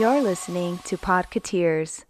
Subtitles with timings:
[0.00, 2.04] You're listening to Podcateers.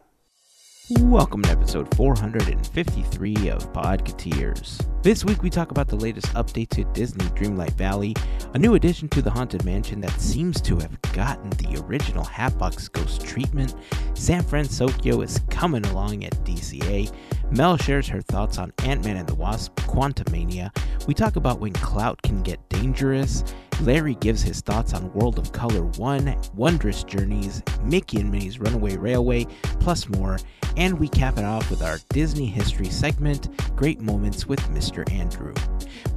[1.01, 4.81] Welcome to episode 453 of Podcateers.
[5.03, 8.15] This week we talk about the latest update to Disney Dreamlight Valley,
[8.55, 12.89] a new addition to the Haunted Mansion that seems to have gotten the original Hatbox
[12.89, 13.75] Ghost treatment.
[14.15, 17.13] San Fransokyo is coming along at DCA.
[17.51, 20.75] Mel shares her thoughts on Ant-Man and the Wasp, Quantumania.
[21.07, 23.45] We talk about when clout can get dangerous.
[23.81, 28.97] Larry gives his thoughts on World of Color 1, Wondrous Journeys, Mickey and Minnie's Runaway
[28.97, 29.47] Railway,
[29.81, 30.39] plus more.
[30.77, 35.11] And we cap it off with our Disney history segment, Great Moments with Mr.
[35.13, 35.55] Andrew.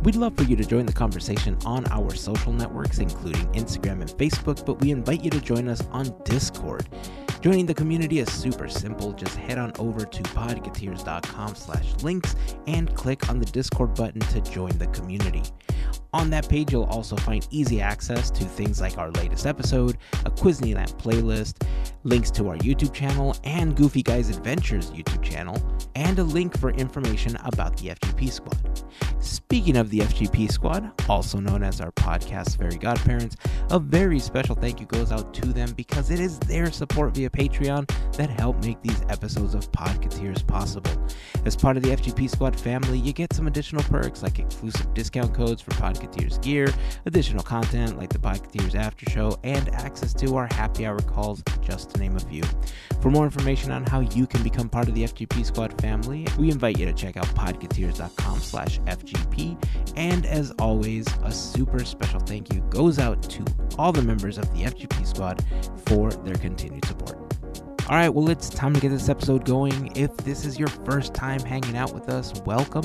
[0.04, 4.10] We'd love for you to join the conversation on our social networks, including Instagram and
[4.10, 6.88] Facebook, but we invite you to join us on Discord.
[7.42, 9.14] Joining the community is super simple.
[9.14, 14.42] Just head on over to podcateers.com slash links and click on the Discord button to
[14.42, 15.44] join the community.
[16.18, 20.32] On that page, you'll also find easy access to things like our latest episode, a
[20.32, 21.64] Quizneyland playlist,
[22.06, 25.62] links to our YouTube channel and Goofy Guys Adventures YouTube channel,
[25.94, 28.84] and a link for information about the FGP Squad.
[29.20, 33.36] Speaking of the FGP Squad, also known as our podcast Fairy Godparents,
[33.70, 37.30] a very special thank you goes out to them because it is their support via
[37.30, 40.92] Patreon that helped make these episodes of Podcateers possible.
[41.46, 45.34] As part of the FGP Squad family, you get some additional perks like exclusive discount
[45.36, 46.07] codes for Podcateers
[46.42, 46.74] gear,
[47.06, 51.92] additional content like the Podcateers After Show, and access to our happy hour calls, just
[51.92, 52.44] to name a few.
[53.02, 56.50] For more information on how you can become part of the FGP Squad family, we
[56.50, 59.62] invite you to check out podcateers.com slash FGP.
[59.96, 63.46] And as always, a super special thank you goes out to
[63.78, 65.44] all the members of the FGP Squad
[65.86, 67.27] for their continued support.
[67.90, 69.96] All right, well, it's time to get this episode going.
[69.96, 72.84] If this is your first time hanging out with us, welcome.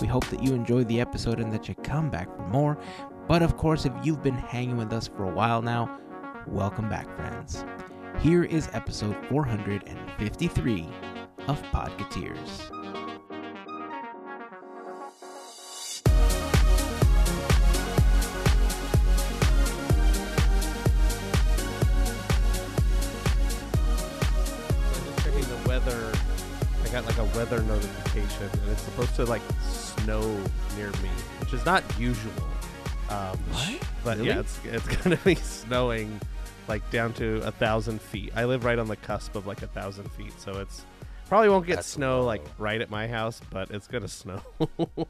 [0.00, 2.78] We hope that you enjoyed the episode and that you come back for more.
[3.26, 5.98] But of course, if you've been hanging with us for a while now,
[6.46, 7.64] welcome back, friends.
[8.20, 10.88] Here is episode 453
[11.48, 12.83] of Podcateers.
[26.94, 30.20] Got like a weather notification, and it's supposed to like snow
[30.76, 31.08] near me,
[31.40, 32.32] which is not usual.
[33.10, 33.82] Um, What?
[34.04, 34.28] But Really?
[34.28, 36.20] yeah, it's it's gonna be snowing
[36.68, 38.32] like down to a thousand feet.
[38.36, 40.84] I live right on the cusp of like a thousand feet, so it's
[41.28, 44.40] probably won't get That's snow like right at my house, but it's gonna snow.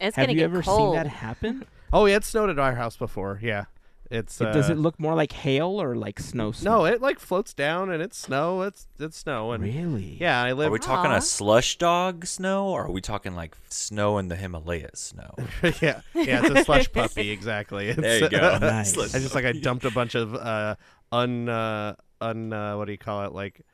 [0.00, 0.94] It's Have gonna you get ever cold.
[0.96, 1.64] seen that happen?
[1.92, 3.38] oh yeah, it snowed at our house before.
[3.40, 3.64] Yeah,
[4.12, 6.52] it's uh, Does it look more like hail or like snow?
[6.52, 6.78] snow?
[6.78, 8.62] no, it like floats down and it's snow.
[8.62, 10.18] It's it's snow and really?
[10.20, 10.68] yeah, I live.
[10.68, 11.16] Are we talking Aw.
[11.16, 15.34] a slush dog snow, or are we talking like snow in the Himalayas snow?
[15.80, 17.30] yeah, yeah, it's a slush puppy.
[17.30, 17.88] Exactly.
[17.88, 18.58] It's, There you go.
[18.58, 18.92] Nice.
[18.92, 20.76] Slush I just like I dumped a bunch of uh
[21.10, 23.64] un uh, un uh, what do you call it like f-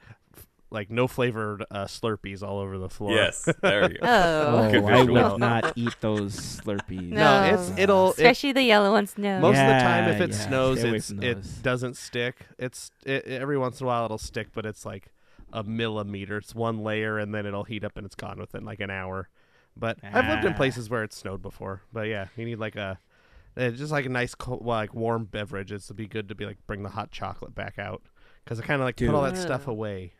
[0.71, 3.13] like no flavored uh, Slurpees all over the floor.
[3.15, 4.07] Yes, there you go.
[4.07, 5.31] Oh, Oh, I visual.
[5.31, 7.11] would not eat those Slurpees.
[7.11, 9.15] No, it's it'll it, especially the yellow ones.
[9.17, 9.41] No.
[9.41, 12.47] most of the time if it yeah, snows it's it doesn't stick.
[12.59, 15.13] It's it, every once in a while it'll stick, but it's like
[15.53, 16.37] a millimeter.
[16.37, 19.29] It's one layer and then it'll heat up and it's gone within like an hour.
[19.77, 20.57] But I've lived in Ah.
[20.57, 21.83] places where it snowed before.
[21.93, 22.99] But yeah, you need like a
[23.57, 25.73] uh, just like a nice cold, like warm beverage.
[25.73, 28.03] It's to be good to be like bring the hot chocolate back out
[28.45, 29.43] because I kind of like put all that Dude.
[29.43, 30.13] stuff away.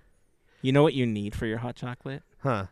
[0.63, 2.23] You know what you need for your hot chocolate?
[2.43, 2.67] Huh.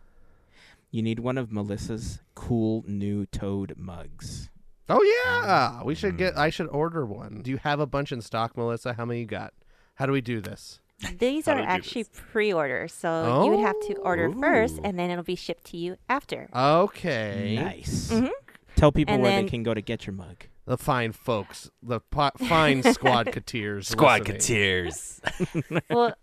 [0.91, 4.50] You need one of Melissa's cool new Toad mugs.
[4.88, 6.19] Oh yeah, we should Mm.
[6.19, 6.38] get.
[6.38, 7.41] I should order one.
[7.42, 8.92] Do you have a bunch in stock, Melissa?
[8.94, 9.52] How many you got?
[9.97, 10.80] How do we do this?
[11.19, 12.22] These How are do we do actually this?
[12.30, 14.82] pre-orders, so you would have to order first, Ooh.
[14.84, 16.48] and then it'll be shipped to you after.
[16.54, 17.56] Okay.
[17.60, 18.10] Nice.
[18.12, 18.30] Mhm.
[18.76, 20.44] Tell people And where then- they can go to get your mug.
[20.66, 23.88] The fine folks, the po- fine squad cateers.
[23.88, 24.41] Squad listening.
[24.41, 25.20] Tears.
[25.91, 26.14] well,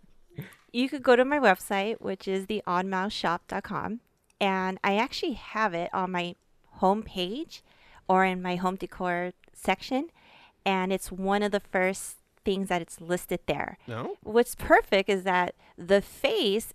[0.74, 4.00] you could go to my website, which is theoddmouseshop.com,
[4.40, 6.34] and I actually have it on my
[6.82, 7.62] home page
[8.08, 10.10] or in my home decor section,
[10.66, 13.78] and it's one of the first things that it's listed there.
[13.86, 14.16] No.
[14.22, 16.74] what's perfect is that the face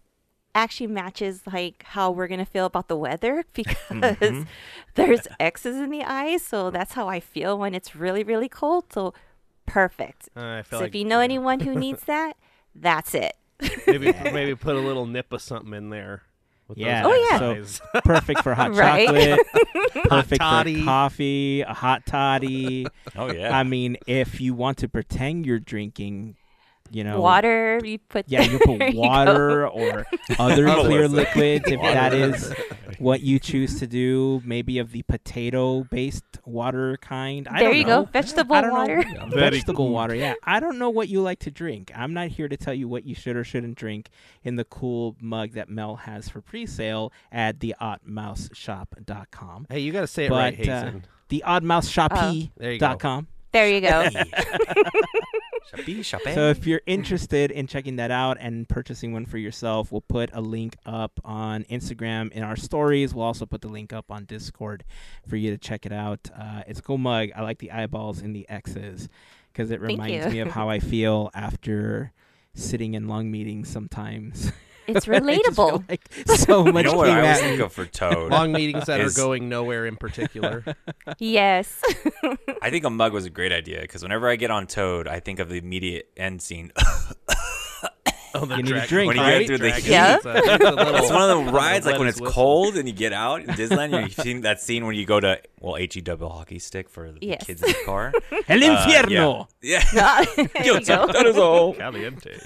[0.56, 4.47] actually matches like how we're gonna feel about the weather because Mhm.
[4.95, 8.85] there's X's in the eyes, so that's how I feel when it's really really cold.
[8.91, 9.13] So
[9.68, 10.29] perfect.
[10.35, 12.33] Uh, So like if you know anyone who needs that,
[12.74, 13.35] that's it.
[13.88, 16.23] Maybe maybe put a little nip of something in there.
[16.67, 17.03] with those Yeah.
[17.06, 17.47] Oh, yeah.
[17.59, 17.81] eyes.
[18.03, 19.07] Perfect for hot Right?
[19.07, 19.39] chocolate.
[20.09, 20.79] Perfect toddy.
[20.79, 22.88] for coffee, a hot toddy.
[23.15, 23.57] Oh yeah.
[23.57, 26.35] I mean, if you want to pretend you're drinking,
[26.91, 30.06] you know, Water, you put Yeah, you there put you water or
[30.39, 32.33] other Oh, clear liquids if that Water.
[32.36, 32.53] is
[33.00, 37.47] what you choose to do, maybe of the potato-based water kind.
[37.47, 38.03] I there don't you know.
[38.03, 38.09] go.
[38.12, 39.03] Vegetable water.
[39.30, 39.89] Vegetable cool.
[39.91, 40.33] water, yeah.
[40.44, 41.91] I don't know what you like to drink.
[41.95, 44.09] I'm not here to tell you what you should or shouldn't drink
[44.44, 49.68] in the cool mug that Mel has for pre-sale at theoddmouseshop.com.
[49.69, 51.06] Hey, you got to say it But right, uh, Hazen.
[51.30, 52.51] theoddmouseshop.com.
[52.57, 53.30] There you go.
[53.51, 54.07] There you go.
[55.69, 56.34] Chappie, chappie.
[56.34, 60.30] So if you're interested in checking that out and purchasing one for yourself, we'll put
[60.34, 63.13] a link up on Instagram in our stories.
[63.13, 64.84] We'll also put the link up on Discord
[65.28, 66.30] for you to check it out.
[66.38, 67.30] Uh, it's a cool mug.
[67.36, 69.10] I like the eyeballs and the X's
[69.51, 72.12] because it reminds me of how I feel after
[72.54, 74.51] sitting in long meetings sometimes.
[74.95, 75.89] It's I relatable.
[75.89, 76.01] like
[76.38, 78.31] so you know what I always at think of for Toad?
[78.31, 80.63] Long meetings that are going nowhere in particular.
[81.19, 81.81] yes.
[82.62, 85.19] I think a mug was a great idea because whenever I get on Toad, I
[85.19, 86.71] think of the immediate end scene.
[88.31, 89.39] Oh, the You need a drink, When you right?
[89.39, 89.86] get through the heat.
[89.88, 90.18] Yeah.
[90.18, 92.31] It's a- it's a little- It's one of the rides, like when it's whistle.
[92.31, 94.03] cold and you get out in Disneyland.
[94.03, 97.18] You've seen that scene when you go to well, he double hockey stick for the
[97.25, 97.44] Yes.
[97.44, 98.13] kids in the car.
[98.47, 99.47] El Uh, infierno.
[99.63, 99.83] yeah,
[100.36, 100.86] there you Guilty.
[100.86, 101.07] go.
[101.07, 101.74] That is all.
[101.74, 102.38] Caliente.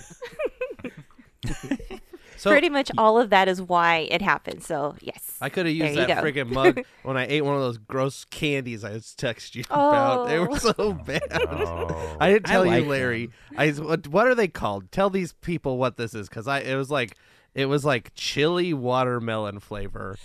[2.43, 4.63] So Pretty much all of that is why it happened.
[4.63, 5.37] So yes.
[5.39, 6.15] I could have used that go.
[6.15, 10.27] friggin' mug when I ate one of those gross candies I texted texting you about.
[10.27, 10.57] They were Oh.
[10.57, 11.21] so bad.
[11.31, 12.17] Oh.
[12.19, 13.29] I didn't I tell like you, Larry.
[13.57, 14.91] I what, what are they called?
[14.91, 17.15] Tell these people what this is, because I it was like
[17.55, 20.17] it was like chili watermelon flavor,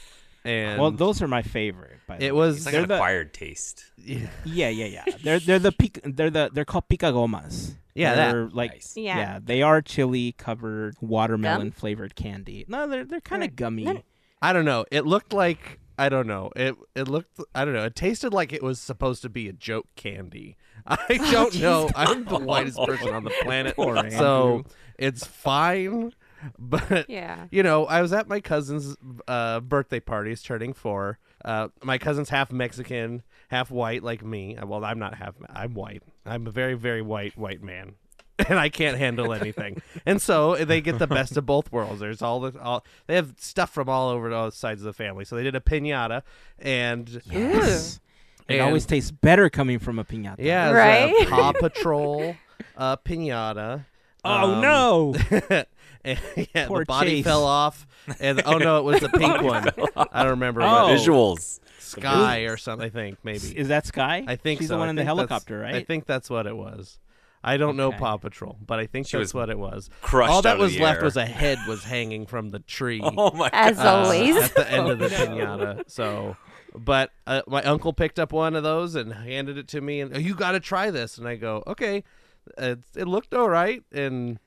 [0.49, 1.99] and Well, those are my favorite.
[2.07, 2.39] By the It way.
[2.39, 3.85] was- It's like They're an the- acquired taste.
[3.97, 5.05] yeah, Yeah, yeah, yeah.
[5.23, 7.75] They're they're the pic- they're the they're called picagomas.
[7.95, 8.97] Yeah, they're like Nice.
[8.97, 9.17] yeah.
[9.19, 9.39] Yeah.
[9.43, 12.65] they are chili covered watermelon flavored candy.
[12.69, 13.57] No, they're they're kind of Right.
[13.57, 13.85] gummy.
[13.85, 14.03] No,
[14.41, 14.85] I don't know.
[14.91, 16.51] It looked like I don't know.
[16.55, 17.85] It it looked I don't know.
[17.85, 20.57] It tasted like it was supposed to be a joke candy.
[20.87, 21.91] I don't know.
[21.97, 23.75] I'm the whitest person on the planet,
[24.13, 24.65] so
[24.97, 26.13] it's fine.
[26.59, 27.47] But Yeah.
[27.51, 28.97] you know, I was at my cousin's
[29.27, 30.31] uh, birthday party.
[30.31, 31.19] He's turning four.
[31.45, 34.57] Uh, my cousin's half Mexican, half white, like me.
[34.57, 35.35] Uh, Well, I'm not half.
[35.51, 36.03] I'm white.
[36.27, 37.95] I'm a very, very white white man,
[38.49, 39.81] and I can't handle anything.
[40.07, 42.01] and so they get the best of both worlds.
[42.01, 42.85] There's all the all.
[43.07, 45.25] They have stuff from all over all sides of the family.
[45.25, 46.23] So they did a pinata,
[46.59, 48.01] and Yes.
[48.49, 50.37] It always tastes better coming from a piñata.
[50.39, 51.15] yeah, Right?
[51.27, 52.35] a Paw Patrol
[52.79, 53.85] uh, pinata.
[54.29, 55.15] Oh Um, no.
[56.05, 56.19] and,
[56.55, 57.25] yeah, Poor the body Chase.
[57.25, 57.87] fell off,
[58.21, 59.69] and oh no, it was the pink one.
[60.13, 60.63] I don't remember.
[60.63, 60.89] Oh.
[60.91, 61.61] Visuals.
[61.79, 62.87] Sky or something.
[62.87, 63.57] I think maybe.
[63.59, 64.23] Is that Sky?
[64.27, 64.75] I think she's so.
[64.75, 65.75] the one I in the helicopter, right?
[65.77, 66.99] I think that's what it was.
[67.43, 69.89] I don't know Paw Patrol, but I think She that's was what it was.
[70.03, 71.05] crushed All out that of was the left air.
[71.05, 73.01] was a head was hanging from the tree.
[73.05, 74.37] Oh my As uh, always.
[74.37, 75.85] at the end of the Oh, pinata.
[75.89, 76.37] So,
[76.75, 80.15] but uh, my uncle picked up one of those and handed it to me, and
[80.15, 81.17] "Oh, you got to try this.
[81.17, 82.03] And I go, okay.
[82.57, 84.39] It, it looked all right, and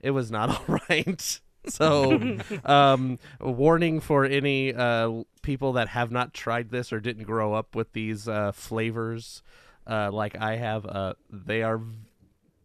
[0.00, 1.40] it was not all right.
[1.66, 7.52] So, um, warning for any uh, people that have not tried this or didn't grow
[7.54, 9.42] up with these uh, flavors,
[9.86, 10.86] uh, like I have.
[10.86, 11.80] Uh, they are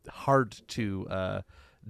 [0.07, 1.41] hard to uh,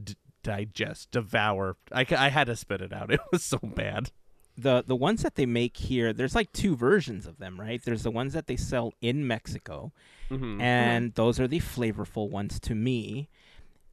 [0.01, 1.77] d- digest, devour.
[1.91, 3.11] I, I had to spit it out.
[3.13, 4.11] It was so bad.
[4.57, 7.81] The the ones that they make here, there's like two versions of them, right?
[7.83, 9.91] There's the ones that they sell in Mexico,
[10.31, 10.59] Mm-hmm.
[10.59, 13.29] and those are the flavorful ones to me.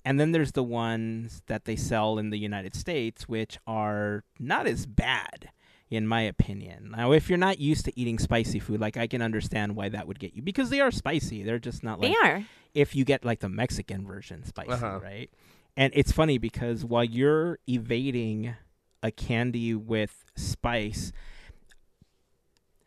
[0.05, 4.67] And then there's the ones that they sell in the United States, which are not
[4.67, 5.50] as bad,
[5.91, 6.93] in my opinion.
[6.97, 10.08] Now, if you're not used to eating spicy food, like I can understand why that
[10.08, 11.43] would get you because they are spicy.
[11.44, 12.44] They're just not like They are.
[12.75, 14.99] if you get like the Mexican version spicy, Uh-huh.
[15.03, 15.31] right?
[15.76, 18.55] And it's funny because while you're evading
[19.03, 21.13] a candy with spice,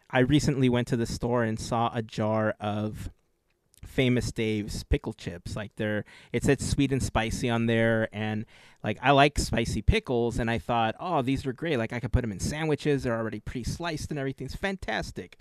[0.10, 3.10] I recently went to the store and saw a jar of
[3.86, 5.56] famous Dave's pickle chips.
[5.56, 8.46] Like they're it said sweet and spicy on there and
[8.84, 11.78] like I like spicy pickles and I thought, "Oh, these are great.
[11.78, 13.04] Like I could put them in sandwiches.
[13.04, 15.38] They're already pre-sliced and everything's fantastic."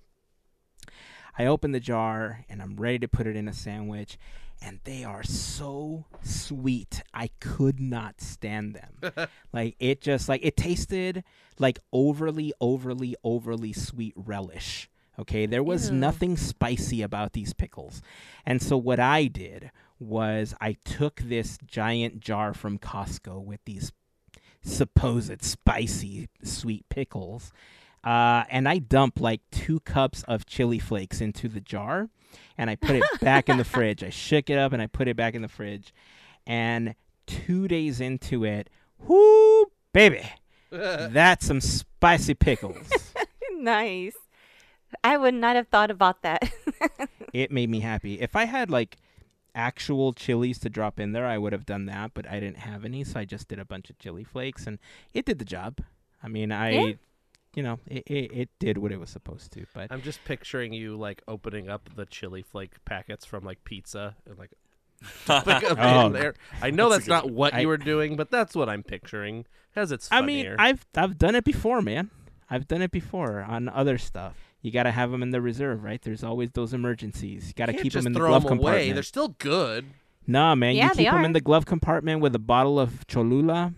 [1.37, 4.19] I open the jar and I'm ready to put it in a sandwich
[4.62, 7.02] and they are so sweet.
[7.12, 9.28] I could not stand them.
[9.52, 11.25] like it just like it tasted
[11.58, 14.88] like overly overly overly sweet relish.
[15.18, 15.96] Okay, there was Ew.
[15.96, 18.02] nothing spicy about these pickles.
[18.44, 19.70] And so what I did
[20.00, 23.92] was I took this giant jar from Costco with these
[24.62, 27.52] supposed spicy sweet pickles
[28.04, 32.08] uh, and I dumped like two cups of chili flakes into the jar,
[32.58, 34.02] and I put it back in the fridge.
[34.04, 35.94] I shook it up and I put it back in the fridge.
[36.46, 36.94] And
[37.26, 38.68] two days into it,
[38.99, 40.23] whoo, baby,
[40.70, 42.92] that's some spicy pickles.
[43.52, 44.16] nice.
[45.02, 46.52] I would not have thought about that.
[47.32, 48.20] it made me happy.
[48.20, 48.96] If I had like
[49.54, 52.84] actual chilies to drop in there, I would have done that, but I didn't have
[52.84, 54.78] any, so I just did a bunch of chili flakes, and
[55.12, 55.80] it did the job.
[56.23, 56.70] I mean, I.
[56.70, 56.92] Yeah.
[57.54, 59.66] You know, it, it, it did what it was supposed to.
[59.75, 64.16] But I'm just picturing you like opening up the chili flake packets from like pizza
[64.26, 64.50] and like
[65.28, 66.08] Oh.
[66.11, 66.34] there.
[66.62, 68.68] I know That's that's, a good not what I- you were doing, but that's what
[68.68, 69.46] I'm picturing.
[69.75, 72.11] Cause it's I mean, I've I've done it before, man.
[72.49, 74.37] I've done it before on other stuff.
[74.62, 76.00] You got to have them in the reserve, right?
[76.00, 77.49] There's always those emergencies.
[77.49, 78.84] You got to Can't keep them in the glove glove 'em compartment.
[78.87, 78.92] away.
[78.92, 79.87] They're still good.
[80.26, 83.75] Nah, man, Yeah, you keep them in the glove compartment with a bottle of Cholula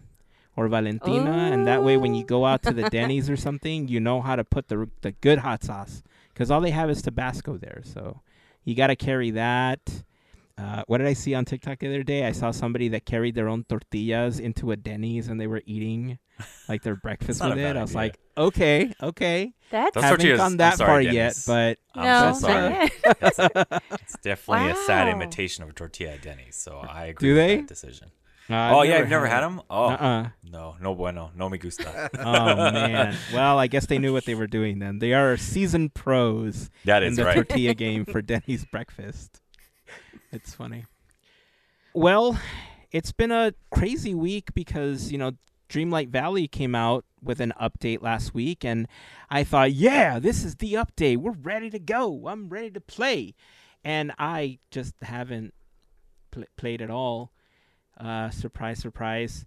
[0.56, 4.00] or Valentina, and that way, when you go out to the Denny's or something, you
[4.00, 7.56] know how to put the the good hot sauce because all they have is Tabasco
[7.58, 7.82] there.
[7.84, 8.20] So
[8.64, 9.80] you got to carry that.
[10.58, 12.24] Uh, what did I see on TikTok the other day?
[12.24, 16.18] I saw somebody that carried their own tortillas into a Denny's and they were eating
[16.66, 17.76] like their breakfast with it.
[17.76, 17.96] I was idea.
[17.98, 19.52] like, okay, okay.
[19.70, 22.90] That's Those Haven't tortillas- gone that sorry, far yet, but I'm no, so sorry.
[23.04, 23.82] not.
[24.00, 27.46] It's definitely a sad imitation of a tortilla at Denny's, so I agree Do with
[27.46, 27.56] they?
[27.56, 28.08] that decision.
[28.50, 29.48] Uh, oh yeah, I've never had it.
[29.48, 29.62] them?
[29.68, 30.28] Oh Uh-uh.
[30.44, 32.10] no, no bueno, no me gusta.
[32.18, 33.16] Oh man.
[33.32, 34.98] Well, I guess they knew what they were doing then.
[35.00, 37.34] They are seasoned pros That in the right.
[37.34, 39.40] tortilla game for Denny's breakfast.
[40.32, 40.84] It's funny.
[41.94, 42.38] Well,
[42.92, 45.32] it's been a crazy week because, you know,
[45.68, 48.86] Dreamlight Valley came out with an update last week and
[49.30, 51.16] I thought, "Yeah, this is the update.
[51.16, 52.28] We're ready to go.
[52.28, 53.34] I'm ready to play."
[53.82, 55.54] And I just haven't
[56.30, 57.32] pl- played at all.
[57.96, 59.46] Uh, surprise, surprise.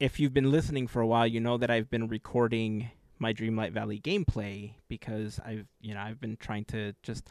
[0.00, 3.72] If you've been listening for a while, you know that I've been recording my Dreamlight
[3.72, 7.28] Valley gameplay because I've, you know, I've been trying to just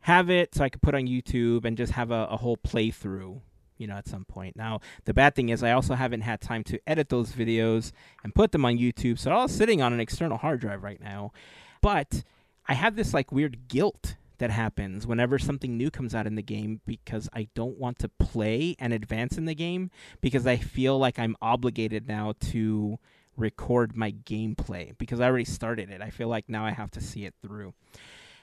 [0.00, 3.40] have it so I could put on YouTube and just have a, a whole playthrough,
[3.78, 4.56] you know, at some point.
[4.56, 7.92] Now, the bad thing is I also haven't had time to edit those videos
[8.22, 11.00] and put them on YouTube, so they're all sitting on an external hard drive right
[11.00, 11.32] now.
[11.80, 12.24] But
[12.66, 16.42] I have this like weird guilt that happens whenever something new comes out in the
[16.42, 19.90] game because I don't want to play and advance in the game
[20.20, 22.98] because I feel like I'm obligated now to
[23.36, 26.02] record my gameplay because I already started it.
[26.02, 27.74] I feel like now I have to see it through.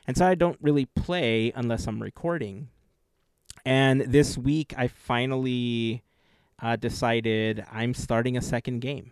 [0.07, 2.69] And so I don't really play unless I'm recording.
[3.65, 6.03] And this week I finally
[6.61, 9.11] uh, decided I'm starting a second game.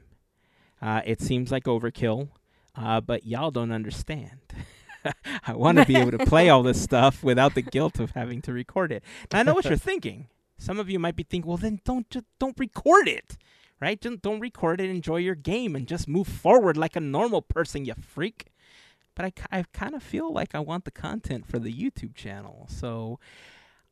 [0.82, 2.30] Uh, it seems like overkill,
[2.76, 4.40] uh, but y'all don't understand.
[5.48, 8.42] I want to be able to play all this stuff without the guilt of having
[8.44, 9.04] to record it.
[9.32, 10.28] Now, I know what you're thinking.
[10.58, 13.38] Some of you might be thinking, "Well, then don't just don't record it,
[13.82, 14.00] right?
[14.00, 14.90] Don't don't record it.
[14.90, 18.48] Enjoy your game and just move forward like a normal person, you freak."
[19.16, 22.66] But I, I kind of feel like I want the content for the YouTube channel,
[22.68, 23.20] so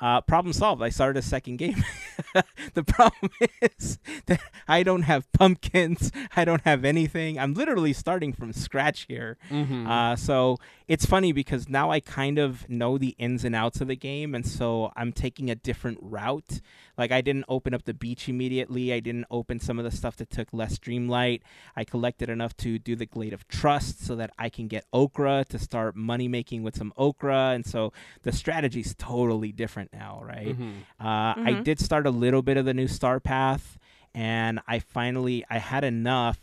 [0.01, 0.81] uh, problem solved.
[0.81, 1.85] I started a second game.
[2.73, 3.31] the problem
[3.61, 6.11] is that I don't have pumpkins.
[6.35, 7.37] I don't have anything.
[7.37, 9.37] I'm literally starting from scratch here.
[9.51, 9.85] Mm-hmm.
[9.85, 13.87] Uh, so it's funny because now I kind of know the ins and outs of
[13.87, 16.61] the game, and so I'm taking a different route.
[16.97, 18.91] Like I didn't open up the beach immediately.
[18.91, 21.41] I didn't open some of the stuff that took less dreamlight.
[21.75, 25.45] I collected enough to do the Glade of Trust so that I can get okra
[25.49, 27.93] to start money making with some okra, and so
[28.23, 30.47] the strategy's totally different now, right?
[30.57, 30.71] Mm-hmm.
[30.99, 31.63] Uh, I Mhm.
[31.63, 33.77] did start a little bit of the new Star Path,
[34.13, 36.39] and I finally I had enough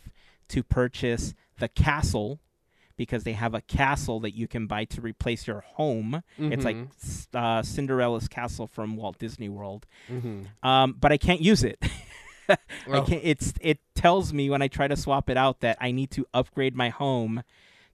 [0.49, 2.39] to purchase the castle
[2.97, 6.21] because they have a castle that you can buy to replace your home.
[6.37, 6.77] It's like
[7.33, 10.67] uh, Cinderella's castle from Walt Disney World, Mm-hmm.
[10.67, 11.79] um, but I can't use it.
[12.49, 13.03] I Oh.
[13.03, 13.21] can't.
[13.23, 16.25] It's it tells me when I try to swap it out that I need to
[16.33, 17.43] upgrade my home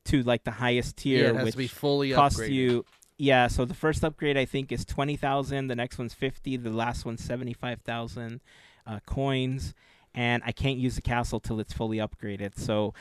[0.06, 2.52] to like the highest Yeah, tier, it has which to be fully costs upgraded.
[2.54, 2.86] you
[3.18, 7.06] yeah so the first upgrade i think is 20000 the next one's 50 the last
[7.06, 8.42] one's 75000
[8.88, 9.74] uh, coins
[10.14, 12.94] and i can't use the castle till it's fully upgraded so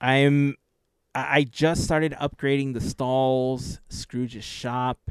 [0.00, 0.54] i'm i
[1.14, 5.10] I just started upgrading the stalls scrooge's shop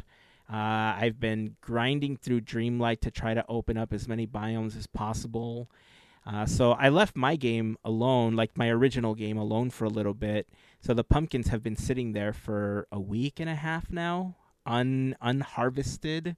[0.49, 4.87] uh, i've been grinding through dreamlight to try to open up as many biomes as
[4.87, 5.69] possible
[6.25, 10.13] uh, so i left my game alone like my original game alone for a little
[10.13, 10.47] bit
[10.81, 15.15] so the pumpkins have been sitting there for a week and a half now, un
[15.21, 16.35] unharvested.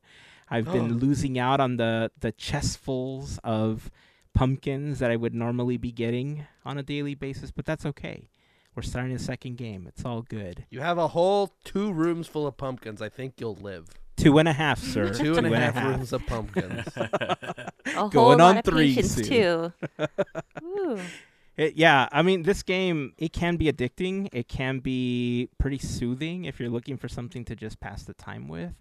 [0.49, 0.95] I've been Oh.
[0.95, 3.91] losing out on the the chestfuls of
[4.33, 8.29] pumpkins that I would normally be getting on a daily basis, but that's okay.
[8.75, 9.85] We're starting a second game.
[9.87, 10.65] It's all good.
[10.69, 13.01] You have a whole two rooms full of pumpkins.
[13.01, 13.87] I think you'll live.
[14.15, 15.13] Two and a half, sir.
[15.13, 16.87] Two and a half rooms of pumpkins.
[16.97, 19.23] A whole Going lot on of three patience soon.
[19.25, 19.73] too.
[21.59, 24.29] It, yeah, I mean, this game it can be addicting.
[24.31, 28.47] It can be pretty soothing if you're looking for something to just pass the time
[28.47, 28.71] with.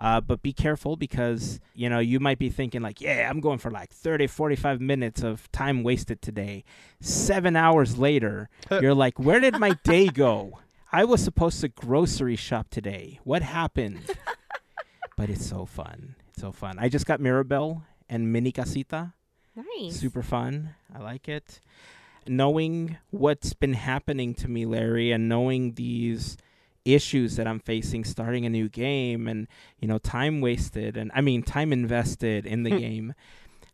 [0.00, 3.58] Uh, but be careful because you know you might be thinking like, yeah, I'm going
[3.58, 6.64] for like 30, 45 minutes of time wasted today.
[7.00, 10.58] Seven hours later, you're like, where did my day go?
[10.90, 13.20] I was supposed to grocery shop today.
[13.22, 14.00] What happened?
[15.16, 16.16] but it's so fun.
[16.30, 16.80] It's so fun.
[16.80, 19.12] I just got Mirabel and Mini Casita
[19.54, 19.94] Nice.
[19.94, 20.74] super fun.
[20.92, 21.60] I like it.
[22.28, 26.36] Knowing what's been happening to me, Larry, and knowing these
[26.84, 29.48] issues that I'm facing starting a new game and
[29.80, 32.78] you know time wasted and I mean time invested in the hmm.
[32.78, 33.14] game.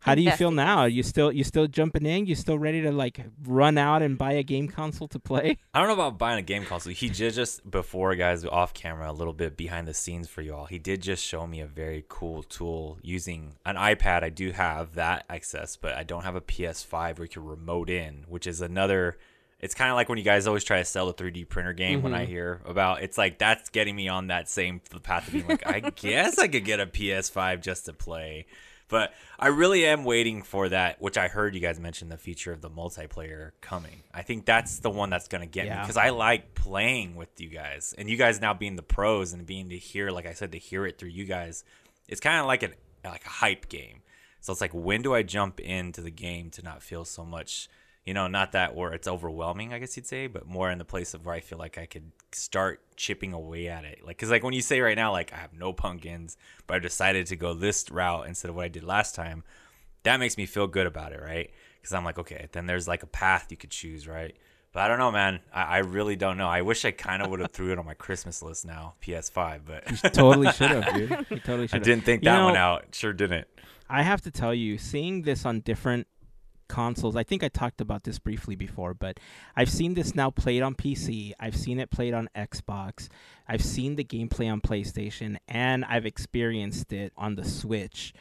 [0.01, 0.85] How do you feel now?
[0.85, 0.95] yes.
[0.95, 2.25] You still you still jumping in?
[2.25, 5.57] You still ready to like run out and buy a game console to play?
[5.73, 6.91] I don't know about buying a game console.
[6.91, 10.65] He did just before, guys, off camera, a little bit behind the scenes for y'all.
[10.65, 14.23] He did just show me a very cool tool using an iPad.
[14.23, 17.89] I do have that access, but I don't have a PS5 where you can remote
[17.89, 19.17] in, which is another.
[19.59, 22.01] It's kind of like when you guys always try to sell the 3D printer game.
[22.01, 22.31] When I mm-hmm.
[22.31, 25.79] hear about, it's like that's getting me on that same path of being like, I
[25.95, 28.47] guess I could get a PS5 just to play.
[28.91, 32.51] But I really am waiting for that, which I heard you guys mention the feature
[32.51, 34.03] of the multiplayer coming.
[34.13, 37.41] I think that's the one that's going to get me because I like playing with
[37.41, 40.33] you guys, and you guys now being the pros and being to hear, like I
[40.33, 41.63] said, to hear it through you guys.
[42.07, 44.01] It's kind of like an like a hype game.
[44.41, 47.69] So it's like, when do I jump into the game to not feel so much?
[48.05, 50.85] You know, not that where it's overwhelming, I guess you'd say, but more in the
[50.85, 53.99] place of where I feel like I could start chipping away at it.
[54.03, 56.79] Like, cause like when you say right now, like I have no pumpkins, but I
[56.79, 59.43] decided to go this route instead of what I did last time,
[60.03, 61.51] that makes me feel good about it, right?
[61.79, 64.35] Because I'm like, okay, then there's like a path you could choose, right?
[64.73, 65.41] But I don't know, man.
[65.53, 66.47] I, I really don't know.
[66.47, 69.61] I wish I kind of would have threw it on my Christmas list now, PS5,
[69.65, 71.25] but you totally should have, dude.
[71.29, 72.95] You totally should I didn't think You that know, one out.
[72.95, 73.47] Sure didn't.
[73.89, 76.07] I have to tell you, seeing this on different
[76.71, 79.19] consoles, I think I talked about this briefly before, but
[79.57, 81.33] I've seen this now played on PC.
[81.37, 83.09] I've seen it played on Xbox.
[83.47, 88.13] I've seen the gameplay on PlayStation, and I've experienced it on the Switch.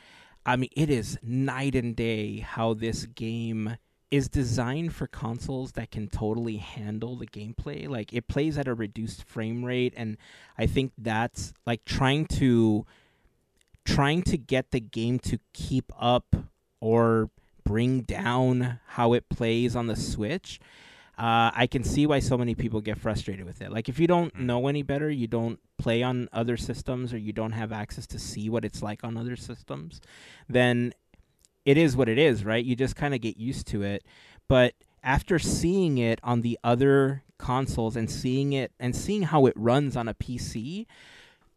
[0.44, 3.76] I mean, it is night and day how this game
[4.10, 7.88] is designed for consoles that can totally handle the gameplay.
[7.88, 10.16] Like it plays at a reduced frame rate and
[10.58, 12.84] I think that's like trying to
[13.84, 16.34] trying to get the game to keep up
[16.80, 17.30] or
[17.64, 20.60] bring down how it plays on the Switch.
[21.18, 23.70] Uh, I can see why so many people get frustrated with it.
[23.70, 27.32] Like, if you don't know any better, you don't play on other systems, or you
[27.32, 30.00] don't have access to see what it's like on other systems,
[30.48, 30.94] then
[31.64, 32.64] it is what it is, right?
[32.64, 34.04] You just kind of get used to it.
[34.48, 39.54] But after seeing it on the other consoles and seeing it and seeing how it
[39.56, 40.86] runs on a PC,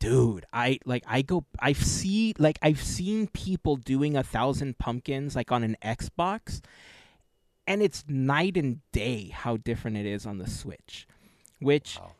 [0.03, 5.35] dude, I like I go I see like I've seen people doing a thousand pumpkins
[5.35, 6.59] like on an Xbox,
[7.65, 11.07] and it's night and day how different it is on the Switch,
[11.59, 12.11] which Wow.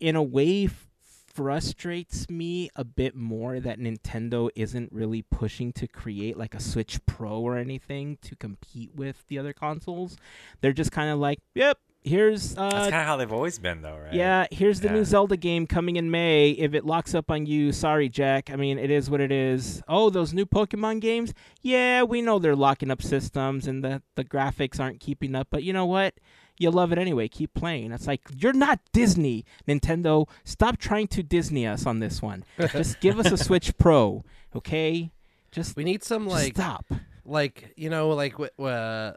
[0.00, 0.86] in a way f-
[1.34, 7.04] frustrates me a bit more that Nintendo isn't really pushing to create like a Switch
[7.04, 10.16] Pro or anything to compete with the other consoles.
[10.62, 13.82] They're just kind of like, yep, here's uh That's kind of how they've always been,
[13.82, 14.12] though, right?
[14.14, 14.94] yeah, here's the Yeah.
[14.94, 16.50] new Zelda game coming in May.
[16.50, 18.50] If it locks up on you, sorry, Jack.
[18.50, 19.82] I mean, it is what it is.
[19.88, 21.32] Oh, those new Pokemon games?
[21.62, 25.62] Yeah, we know they're locking up systems and the, the graphics aren't keeping up, but
[25.64, 26.14] you know what?
[26.56, 27.26] You love it anyway.
[27.26, 27.90] Keep playing.
[27.90, 30.28] It's like, you're not Disney, Nintendo.
[30.44, 32.44] Stop trying to Disney us on this one.
[32.70, 35.10] Just give us a Switch Pro, okay?
[35.50, 36.84] Just, We need some like stop.
[37.24, 39.14] like you know like wh- uh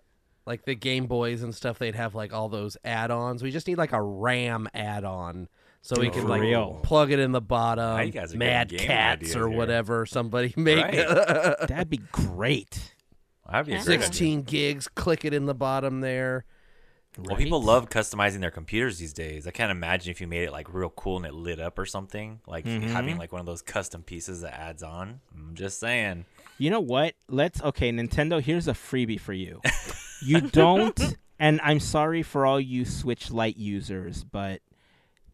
[0.47, 1.77] like the Game Boys and stuff.
[1.77, 3.43] They'd have like all those add-ons.
[3.43, 5.47] We just need like a RAM add-on.
[5.83, 6.79] So we For can like real.
[6.83, 8.03] plug it in the bottom.
[8.05, 9.57] you guys are Mad Catz or here.
[9.57, 10.83] whatever somebody make.
[10.83, 10.95] Right.
[11.67, 12.93] That'd be great.
[13.49, 13.83] That'd be a Yeah.
[13.85, 14.07] great idea.
[14.07, 14.87] 16 gigs.
[14.87, 16.45] Click it in the bottom there.
[17.19, 19.47] Well, people love customizing their computers these days.
[19.47, 21.85] I can't imagine if you made it like real cool and it lit up or
[21.85, 22.83] something, like Mhm.
[22.83, 25.21] having like one of those custom pieces that adds on.
[25.35, 26.25] I'm just saying.
[26.59, 27.15] You know what?
[27.27, 29.61] Let's okay, Nintendo, here's a freebie for you.
[30.21, 34.61] You don't and I'm sorry for all you Switch Lite users, but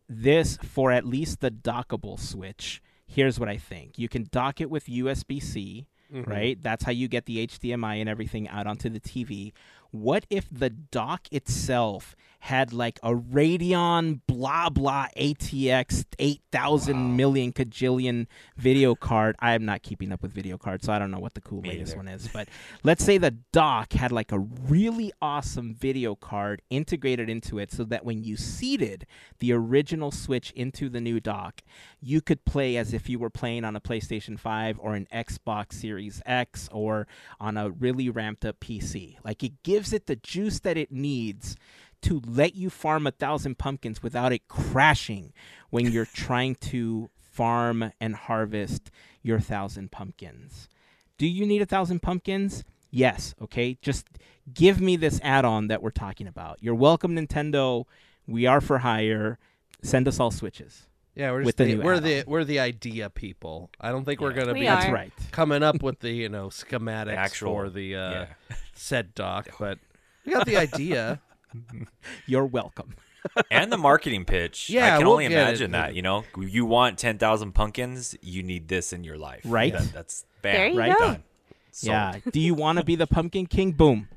[0.10, 3.98] this for at least the dockable Switch, here's what I think.
[3.98, 6.30] You can dock it with USB-C, mm-hmm.
[6.30, 6.62] right?
[6.62, 9.54] That's how you get the HDMI and everything out onto the TV.
[9.91, 18.28] What if the dock itself had like a Radeon blah blah ATX 8000 million kajillion
[18.58, 19.38] video card?
[19.40, 21.62] I am not keeping up with video cards, so I don't know what the cool
[21.62, 22.00] Me latest either.
[22.00, 22.28] one is.
[22.28, 22.50] But
[22.84, 27.86] let's say the dock had like a really awesome video card integrated into it so
[27.86, 29.08] that when you seated
[29.40, 31.62] the original Switch into the new dock,
[32.02, 35.76] you could play as if you were playing on a PlayStation 5 or an Xbox
[35.76, 37.08] Series X or
[37.40, 39.16] on a really ramped up PC.
[39.24, 41.56] Like it gives it the juice that it needs
[42.04, 45.34] to let you farm a thousand pumpkins without it crashing
[45.70, 50.70] when you're trying to farm and harvest your thousand pumpkins.
[51.18, 52.63] Do you need a thousand pumpkins?
[52.92, 53.78] Yes, okay?
[53.82, 54.08] Just
[54.54, 56.58] give me this add on that we're talking about.
[56.62, 57.86] You're welcome, Nintendo.
[58.28, 59.39] We are for hire.
[59.82, 60.88] Send us all switches.
[61.16, 62.32] Yeah, we're just the the, we're the add-on.
[62.32, 63.70] we're the idea people.
[63.80, 64.76] I don't think we're gonna We be are.
[64.78, 65.13] That's right.
[65.32, 68.26] coming up with the you know schematics actual- for the uh, yeah.
[68.74, 69.78] said dock, but
[70.26, 71.22] We got the idea.
[72.26, 72.96] You're welcome.
[73.52, 74.70] and the marketing pitch.
[74.70, 75.42] Yeah, I can we'll only get it.
[75.42, 75.96] imagine that.
[75.96, 79.42] You know, you want ten thousand pumpkins, you need this in your life.
[79.46, 79.72] Right.
[79.74, 80.54] That- that's bam.
[80.56, 80.98] There you Right?
[80.98, 81.00] go.
[81.00, 81.24] Done.
[81.72, 81.92] Sold.
[81.92, 82.20] Yeah.
[82.32, 83.72] Do you want to be the Pumpkin King?
[83.72, 84.08] Boom.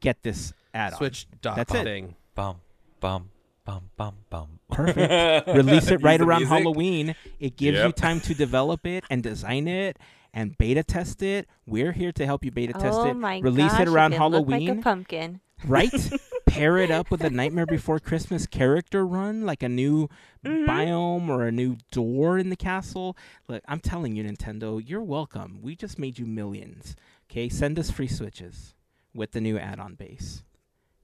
[0.00, 0.98] Get this add on.
[0.98, 1.84] Switch dot That's it.
[1.84, 2.16] thing.
[2.34, 2.56] Bum
[3.00, 3.30] bum
[3.64, 4.58] bum bum bum.
[4.70, 5.46] Perfect.
[5.56, 6.58] Release it right around music.
[6.58, 7.14] Halloween.
[7.40, 9.98] It gives you time to develop it and design it
[10.34, 11.48] and beta test it.
[11.66, 13.14] We're here to help you beta test oh it.
[13.14, 14.68] my Release gosh, it around you can look Halloween.
[14.68, 15.40] like a pumpkin.
[15.64, 16.10] right?
[16.48, 20.08] Pair it up with a Nightmare Before Christmas character run, like a new
[20.46, 20.70] Mm-hmm.
[20.70, 23.16] biome or a new door in the castle.
[23.48, 25.58] Look, I'm telling you, Nintendo, you're welcome.
[25.60, 26.94] We just made you millions.
[27.28, 28.74] Okay, send us free switches
[29.12, 30.44] with the new add-on base.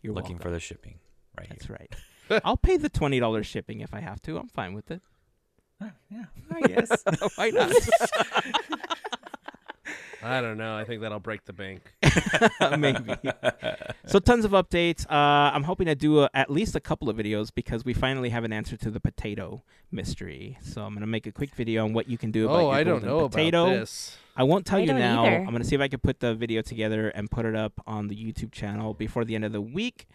[0.02, 1.00] You're Looking for the shipping.
[1.36, 1.78] Right That's here.
[2.30, 2.40] right.
[2.44, 4.38] I'll pay the twenty dollars shipping if I have to.
[4.38, 5.02] I'm fine with it.
[6.08, 7.02] Yeah, I guess.
[7.34, 7.72] Why not?
[10.24, 10.76] I don't know.
[10.76, 11.82] I think that'll break the bank.
[12.78, 13.14] Maybe.
[14.06, 15.04] So tons of updates.
[15.10, 18.30] Uh, I'm hoping to do a, at least a couple of videos because we finally
[18.30, 20.58] have an answer to the potato mystery.
[20.62, 22.68] So I'm gonna make a quick video on what you can do about the potato.
[22.68, 23.64] Oh, your I don't know potato.
[23.66, 24.16] about this.
[24.36, 25.24] I won't tell I you now.
[25.26, 25.36] either.
[25.36, 28.08] I'm gonna see if I can put the video together and put it up on
[28.08, 30.06] the YouTube channel before the end of the week.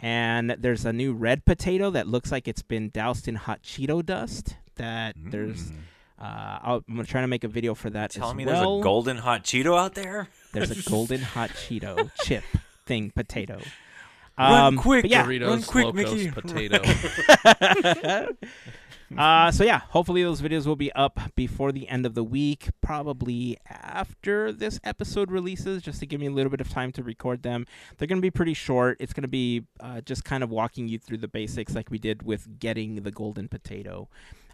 [0.00, 4.04] And there's a new red potato that looks like it's been doused in hot Cheeto
[4.04, 4.56] dust.
[4.76, 5.70] That there's.
[5.70, 5.76] Mm.
[5.76, 5.80] Uh,
[6.24, 8.54] I'll, I'm trying to make a video for that Telling me well.
[8.54, 10.28] there's a golden hot Cheeto out there?
[10.52, 12.44] There's a golden hot Cheeto chip
[12.86, 13.60] thing potato.
[14.38, 15.24] Run Um, quick, but yeah.
[15.24, 16.30] Doritos run quick, Locos Mickey.
[16.30, 16.82] potato.
[19.18, 22.68] Uh, so yeah, hopefully those videos will be up before the end of the week,
[22.80, 27.02] probably after this episode releases, just to give me a little bit of time to
[27.02, 27.66] record them.
[27.98, 28.98] They're gonna be pretty short.
[29.00, 32.22] It's gonna be uh, just kind of walking you through the basics, like we did
[32.22, 34.08] with getting the golden potato.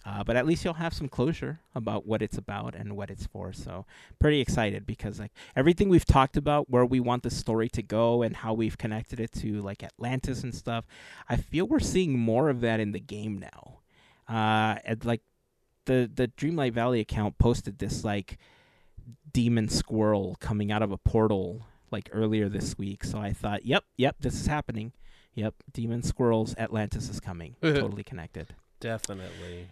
[0.06, 3.26] Uh, but at least you'll have some closure about what it's about and what it's
[3.26, 3.52] for.
[3.52, 3.86] So
[4.20, 8.22] pretty excited because like everything we've talked about, where we want the story to go
[8.22, 10.86] and how we've connected it to like Atlantis and stuff,
[11.28, 13.80] I feel we're seeing more of that in the game now.
[14.28, 15.22] Uh, and like
[15.86, 18.38] the the Dreamlight Valley account posted this like
[19.32, 23.02] demon squirrel coming out of a portal like earlier this week.
[23.02, 24.92] So I thought, yep, yep, this is happening.
[25.34, 27.56] Yep, demon squirrels, Atlantis is coming.
[27.62, 28.54] totally connected.
[28.80, 29.68] Definitely.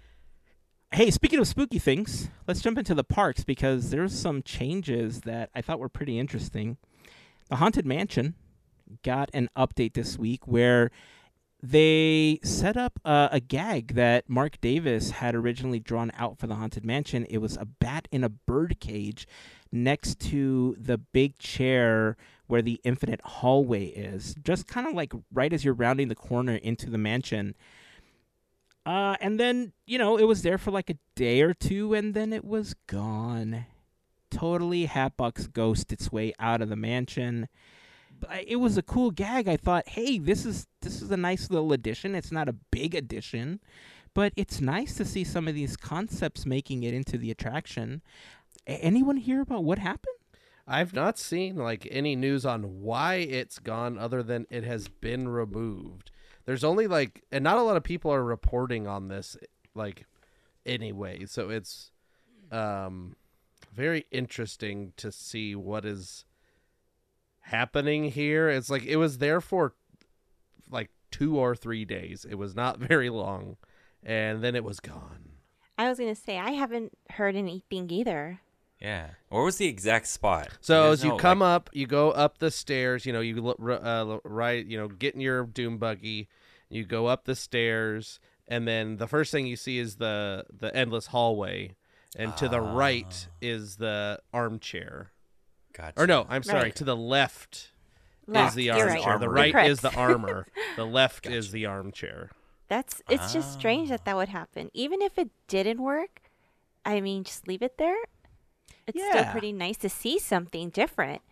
[0.94, 5.50] Hey, speaking of spooky things, let's jump into the parks because there's some changes that
[5.52, 6.76] I thought were pretty interesting.
[7.48, 8.36] The Haunted Mansion
[9.02, 10.92] got an update this week where
[11.60, 16.84] they set up a gag that Marc Davis had originally drawn out for the Haunted
[16.84, 17.24] Mansion.
[17.28, 19.26] It was a bat in a bird cage
[19.72, 25.52] next to the big chair where the infinite hallway is, just kind of like right
[25.52, 27.56] as you're rounding the corner into the mansion.
[28.86, 32.14] Uh, and then, you know, it was there for like a day or two and
[32.14, 33.66] then it was gone.
[34.30, 37.48] Totally Hatbox ghost its way out of the mansion.
[38.20, 39.48] But it was a cool gag.
[39.48, 42.14] I thought, hey, this is this is a nice little addition.
[42.14, 43.60] It's not a big addition,
[44.12, 48.02] but it's nice to see some of these concepts making it into the attraction.
[48.66, 50.16] A- anyone hear about what happened?
[50.66, 55.28] I've not seen like any news on why it's gone other than it has been
[55.28, 56.10] removed.
[56.46, 59.36] There's only like and not a lot of people are reporting on this
[59.74, 60.06] like
[60.66, 61.24] anyway.
[61.26, 61.90] So it's
[62.50, 63.16] um
[63.72, 66.24] very interesting to see what is
[67.40, 68.48] happening here.
[68.48, 69.74] It's like it was there for
[70.70, 72.26] like 2 or 3 days.
[72.28, 73.56] It was not very long
[74.02, 75.30] and then it was gone.
[75.76, 78.40] I was gonna say I haven't heard anything either.
[78.84, 79.06] Yeah.
[79.30, 80.48] Where was the exact spot?
[80.60, 83.06] So as you know, come like- up, you go up the stairs.
[83.06, 84.64] You know, you look uh, right.
[84.64, 86.28] You know, get in your doom buggy.
[86.68, 90.74] You go up the stairs, and then the first thing you see is the the
[90.76, 91.76] endless hallway,
[92.16, 93.32] and to the right Ah.
[93.40, 95.10] is the armchair.
[95.72, 96.00] Gotcha.
[96.00, 96.64] Or no, I'm sorry.
[96.64, 96.76] Right.
[96.76, 97.70] To the left,
[98.26, 99.06] Left, is the armchair.
[99.12, 99.20] right.
[99.20, 99.70] The right correct.
[99.70, 100.46] is the armor.
[100.76, 101.36] the left Gotcha.
[101.36, 102.30] is the armchair.
[102.68, 103.94] That's it's just strange Ah.
[103.94, 104.70] that that would happen.
[104.74, 106.20] Even if it didn't work,
[106.84, 107.96] I mean, just leave it there.
[108.86, 111.22] It's still pretty nice to see something different.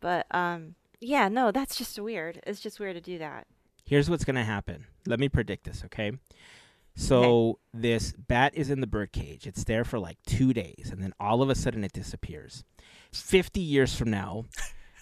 [0.00, 2.40] But um, yeah, no, that's just weird.
[2.46, 3.46] It's just weird to do that.
[3.84, 4.86] Here's what's going to happen.
[5.06, 6.12] Let me predict this, okay?
[6.96, 9.46] So this bat is in the bird cage.
[9.46, 12.64] It's there for like two days, and then all of a sudden it disappears.
[13.12, 14.46] Fifty years from now,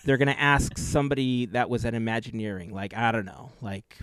[0.04, 3.98] they're gonna ask somebody that was at Imagineering, like I don't know, like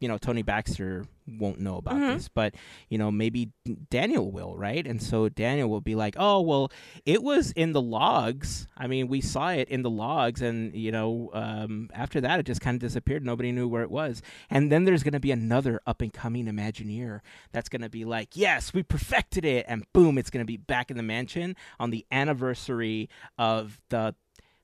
[0.00, 1.04] you know Tony Baxter
[1.38, 2.14] won't know about Mhm.
[2.16, 2.54] this, but
[2.88, 3.50] you know maybe
[3.88, 4.84] Daniel will, right?
[4.86, 6.70] And so Daniel will be like, "Oh, well,
[7.06, 8.66] it was in the logs.
[8.76, 12.46] I mean, we saw it in the logs, and you know, um, after that, it
[12.46, 13.24] just kind of disappeared.
[13.24, 14.20] Nobody knew where it was.
[14.50, 17.20] And then there's going to be another up and coming Imagineer
[17.52, 20.56] that's going to be like, "Yes, we perfected it," and boom, it's going to be
[20.56, 23.08] back in the mansion on the anniversary
[23.38, 24.14] of the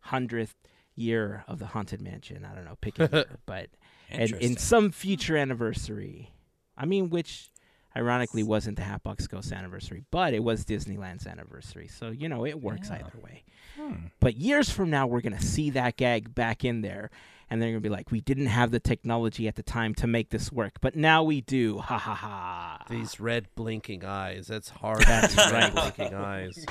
[0.01, 0.55] hundredth
[0.97, 2.45] year of the Haunted Mansion.
[2.45, 3.69] I don't know, pick a year, but
[4.09, 6.33] and in some future anniversary.
[6.77, 7.51] I mean, which
[7.97, 11.89] ironically wasn't the Hatbox Ghost anniversary, but it was Disneyland's anniversary.
[11.89, 12.97] So, you know, it works Yeah.
[12.97, 13.45] either way.
[13.77, 14.07] Hmm.
[14.21, 17.11] But years from now, we're going to see that gag back in there.
[17.51, 20.07] And they're going to be like, we didn't have the technology at the time to
[20.07, 21.79] make this work, but now we do.
[21.79, 22.85] Ha ha ha.
[22.91, 24.47] These red blinking eyes.
[24.49, 25.01] That's hard.
[25.07, 25.75] That's Red right.
[25.75, 26.67] blinking eyes.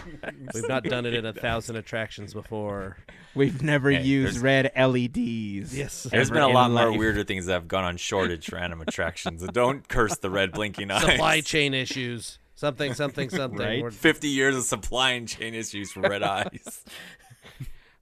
[0.54, 2.98] We've not done it in a thousand attractions before.
[3.34, 5.76] We've never Hey, used red LEDs.
[5.76, 6.04] Yes.
[6.04, 7.00] There's been a in lot more life.
[7.00, 9.42] weirder things that have gone on shortage for anime attractions.
[9.52, 11.02] Don't curse the red blinking eyes.
[11.02, 12.38] Supply chain issues.
[12.54, 13.60] Something, something, something.
[13.60, 13.82] Right.
[13.82, 16.84] We're- 50 years of supply and chain issues for red eyes.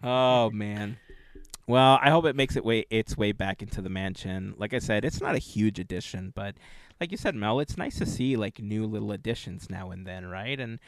[0.04, 0.98] Oh man.
[1.68, 4.54] Well, I hope it makes it way its way back into the mansion.
[4.58, 6.56] Like I said, it's not a huge addition, but
[7.02, 10.28] like you said, Mel, it's nice to see like new little additions now and then,
[10.28, 10.60] right?
[10.60, 10.80] And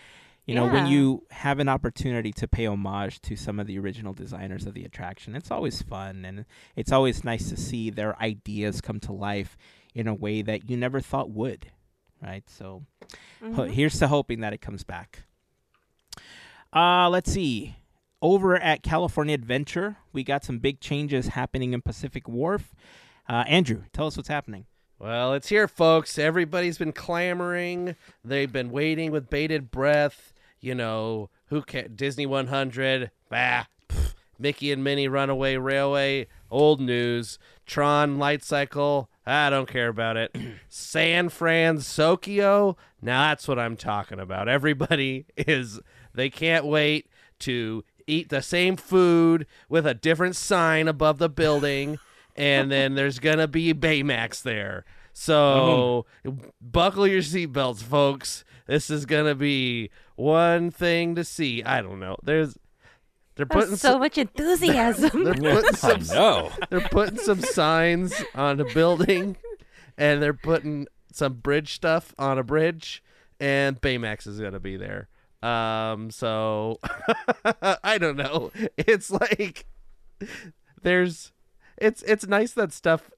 [0.45, 4.13] you know, when you have an opportunity to pay homage to some of the original
[4.13, 8.79] designers of the attraction, it's always fun and it's always nice to see their ideas
[8.79, 9.57] come to life
[9.93, 11.71] in a way that you never thought would,
[12.21, 12.49] right?
[12.49, 12.83] So,
[13.41, 13.71] Mhm.
[13.71, 15.23] here's to hoping that it comes back.
[16.71, 17.75] Uh, let's see.
[18.21, 22.73] Over at California Adventure, we got some big changes happening in Pacific Wharf.
[23.29, 24.65] Uh, Andrew, tell us what's happening.
[24.97, 26.17] Well, it's here, folks.
[26.17, 27.95] Everybody's been clamoring.
[28.25, 30.33] They've been waiting with bated breath.
[30.59, 33.11] You know, who can Disney 100?
[33.29, 33.65] Bah.
[33.87, 37.37] pff, Mickey and Minnie Runaway Railway, old news.
[37.67, 40.35] Tron Light Cycle, I don't care about it.
[40.69, 44.47] San Fran Fransokyo, now that's what I'm talking about.
[44.47, 45.79] Everybody is,
[46.15, 47.07] they can't wait
[47.39, 51.99] to eat the same food with a different sign above the building.
[52.35, 54.85] and then there's going to be Baymax there.
[55.13, 56.49] So mm-hmm.
[56.61, 58.45] buckle your seatbelts, folks.
[58.67, 61.63] This is going to be one thing to see.
[61.63, 62.17] I don't know.
[62.21, 62.57] There's,
[63.35, 65.23] they're putting That's so some, much enthusiasm.
[65.23, 66.51] they're putting some no.
[66.69, 69.37] they're putting some signs on a building
[69.97, 73.03] and they're putting some bridge stuff on a bridge
[73.39, 75.07] and Baymax is going to be there.
[75.41, 76.79] Um so
[77.83, 78.51] I don't know.
[78.77, 79.65] It's like
[80.81, 81.31] there's
[81.77, 83.11] it's it's nice that stuff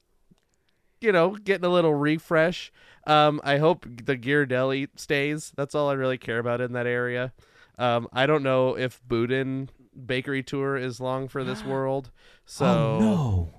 [1.00, 2.72] you know, getting a little refresh.
[3.06, 5.52] Um I hope the gear Ghirardelli stays.
[5.56, 7.32] That's all I really care about in that area.
[7.78, 9.70] Um I don't know if Boudin
[10.06, 12.10] Bakery Tour is long for this world.
[12.44, 13.54] So oh no.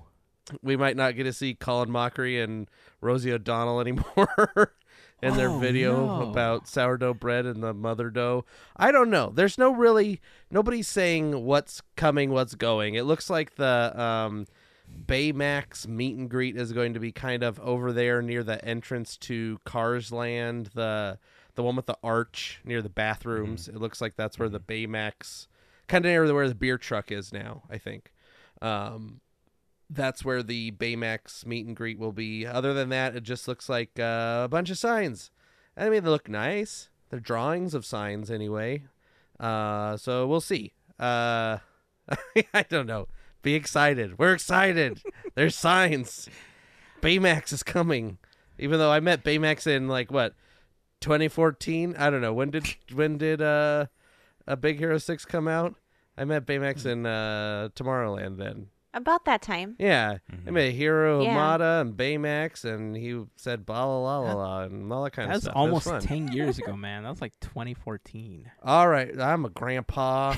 [0.62, 2.68] we might not get to see Colin Mochrie and
[3.00, 4.74] Rosie O'Donnell anymore
[5.22, 6.30] in their Oh, video no.
[6.30, 8.44] about sourdough bread and the mother dough.
[8.76, 9.30] I don't know.
[9.34, 12.94] There's no really nobody's saying what's coming, what's going.
[12.96, 14.46] It looks like the um,
[15.06, 19.16] Baymax meet and greet is going to be kind of over there near the entrance
[19.18, 21.18] to Cars Land, the
[21.54, 23.68] the one with the arch near the bathrooms.
[23.68, 25.46] It looks like that's where the Baymax
[25.86, 28.12] kind of near where the beer truck is now, I think.
[28.62, 29.20] Um,
[29.94, 32.46] that's where the Baymax meet and greet will be.
[32.46, 35.30] Other than that, it just looks like uh, a bunch of signs.
[35.76, 36.88] I mean, they look nice.
[37.10, 38.84] They're drawings of signs anyway.
[39.38, 40.72] Uh, so we'll see.
[40.98, 41.58] Uh,
[42.54, 43.08] I don't know.
[43.42, 44.18] Be excited.
[44.18, 45.02] We're excited.
[45.34, 46.28] There's signs.
[47.00, 48.18] Baymax is coming.
[48.58, 50.34] Even though I met Baymax in like what
[51.00, 51.96] 2014.
[51.98, 53.86] I don't know when did when did uh
[54.46, 55.74] a Big Hero Six come out.
[56.16, 58.68] I met Baymax in uh Tomorrowland then.
[58.94, 59.74] About that time.
[59.78, 61.34] Yeah, I met Hiro Yeah.
[61.34, 65.30] Hamada and Baymax, and he said blah la la la la and all that kind
[65.30, 65.56] That of stuff.
[65.56, 66.26] almost it was fun.
[66.26, 67.04] 10 years ago, man.
[67.04, 68.50] That was like 2014.
[68.62, 70.36] All right, I'm a grandpa.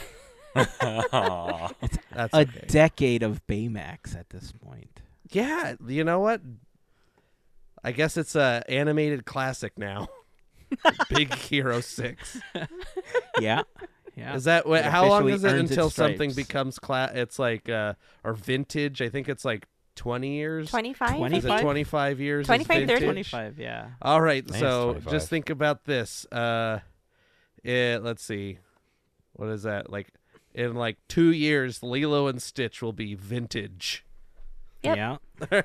[0.57, 1.71] Aw.
[2.12, 2.64] That's A okay.
[2.69, 5.01] decade of Baymax at this point.
[5.31, 6.40] yeah, you know what?
[7.83, 10.07] I guess it's a animated classic now.
[11.11, 12.38] Big Hero Six.
[13.40, 13.62] Yeah.
[14.16, 14.35] Yeah.
[14.37, 14.81] Is that what?
[14.81, 17.12] It How long officially is it until something becomes class?
[17.14, 19.03] It's like uh or vintage.
[19.03, 20.70] I think it's like twenty years.
[20.70, 21.16] 25?
[21.16, 21.62] Twenty- Is it 25?
[21.62, 22.46] twenty five years?
[22.46, 23.05] 25, 30?
[23.05, 23.90] 25, yeah.
[24.03, 25.12] All right, Nice, so 25.
[25.12, 26.27] just think about this.
[26.33, 26.79] Uh,
[27.62, 28.59] it, let's see,
[29.33, 30.09] what is that like?
[30.55, 34.05] In like two years, Lilo and Stitch will be vintage.
[34.83, 34.96] Yep.
[34.96, 35.16] Yeah.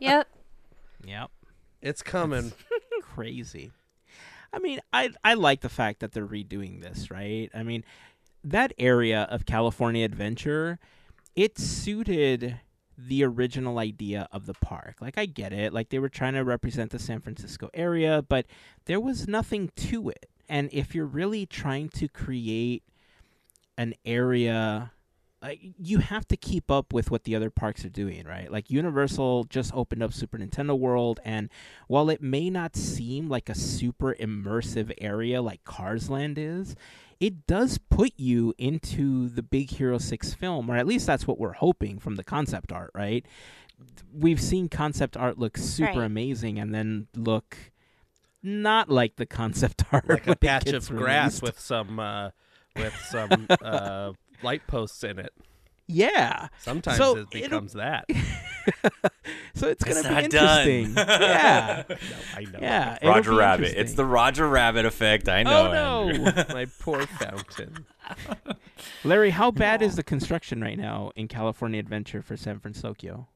[0.00, 0.28] Yep.
[1.04, 1.30] Yep.
[1.82, 2.52] it's coming.
[3.02, 3.72] crazy.
[4.52, 7.50] I mean, I I like the fact that they're redoing this, right?
[7.54, 7.84] I mean,
[8.42, 10.78] that area of California Adventure,
[11.36, 12.60] it suited
[12.96, 14.96] the original idea of the park.
[15.00, 18.46] Like I get it, like they were trying to represent the San Francisco area, but
[18.84, 20.28] there was nothing to it.
[20.48, 22.82] And if you're really trying to create
[23.78, 24.92] an area
[25.42, 28.50] like you have to keep up with what the other parks are doing, right?
[28.52, 31.48] Like Universal just opened up Super Nintendo World and
[31.88, 36.76] while it may not seem like a super immersive area like Cars Land is,
[37.20, 41.38] it does put you into the Big Hero 6 film, or at least that's what
[41.38, 43.24] we're hoping from the concept art, right?
[44.12, 46.04] We've seen concept art look super Right.
[46.06, 47.56] amazing and then look
[48.42, 50.08] not like the concept art.
[50.08, 52.30] like a patch gets of grass with some uh,
[52.76, 55.32] with some uh, light posts in it.
[55.86, 56.48] Yeah.
[56.60, 58.04] Sometimes So it becomes that.
[59.54, 60.68] So it's going It's to be not done.
[60.68, 60.94] interesting.
[61.20, 61.82] yeah.
[61.88, 61.96] No,
[62.36, 62.58] I know.
[62.60, 62.98] Yeah.
[63.06, 63.74] Roger Rabbit.
[63.76, 65.28] It's the Roger Rabbit effect.
[65.28, 65.68] I know.
[65.68, 66.44] Oh, no.
[66.50, 67.84] My poor fountain.
[69.04, 73.28] Larry, how bad is the construction right now in California Adventure for San Francisco?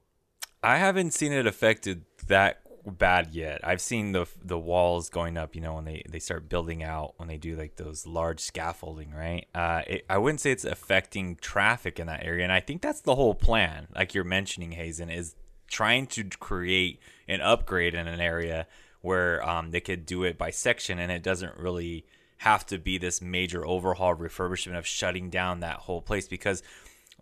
[0.63, 3.61] I haven't seen it affected that bad yet.
[3.63, 5.55] I've seen the the walls going up.
[5.55, 9.11] You know, when they they start building out when they do like those large scaffolding,
[9.11, 9.47] right?
[9.53, 13.01] Uh, it, I wouldn't say it's affecting traffic in that area, and I think that's
[13.01, 13.87] the whole plan.
[13.95, 15.35] Like you're mentioning, Hazen is
[15.67, 18.67] trying to create an upgrade in an area
[19.01, 22.05] where um, they could do it by section, and it doesn't really
[22.37, 26.61] have to be this major overhaul refurbishment of shutting down that whole place because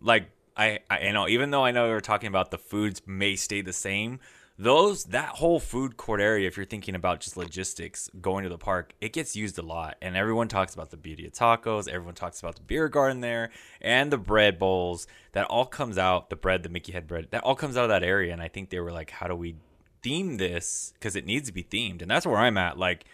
[0.02, 3.36] like I, I know even though I know we are talking about the foods may
[3.36, 4.20] stay the same,
[4.58, 8.58] those that whole food court area, if you're thinking about just logistics going to the
[8.58, 9.98] park, it gets used a lot.
[10.02, 13.50] And everyone talks about the beauty of tacos, everyone talks about the beer garden there
[13.82, 15.08] and the bread bowls.
[15.32, 17.90] That all comes out, the bread, the Mickey head bread, that all comes out of
[17.90, 18.32] that area.
[18.32, 19.56] And I think they were like, how do we
[20.04, 20.94] theme this?
[20.94, 22.04] Because it needs to be themed.
[22.04, 22.78] And that's where I'm at.
[22.78, 23.06] Like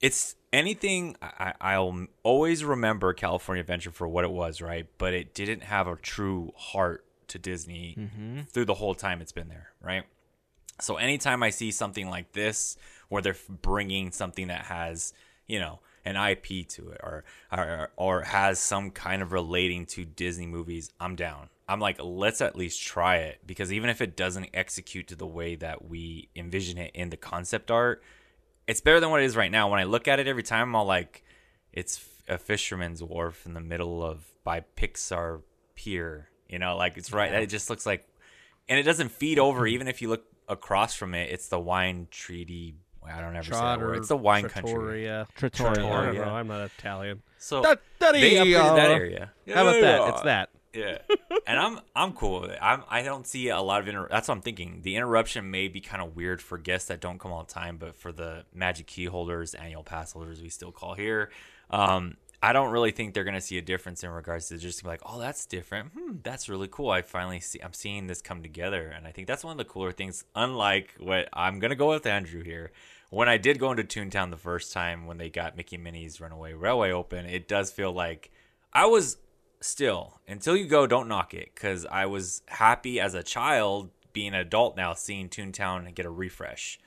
[0.00, 4.86] it's anything I, I'll always remember California Adventure for what it was, right?
[4.98, 8.42] But it didn't have a true heart to Disney mm-hmm.
[8.42, 10.04] through the whole time it's been there, right?
[10.80, 12.76] So anytime I see something like this,
[13.08, 15.12] where they're bringing something that has,
[15.46, 20.04] you know, an IP to it, or or or has some kind of relating to
[20.04, 21.48] Disney movies, I'm down.
[21.68, 25.26] I'm like, let's at least try it because even if it doesn't execute to the
[25.26, 28.02] way that we envision it in the concept art,
[28.68, 29.68] it's better than what it is right now.
[29.68, 31.24] When I look at it every time, I'm all like,
[31.72, 35.42] it's a fisherman's wharf in the middle of by Pixar
[35.74, 36.28] Pier.
[36.48, 37.32] You know, like it's right.
[37.32, 38.06] It just looks like,
[38.68, 39.62] and it doesn't feed over.
[39.62, 39.74] Mm-hmm.
[39.74, 42.74] Even if you look across from it, it's the wine treaty.
[43.04, 43.98] I don't ever say that word.
[43.98, 44.72] It's the wine country.
[44.72, 45.26] Trattoria.
[45.36, 45.70] Trattoria.
[45.86, 46.24] I don't know.
[46.24, 47.22] I'm not Italian.
[47.38, 49.32] So Da- da- they upgraded that area.
[49.52, 50.08] How about that?
[50.08, 50.50] It's that.
[50.72, 50.98] Yeah,
[51.46, 52.58] and I'm I'm cool with it.
[52.60, 54.80] I'm I don't see a lot of inter- that's what I'm thinking.
[54.82, 57.78] The interruption may be kind of weird for guests that don't come all the time,
[57.78, 61.30] but for the Magic Key holders, annual pass holders, we still call here.
[61.70, 64.88] Um, I don't really think they're gonna see a difference in regards to just be
[64.88, 65.92] like, oh, that's different.
[65.92, 66.90] Hmm, that's really cool.
[66.90, 69.64] I finally see I'm seeing this come together, and I think that's one of the
[69.64, 70.24] cooler things.
[70.34, 72.72] Unlike what I'm gonna go with Andrew here.
[73.10, 76.54] When I did go into Toontown the first time when they got Mickey Minnie's Runaway
[76.54, 78.30] Railway open, it does feel like
[78.72, 79.18] I was
[79.60, 84.28] still until you go don't knock it because i was happy as a child being
[84.28, 86.78] an adult now seeing toontown and get a refresh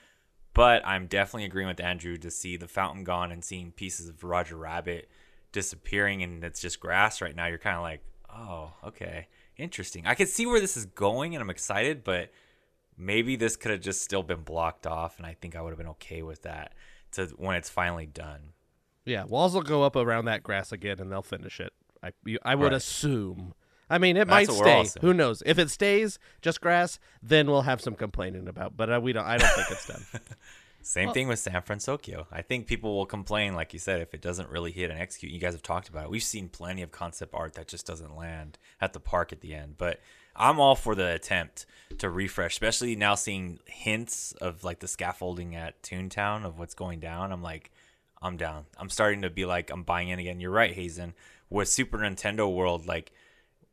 [0.54, 4.24] but i'm definitely agreeing with andrew to see the fountain gone and seeing pieces of
[4.24, 5.10] roger rabbit
[5.52, 8.02] disappearing and it's just grass right now you're kind of like
[8.36, 12.32] oh okay interesting i can see where this is going and i'm excited but
[12.98, 15.78] maybe this could have just still been blocked off and i think i would have
[15.78, 16.74] been okay with that
[17.12, 18.54] to when it's finally done
[19.06, 21.74] Yeah, walls will go up around that grass again, and they'll finish it.
[22.04, 22.78] I you, I would Right.
[22.78, 23.54] assume.
[23.90, 25.00] I mean, it That's might what we're all stay.
[25.02, 25.42] Who knows?
[25.48, 28.78] If it stays just grass, then we'll have some complaining about.
[28.78, 29.26] But uh, we don't.
[29.26, 30.06] I don't think it's done.
[30.90, 32.26] Same thing with San Fransokyo.
[32.32, 35.32] I think people will complain, like you said, if it doesn't really hit and execute.
[35.32, 36.10] You guys have talked about it.
[36.10, 39.54] We've seen plenty of concept art that just doesn't land at the park at the
[39.54, 39.76] end.
[39.78, 40.00] But
[40.36, 41.68] I'm all for the attempt
[42.00, 47.00] to refresh, especially now seeing hints of like the scaffolding at Toontown of what's going
[47.00, 47.32] down.
[47.32, 47.70] I'm like,
[48.20, 48.66] I'm down.
[48.76, 50.40] I'm starting to be like, I'm buying in again.
[50.40, 51.14] You're right, Hazen.
[51.52, 53.12] With Super Nintendo World, like,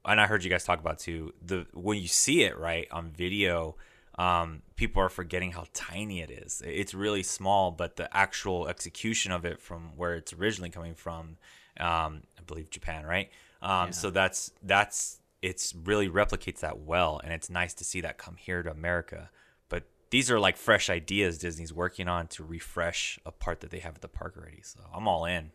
[0.04, 1.32] and I heard you guys talk about too.
[1.40, 3.76] The when you see it right on video,
[4.18, 6.62] um, people are forgetting how tiny it is.
[6.64, 11.36] It's really small, but the actual execution of it from where it's originally coming from,
[11.78, 13.30] um, I believe Japan, right?
[13.60, 18.16] Um, So that's that's it's really replicates that well, and it's nice to see that
[18.16, 19.30] come here to America.
[19.68, 23.80] But these are like fresh ideas Disney's working on to refresh a part that they
[23.80, 24.62] have at the park already.
[24.62, 25.50] So I'm all in.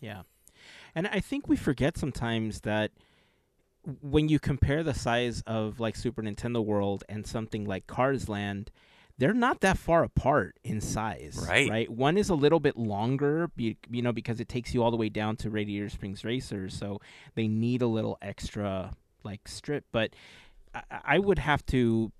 [0.00, 0.22] Yeah.
[0.94, 2.90] And I think we forget sometimes that
[4.02, 8.70] when you compare the size of like Super Nintendo World and something like Cars Land,
[9.18, 11.44] they're not that far apart in size.
[11.46, 11.68] Right.
[11.68, 11.90] Right.
[11.90, 14.96] One is a little bit longer, be, you know, because it takes you all the
[14.96, 17.00] way down to Radiator Springs Racers, so
[17.34, 19.84] they need a little extra like strip.
[19.92, 20.14] But
[20.74, 22.12] I, I would have to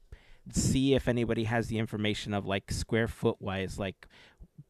[0.53, 4.07] see if anybody has the information of like square foot wise, like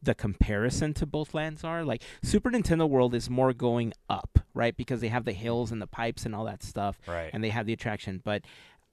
[0.03, 1.84] the comparison to both lands are.
[1.84, 4.76] Like Super Nintendo World is more going up, right?
[4.76, 7.30] Because they have the hills and the pipes and all that stuff, Right.
[7.32, 8.20] and they have the attraction.
[8.24, 8.43] But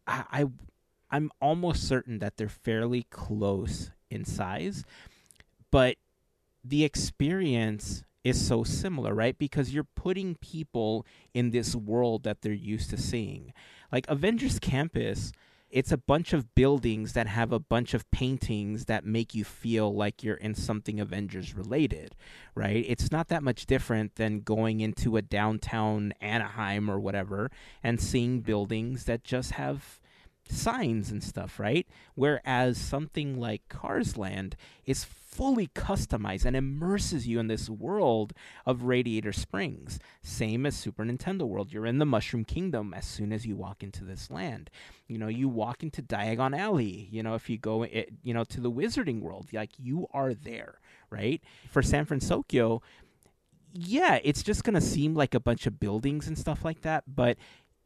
[0.05, 0.45] I, I
[1.09, 4.83] I'm almost certain that they're fairly close in size,
[5.71, 5.95] but
[6.63, 9.37] the experience is so similar, right?
[9.37, 13.53] Because you're putting people in this world that they're used to seeing.
[13.89, 15.31] Like Avengers Campus,
[15.69, 19.93] it's a bunch of buildings that have a bunch of paintings that make you feel
[19.93, 22.15] like you're in something Avengers related,
[22.55, 22.85] right?
[22.87, 27.51] It's not that much different than going into a downtown Anaheim or whatever
[27.83, 28.45] and seeing mm-hmm.
[28.45, 29.99] buildings that just have
[30.49, 31.85] signs and stuff, right?
[32.15, 34.55] Whereas something like Cars Land
[34.85, 35.03] is
[35.37, 38.33] fully customized and immerses you in this world
[38.65, 39.99] of Radiator Springs.
[40.23, 41.71] Same as Super Nintendo World.
[41.71, 44.71] You're in the Mushroom Kingdom as soon as you walk into this land.
[45.07, 47.07] You know, you walk into Diagon Alley.
[47.11, 50.33] You know, if you go, it, you know, to the Wizarding World, like you are
[50.33, 50.79] there,
[51.11, 51.39] right?
[51.69, 52.81] For San Fransokyo,
[53.73, 57.03] yeah, it's just going to seem like a bunch of buildings and stuff like that,
[57.07, 57.37] but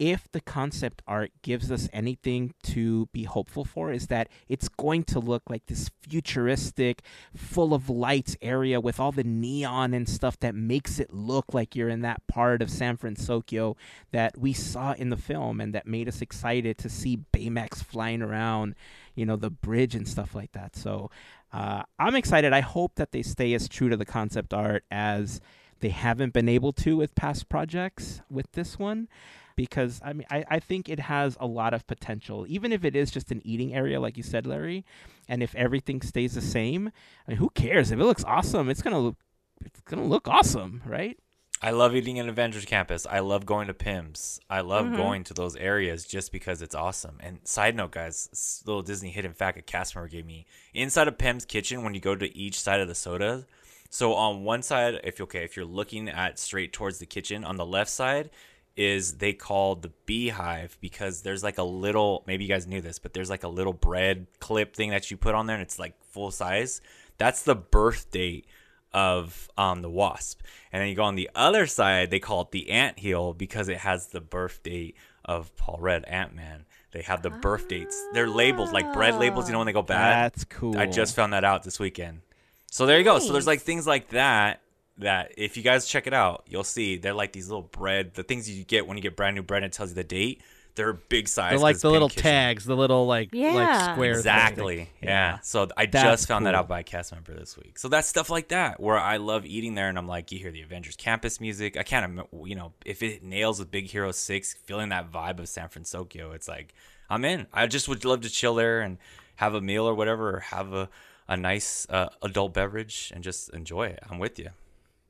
[0.02, 5.04] if the concept art gives us anything to be hopeful for is that it's going
[5.04, 7.04] to look like this futuristic
[7.36, 11.76] full of lights area with all the neon and stuff that makes it look like
[11.76, 13.76] you're in that part of San Fransokyo
[14.12, 18.24] that we saw in the film and that made us excited to see Baymax flying
[18.24, 18.74] around,
[19.14, 20.76] you know, the bridge and stuff like that.
[20.76, 21.12] So
[21.54, 22.54] uh, I'm excited.
[22.54, 25.42] I hope that they stay as true to the concept art as
[25.80, 29.08] they haven't been able to with past projects with this one
[29.56, 32.96] because I mean I, I think it has a lot of potential, even if it
[32.96, 34.86] is just an eating area, like you said, Larry,
[35.28, 36.92] and if everything stays the same.
[37.28, 38.70] I mean, who cares if it looks awesome?
[38.70, 39.18] It's gonna look
[39.64, 41.18] it's gonna look awesome, right?
[41.64, 43.06] I love eating at Avengers Campus.
[43.06, 44.40] I love going to Pym's.
[44.50, 44.96] I love Mm-hmm.
[44.96, 47.18] going to those areas just because it's awesome.
[47.20, 51.20] And side note, guys, little Disney hidden fact a cast member gave me inside of
[51.20, 53.46] Pym's kitchen when you go to each side of the soda.
[53.92, 57.58] So on one side, if okay, if you're looking at straight towards the kitchen, on
[57.58, 58.32] the left side
[58.76, 63.00] is they call the beehive because there's like a little maybe you guys knew this,
[63.00, 65.80] but there's like a little bread clip thing that you put on there and it's
[65.80, 66.82] like full size.
[67.18, 68.46] That's the birth date
[68.94, 70.42] of um, the wasp.
[70.72, 73.68] And then you go on the other side, they call it the ant heel because
[73.70, 76.66] it has the birth date of Paul Rudd, Ant Man.
[76.92, 78.04] They have the birth dates.
[78.14, 80.34] They're labeled like bread labels, you know, when they go bad.
[80.34, 80.78] That's cool.
[80.78, 82.22] I just found that out this weekend.
[82.70, 83.20] So there you go.
[83.20, 84.62] So there's like things like that
[84.98, 88.24] that if you guys check it out, you'll see they're like these little bread, the
[88.24, 90.42] things you get when you get brand new bread and it tells you the date.
[90.76, 91.50] They're big size.
[91.50, 92.24] They're 'cause like the little Kitchen.
[92.24, 93.52] tags, the little like Yeah.
[93.52, 94.14] like square.
[94.14, 94.20] thing.
[94.20, 94.90] Exactly.
[95.02, 95.40] Yeah.
[95.42, 97.78] So I That's just found that out by a cast member this week.
[97.78, 100.52] So that's stuff like that where I love eating there, and I'm like, you hear
[100.52, 101.76] the Avengers campus music.
[101.76, 105.50] I can't, you know, if it nails with Big Hero Six, feeling that vibe of
[105.50, 106.74] San Fransokyo, it's like
[107.10, 107.48] I'm in.
[107.52, 108.98] I just would love to chill there and
[109.36, 110.90] have a meal or whatever, or have a
[111.28, 114.00] a nice uh, adult beverage and just enjoy it.
[114.10, 114.50] I'm with you.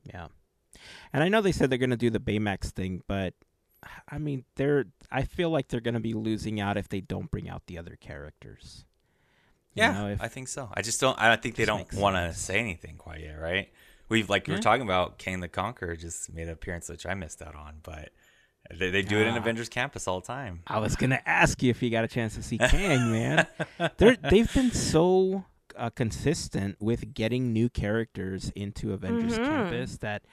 [0.03, 0.27] Yeah.
[1.13, 3.33] And I know they said they're going to do the Baymax thing, but
[4.09, 7.29] I mean, they're I feel like they're going to be losing out if they don't
[7.29, 8.85] bring out the other characters.
[9.73, 10.69] You Yeah, know, if- I think so.
[10.73, 11.19] I just don't.
[11.19, 13.69] I don't think they don't want to say anything quite yet, right?
[14.09, 14.55] We've like Yeah.
[14.55, 17.75] were talking about Kang the Conqueror just made an appearance, which I missed out on,
[17.83, 18.09] but
[18.77, 19.37] they, they do it in Ah.
[19.37, 20.61] Avengers Campus all the time.
[20.67, 23.47] I was gonna ask you if you got a chance to see Kang, man.
[23.97, 25.45] They're they've been so
[25.77, 29.45] uh, consistent with getting new characters into Avengers Mhm.
[29.45, 30.23] Campus that.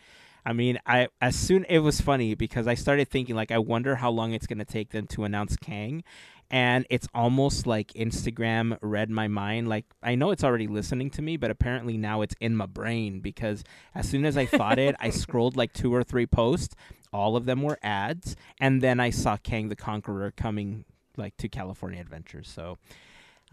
[0.47, 3.97] I mean, I as soon it was funny because I started thinking like I wonder
[3.97, 6.03] how long it's gonna take them to announce Kang,
[6.51, 9.69] and it's almost like Instagram read my mind.
[9.69, 13.21] Like I know it's already listening to me, but apparently now it's in my brain
[13.21, 13.63] because
[13.95, 16.75] as soon as I thought it, I scrolled like two or three posts.
[17.13, 20.85] All of them were ads, and then I saw Kang the Conqueror coming
[21.17, 22.49] like to California Adventures.
[22.49, 22.79] So,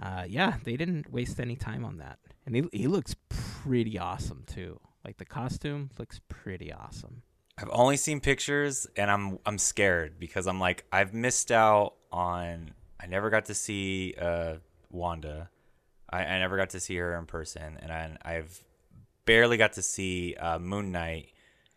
[0.01, 4.43] uh, yeah, they didn't waste any time on that, and he he looks pretty awesome
[4.45, 4.79] too.
[5.05, 7.21] Like the costume looks pretty awesome.
[7.57, 12.71] I've only seen pictures, and I'm I'm scared because I'm like I've missed out on.
[12.99, 14.55] I never got to see uh,
[14.89, 15.49] Wanda.
[16.09, 18.59] I, I never got to see her in person, and I, I've
[19.25, 21.29] barely got to see uh, Moon Knight,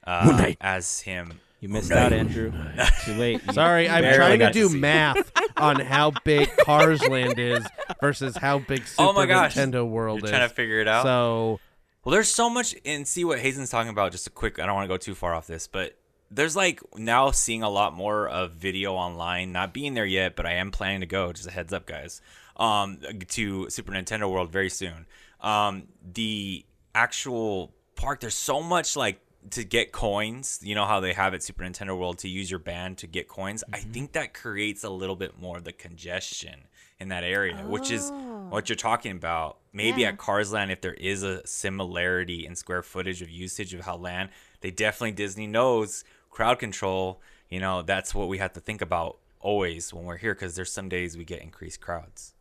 [0.04, 0.58] uh, Moon Knight.
[0.60, 1.40] as him.
[1.60, 2.52] You missed out, Andrew.
[3.04, 3.40] Too late.
[3.46, 4.78] You Sorry, I'm Barely trying to got to do see.
[4.78, 7.66] math on how big Cars Land is
[8.00, 9.54] versus how big Super Oh my gosh.
[9.56, 10.30] Nintendo World You're is.
[10.30, 11.02] trying to figure it out.
[11.02, 11.58] So
[12.04, 14.12] Well, there's so much, and see what Hazen's talking about.
[14.12, 15.96] Just a quick, I don't want to go too far off this, but
[16.30, 19.50] there's like now seeing a lot more of video online.
[19.50, 21.32] Not being there yet, but I am planning to go.
[21.32, 22.20] Just a heads up, guys.
[22.56, 22.98] Um,
[23.30, 25.06] to Super Nintendo World very soon.
[25.40, 29.20] Um, the actual park, there's so much like
[29.50, 30.60] to get coins.
[30.62, 33.28] You know how they have at Super Nintendo World to use your band to get
[33.28, 33.64] coins.
[33.72, 33.92] I mm-hmm.
[33.92, 36.64] think that creates a little bit more of the congestion
[37.00, 38.66] in that area, which is what oh.
[38.66, 39.58] you're talking about.
[39.72, 40.08] Maybe Yeah.
[40.08, 43.96] at Cars Land, if there is a similarity in square footage of usage of how
[43.96, 44.30] land,
[44.60, 47.20] they definitely Disney knows crowd control.
[47.48, 50.72] You know, that's what we have to think about always when we're here because there's
[50.72, 52.34] some days we get increased crowds.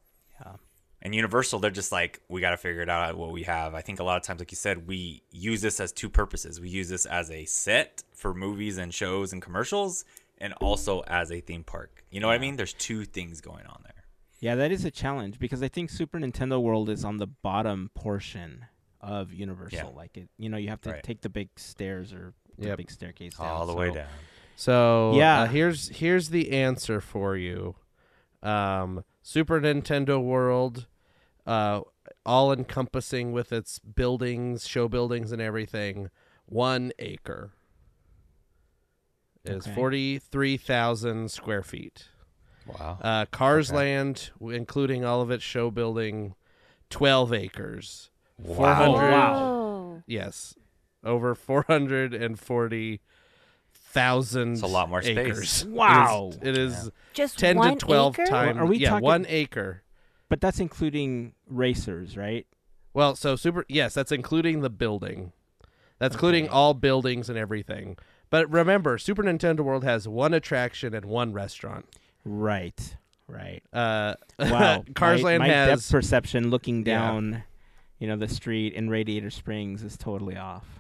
[1.02, 3.76] And Universal, they're just like, we got to figure it out what we have.
[3.76, 6.60] I think a lot of times, like you said, we use this as two purposes.
[6.60, 10.06] We use this as a set for movies and shows and commercials,
[10.40, 12.04] and also as a theme park.
[12.10, 12.56] You know what I mean?
[12.56, 13.94] There's two things going on there.
[14.40, 17.90] Yeah, that is a challenge because I think Super Nintendo World is on the bottom
[17.96, 18.66] portion
[19.02, 19.78] of Universal.
[19.92, 19.96] Yeah.
[19.96, 21.04] Like it, you know, you have to Right.
[21.04, 22.78] take the big stairs or the Yep.
[22.78, 23.48] big staircase down.
[23.48, 24.08] All the way down.
[24.56, 25.42] So Yeah.
[25.42, 27.76] uh, here's here's the answer for you.
[28.44, 30.88] Um, Super Nintendo World,
[31.46, 31.82] uh,
[32.26, 36.10] all encompassing with its buildings, show buildings, and everything,
[36.46, 37.52] one acre
[39.44, 39.76] is Okay.
[39.76, 42.08] forty three thousand square feet.
[42.66, 43.00] Wow.
[43.02, 43.76] Uh, Cars Okay.
[44.00, 46.34] Land, including all of its show building,
[46.90, 48.10] twelve acres.
[48.38, 48.56] Wow.
[48.56, 49.36] 400 wow.
[49.36, 50.04] Oh.
[50.08, 50.56] Yes,
[51.04, 53.02] over four hundred and forty
[53.92, 54.54] thousand.
[54.54, 55.18] It's a lot more space.
[55.18, 55.66] acres.
[55.66, 56.32] Wow.
[56.42, 58.26] It is, it is Just ten one to twelve acre?
[58.30, 58.58] times.
[58.58, 59.84] Are we yeah, talking- one acre.
[60.30, 62.46] But that's including racers, right?
[62.94, 63.66] Well, so super.
[63.70, 65.32] Yes, that's including the building.
[66.00, 67.98] That's including all buildings and everything.
[68.30, 71.86] But remember, Super Nintendo World has one attraction and one restaurant.
[72.26, 72.98] Right.
[73.28, 73.64] Right.
[73.72, 74.84] Uh, Wow.
[74.96, 77.00] Cars my, Land my has depth perception looking Yeah.
[77.00, 77.44] down,
[78.00, 80.77] you know, the street in Radiator Springs is totally off.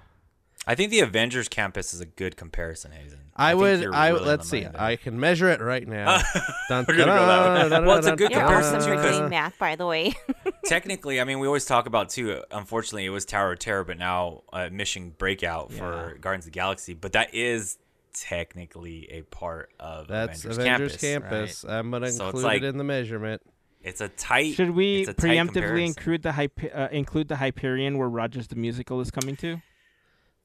[0.69, 3.19] I think the Avengers campus is a good comparison, Hazen.
[3.35, 3.79] I, think would.
[3.81, 4.65] you're I really let's see.
[4.77, 6.21] I can measure it right now.
[6.67, 7.59] Dun, We're gonna go that way.
[7.61, 9.29] dun, dun, Well, it's a dun, good You're dun, awesome comparison, for too, 'cause- doing
[9.29, 10.13] math, by the way.
[10.65, 12.43] Technically, I mean, we always talk about too.
[12.51, 16.17] Unfortunately, it was Tower of Terror, but now uh, Mission Breakout for Yeah.
[16.19, 16.93] Guardians of the Galaxy.
[16.93, 17.77] But that is
[18.13, 21.29] technically a part of That's Avengers, Avengers Campus.
[21.61, 21.65] Campus.
[21.65, 23.41] I'm gonna So include like- it in the measurement.
[23.81, 24.55] It's a tight.
[24.55, 28.55] Should we it's tight preemptively include the Hype- uh, include the Hyperion where Rogers the
[28.57, 29.61] musical is coming to?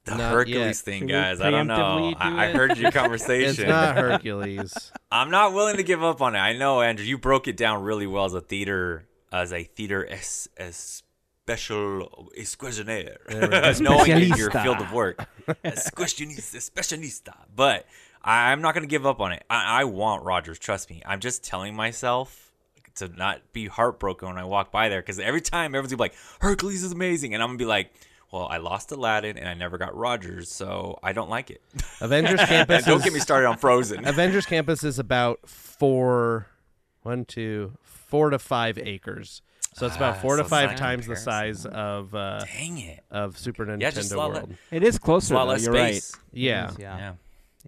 [0.04, 0.76] The Not Hercules yet.
[0.76, 1.40] thing, guys?
[1.40, 2.10] I don't know.
[2.12, 3.50] do I, I heard your conversation.
[3.50, 3.68] It's conversation.
[3.68, 4.92] not Hercules.
[5.10, 6.38] I'm not willing to give up on it.
[6.40, 7.04] I know, Andrew.
[7.06, 11.02] You broke it down really well as a theater, as a theater es, es
[11.44, 13.18] special questionnaire,
[13.80, 15.24] knowing in your field of work,
[15.64, 17.34] questionista, specialista.
[17.54, 17.86] But
[18.22, 19.44] I, I'm not going to give up on it.
[19.50, 20.58] I, I want Rogers.
[20.58, 21.02] Trust me.
[21.06, 22.50] I'm just telling myself
[22.96, 26.02] to not be heartbroken when I walk by there because every time everyone's gonna be
[26.10, 27.92] like, Hercules is amazing, and I'm gonna be like.
[28.32, 31.60] Well, I lost Aladdin and I never got Rogers, so I don't like it.
[32.00, 32.78] Avengers Campus.
[32.78, 34.04] and don't is- get me started on Frozen.
[34.08, 36.46] Avengers Campus is about four,
[37.02, 39.42] one, two, four to five acres.
[39.74, 42.78] So it's about Ah, four to so five not times the size of uh, Dang
[42.78, 43.02] it!
[43.10, 44.34] of Super Nintendo Yeah, just World.
[44.34, 45.34] le- It is closer.
[45.34, 46.12] a lot though, less You're space.
[46.14, 46.22] right.
[46.32, 46.68] Yeah.
[46.70, 46.98] is, yeah.
[46.98, 47.12] Yeah.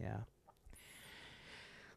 [0.02, 0.16] Yeah.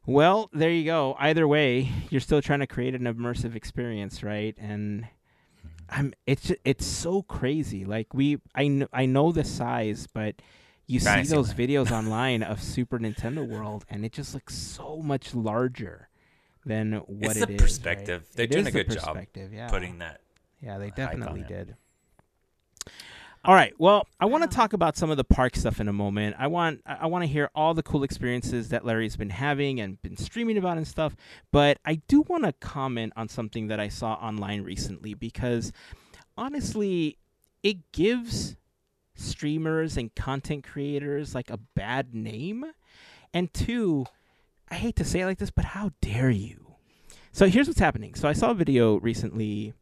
[0.06, 1.16] Well, there you go.
[1.20, 4.56] Either way, you're still trying to create an immersive experience, right?
[4.58, 5.08] And
[5.90, 7.86] I'm it's it's so crazy.
[7.86, 10.36] Like we I kn- I know the size, but
[10.86, 15.34] you see those videos online of Super Nintendo World and it just looks so much
[15.36, 16.10] larger
[16.66, 18.22] than what It's it the is, perspective.
[18.22, 18.36] right?
[18.36, 19.18] They're It doing a good job
[19.54, 19.68] yeah.
[19.70, 20.22] putting that.
[20.62, 21.48] Yeah, they definitely it.
[21.48, 21.76] did.
[23.48, 23.74] All right.
[23.78, 26.36] Well, I want to talk about some of the park stuff in a moment.
[26.38, 30.02] I want I want to hear all the cool experiences that Larry's been having and
[30.02, 31.16] been streaming about and stuff.
[31.54, 35.72] But I do want to comment on something that I saw online recently because
[36.38, 37.20] honestly,
[37.64, 38.58] it gives
[39.16, 42.66] streamers and content creators like a bad name.
[43.34, 44.08] And two,
[44.70, 46.76] I hate to say it like this, but how dare you?
[47.32, 48.14] So here's what's happening.
[48.14, 49.74] So I saw a video recently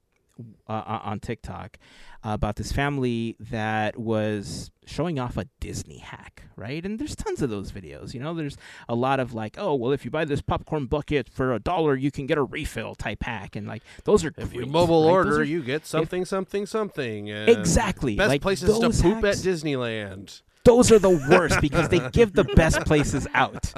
[0.67, 1.77] uh, uh, on TikTok
[2.25, 6.86] uh, about this family that was showing off a Disney hack, right?
[6.86, 8.13] And there's tons of those videos.
[8.13, 8.57] You know, there's
[8.89, 11.95] a lot of like, oh, well, if you buy this popcorn bucket for a dollar,
[11.95, 15.11] you can get a refill type hack, and like those are If you mobile right?
[15.11, 17.29] Order, are- you get something, something, something.
[17.29, 20.41] and Exactly, Best like places to poop hacks- at Disneyland.
[20.66, 23.74] Those are the worst because they give the best places out.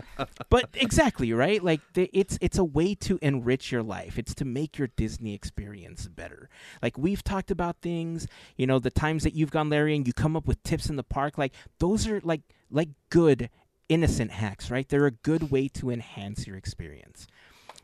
[0.50, 1.64] But exactly, right?
[1.64, 4.18] Like the, it's it's a way to enrich your life.
[4.18, 6.50] It's to make your Disney experience better.
[6.82, 10.14] Like we've talked about things, you know, the times that you've gone Larry and you
[10.14, 13.50] come up with tips in the park, like those are like like good
[13.90, 14.88] innocent hacks, right?
[14.88, 17.28] They're a good way to enhance your experience.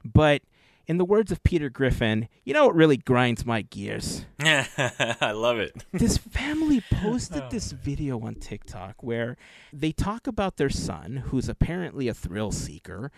[0.04, 0.42] But
[0.88, 4.26] in the words of Peter Griffin, you know what really grinds my gears?
[4.40, 5.86] I love it.
[5.94, 7.50] this family posted oh.
[7.50, 9.38] this video on TikTok where
[9.72, 13.12] they talk about their son, who's apparently a thrill seeker,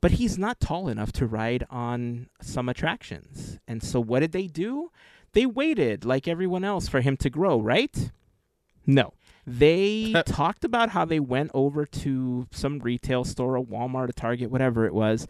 [0.00, 3.58] but he's not tall enough to ride on some attractions.
[3.68, 4.90] And so what did they do?
[5.32, 8.10] They waited like everyone else for him to grow, right?
[8.86, 9.12] No.
[9.46, 14.50] They talked about how they went over to some retail store, a Walmart, a Target,
[14.50, 15.26] whatever it was,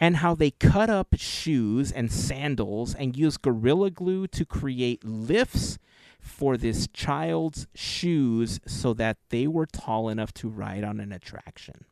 [0.00, 5.78] and how they cut up shoes and sandals and used Gorilla Glue to create lifts
[6.18, 11.84] for this child's shoes so that they were tall enough to ride on an attraction.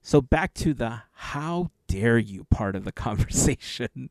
[0.00, 4.10] So back to the how dare you part of the conversation.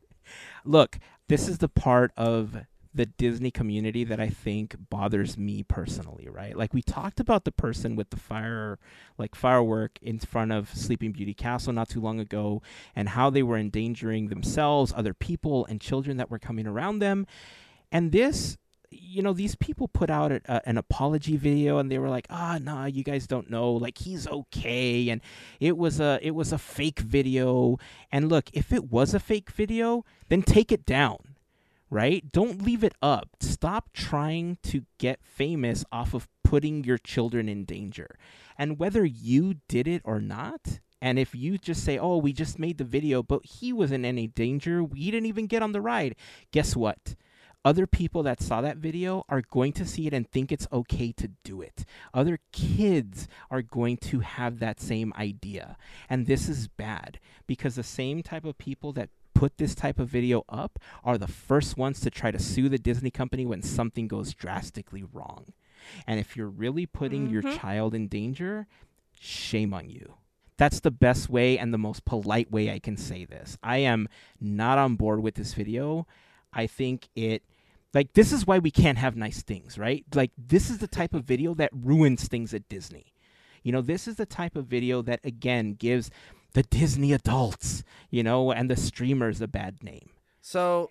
[0.62, 2.66] Look, this is the part of
[2.96, 6.56] the Disney community that I think bothers me personally, right?
[6.56, 8.78] Like we talked about the person with the fire
[9.18, 12.62] like firework in front of Sleeping Beauty Castle not too long ago
[12.94, 17.26] and how they were endangering themselves, other people and children that were coming around them.
[17.92, 18.56] And this
[18.90, 22.26] you know these people put out a, a, an apology video and they were like
[22.30, 25.20] ah oh, nah you guys don't know like he's okay and
[25.58, 27.78] it was a it was a fake video
[28.12, 31.35] and look if it was a fake video then take it down
[31.90, 32.30] right?
[32.32, 33.28] Don't leave it up.
[33.40, 38.16] Stop trying to get famous off of putting your children in danger.
[38.58, 42.58] And whether you did it or not, and if you just say, oh, we just
[42.58, 45.80] made the video, but he wasn't in any danger, he didn't even get on the
[45.80, 46.16] ride,
[46.52, 47.14] guess what?
[47.64, 51.10] Other people that saw that video are going to see it and think it's okay
[51.12, 51.84] to do it.
[52.14, 55.76] Other kids are going to have that same idea.
[56.08, 57.18] And this is bad
[57.48, 61.28] because the same type of people that put this type of video up are the
[61.28, 65.52] first ones to try to sue the Disney company when something goes drastically wrong.
[66.06, 67.32] And if you're really putting mm-hmm.
[67.32, 68.66] your child in danger,
[69.18, 70.14] shame on you.
[70.56, 73.58] That's the best way and the most polite way I can say this.
[73.62, 74.08] I am
[74.40, 76.06] not on board with this video.
[76.52, 77.42] I think it
[77.92, 80.04] like this is why we can't have nice things, right?
[80.14, 83.12] Like this is the type of video that ruins things at Disney.
[83.62, 86.10] You know, this is the type of video that again gives
[86.56, 90.08] the Disney adults, you know, and the streamers a bad name.
[90.40, 90.90] So,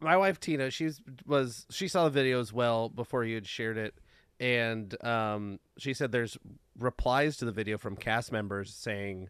[0.00, 3.78] my wife Tina, she's was she saw the video as well before you had shared
[3.78, 3.94] it,
[4.40, 6.36] and um, she said there's
[6.76, 9.28] replies to the video from cast members saying,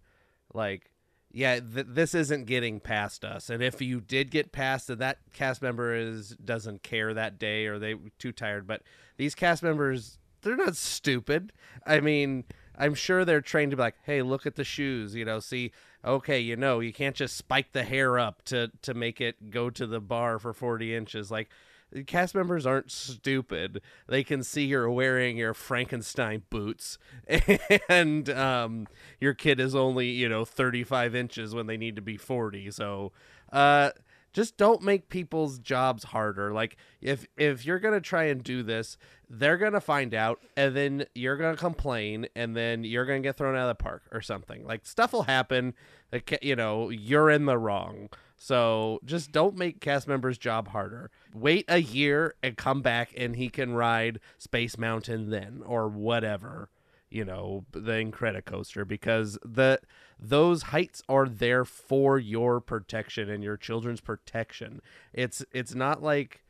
[0.55, 0.91] like,
[1.33, 5.19] yeah, th- this isn't getting past us, and if you did get past it, that
[5.35, 8.67] cast member is doesn't care that day or they too tired.
[8.67, 8.81] But
[9.19, 11.53] these cast members, they're not stupid.
[11.85, 12.45] I mean
[12.79, 15.73] I'm sure they're trained to be like, hey, look at the shoes, you know, see,
[16.05, 19.69] okay, you know, you can't just spike the hair up to to make it go
[19.69, 21.31] to the bar for 40 inches.
[21.31, 21.49] Like,
[21.91, 23.81] the cast members aren't stupid.
[24.07, 26.99] They can see you're wearing your Frankenstein boots,
[27.89, 28.89] and um,
[29.21, 32.71] your kid is only you know 35 inches when they need to be 40.
[32.71, 33.13] So,
[33.53, 33.91] uh,
[34.39, 36.53] just don't make people's jobs harder.
[36.53, 38.97] Like if if you're gonna try and do this
[39.29, 43.57] they're gonna find out and then you're gonna complain and then you're gonna get thrown
[43.57, 44.65] out of the park or something.
[44.65, 45.75] Like stuff will happen
[46.13, 48.11] that, you know you're in the wrong.
[48.37, 51.11] So just don't make cast members job harder.
[51.35, 56.69] Wait a year and come back and he can ride space mountain then or whatever
[57.11, 59.81] you know the Incredicoaster because the
[60.19, 64.81] those heights are there for your protection and your children's protection.
[65.13, 66.45] It's it's not like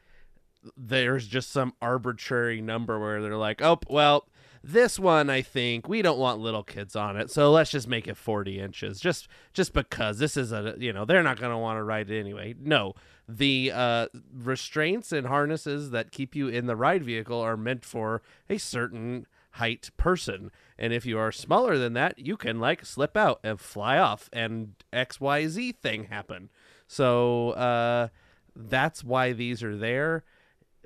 [0.76, 4.26] there's just some arbitrary number where they're like, "Oh, well,
[4.62, 8.09] this one I think we don't want little kids on it, so let's just make
[8.09, 11.59] it 40 inches just just because this is a you know they're not going to
[11.59, 12.94] want to ride it anyway." No,
[13.28, 18.22] the uh, restraints and harnesses that keep you in the ride vehicle are meant for
[18.48, 19.26] a certain
[19.59, 20.50] height person.
[20.78, 24.30] And if you are smaller than that, you can like slip out and fly off
[24.32, 26.50] and XYZ thing happen.
[26.86, 28.09] So uh,
[28.54, 30.24] that's why these are there.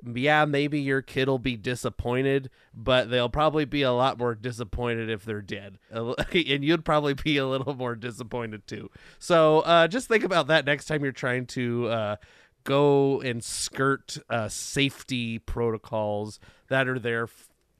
[0.05, 5.09] Yeah, maybe your kid will be disappointed, but they'll probably be a lot more disappointed
[5.09, 5.77] if they're dead.
[5.91, 8.89] and you'd probably be a little more disappointed too.
[9.17, 12.15] So uh, just think about that next time you're trying to uh,
[12.63, 17.27] go and skirt uh, safety protocols that are there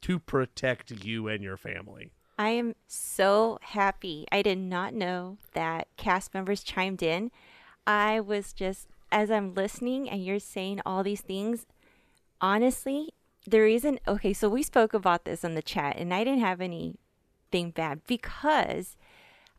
[0.03, 2.11] to protect you and your family.
[2.37, 4.25] I am so happy.
[4.31, 7.31] I did not know that cast members chimed in.
[7.85, 11.65] I was just, as I'm listening and you're saying all these things,
[12.41, 13.13] honestly,
[13.47, 16.61] the reason, okay, so we spoke about this in the chat and I didn't have
[16.61, 18.97] anything bad because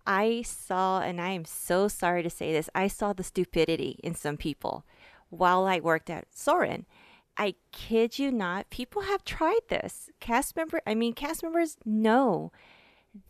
[0.07, 4.15] I saw, and I am so sorry to say this, I saw the stupidity in
[4.15, 4.85] some people
[5.31, 6.87] while I worked at Soarin'.
[7.37, 10.11] I kid you not, people have tried this.
[10.21, 12.53] Cast member, I mean, cast members know.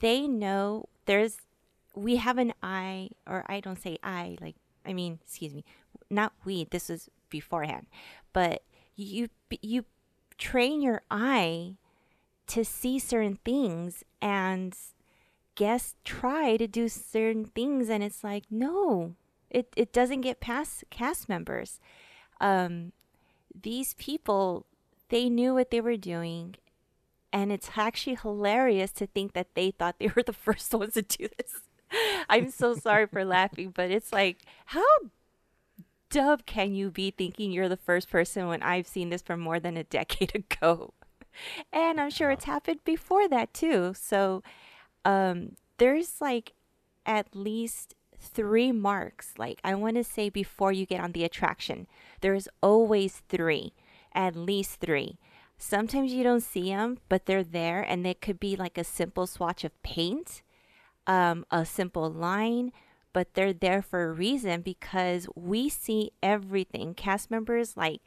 [0.01, 1.39] They know there's,
[1.95, 5.65] we have an eye, or I don't say I, like, I mean, excuse me,
[6.11, 7.87] not we, this was beforehand,
[8.33, 8.63] but
[8.97, 9.29] you,
[9.63, 9.85] you
[10.37, 11.77] train your eye
[12.47, 14.77] to see certain things and
[15.55, 19.15] guests try to do certain things and it's like, no,
[19.51, 21.81] it, it doesn't get past cast members.
[22.41, 22.93] Um,
[23.61, 24.67] these people,
[25.09, 26.57] they knew what they were doing.
[27.33, 31.03] And it's actually hilarious to think that they thought they were the first ones to
[31.03, 31.53] do this.
[32.29, 34.85] I'm so sorry for laughing, but it's like, how
[36.11, 39.61] dumb can you be thinking you're the first person when I've seen this for more
[39.61, 40.95] than a decade ago?
[41.73, 43.95] And I'm sure it's happened before that too.
[43.97, 44.43] So
[45.05, 46.53] um, there's like
[47.05, 47.95] at least
[48.25, 49.35] three marks.
[49.39, 51.87] Like I want to say before you get on the attraction,
[52.21, 53.75] there's always three,
[54.15, 55.19] at least three.
[55.57, 59.27] Sometimes you don't see them, but they're there, and they could be like a simple
[59.27, 60.43] swatch of paint,
[61.07, 62.73] um, a simple line,
[63.13, 66.95] but they're there for a reason because we see everything.
[66.95, 68.01] Cast members like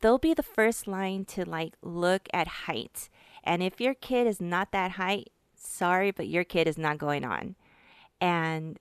[0.00, 3.08] they'll be the first line to like look at height.
[3.44, 7.24] And if your kid is not that height, sorry, but your kid is not going
[7.24, 7.56] on.
[8.20, 8.78] And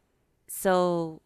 [0.50, 1.22] so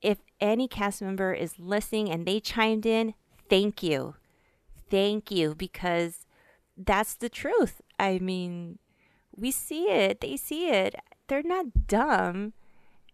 [0.00, 3.14] if any cast member is listening and they chimed in,
[3.48, 4.14] thank you.
[4.90, 6.26] Thank you because
[6.76, 7.80] that's the truth.
[7.98, 8.78] I mean,
[9.34, 10.94] we see it, they see it.
[11.28, 12.52] They're not dumb.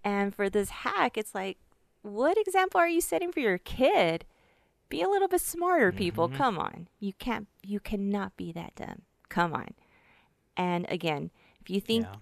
[0.03, 1.59] And for this hack, it's like,
[2.03, 4.25] what example are you setting for your kid?
[4.89, 6.29] Be a little bit smarter, people.
[6.31, 6.35] Mhm.
[6.37, 6.89] Come on.
[6.99, 9.03] You can't you cannot be that dumb.
[9.29, 9.75] Come on.
[10.57, 11.31] And again,
[11.61, 12.17] if you think Yeah.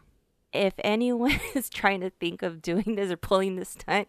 [0.53, 4.09] If anyone is trying to think of doing this or pulling this stunt,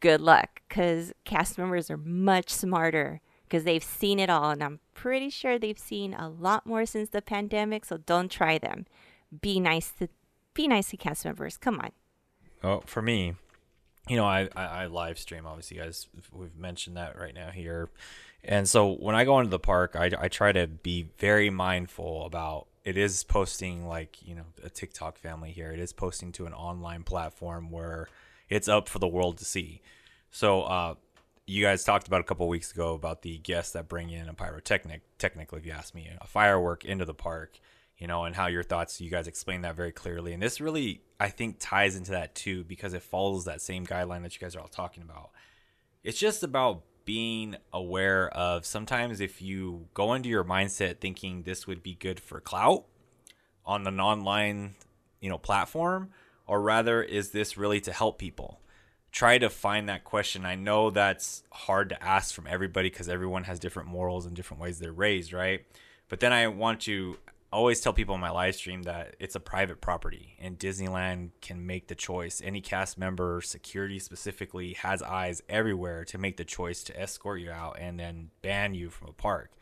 [0.00, 4.50] good luck because cast members are much smarter because they've seen it all.
[4.50, 7.84] And I'm pretty sure they've seen a lot more since the pandemic.
[7.84, 8.86] So don't try them.
[9.40, 10.08] Be nice to
[10.54, 11.56] be nice to cast members.
[11.56, 11.90] Come on.
[12.62, 13.34] Oh, for me,
[14.08, 15.46] you know, I, I, I live stream.
[15.46, 17.88] Obviously, guys, we've mentioned that right now here.
[18.44, 22.26] And so when I go into the park, I, I try to be very mindful
[22.26, 25.72] about it is posting like, you know, a TikTok family here.
[25.72, 28.08] It is posting to an online platform where
[28.48, 29.82] it's up for the world to see.
[30.30, 30.94] So, uh,
[31.46, 34.34] you guys talked about a couple weeks ago about the guests that bring in a
[34.34, 37.58] pyrotechnic, technically, if you ask me, a firework into the park,
[37.98, 40.32] you know, and how your thoughts, you guys explained that very clearly.
[40.32, 44.22] And this really, I think, ties into that too, because it follows that same guideline
[44.22, 45.30] that you guys are all talking about.
[46.04, 51.66] It's just about being aware of sometimes if you go into your mindset thinking this
[51.66, 52.84] would be good for clout
[53.64, 54.74] on an online,
[55.20, 56.10] you know, platform,
[56.46, 58.60] or rather, is this really to help people?
[59.12, 60.46] try to find that question.
[60.46, 64.60] I know that's hard to ask from everybody because everyone has different morals and different
[64.60, 65.64] ways they're raised, right?
[66.08, 67.18] But then I want to
[67.52, 71.66] always tell people on my live stream that it's a private property and Disneyland can
[71.66, 72.40] make the choice.
[72.42, 77.50] Any cast member, security specifically, has eyes everywhere to make the choice to escort you
[77.50, 79.52] out and then ban you from a park.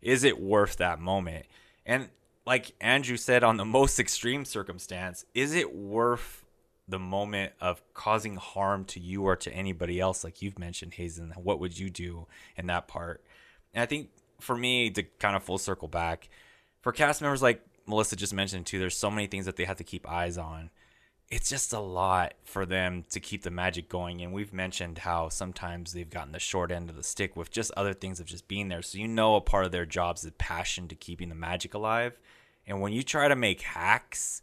[0.00, 1.46] Is it worth that moment?
[1.84, 2.08] And
[2.46, 6.44] like Andrew said, on the most extreme circumstance, is it worth
[6.88, 11.32] the moment of causing harm to you or to anybody else, like you've mentioned, Hazen,
[11.36, 12.26] what would you do
[12.56, 13.24] in that part?
[13.72, 16.28] And I think for me, to kind of full circle back,
[16.84, 19.78] for cast members like Melissa just mentioned too, there's so many things that they have
[19.78, 20.68] to keep eyes on.
[21.30, 24.20] It's just a lot for them to keep the magic going.
[24.20, 27.72] And we've mentioned how sometimes they've gotten the short end of the stick with just
[27.74, 28.82] other things of just being there.
[28.82, 32.18] So you know a part of their jobs is passion to keeping the magic alive.
[32.66, 34.42] And when you try to make hacks,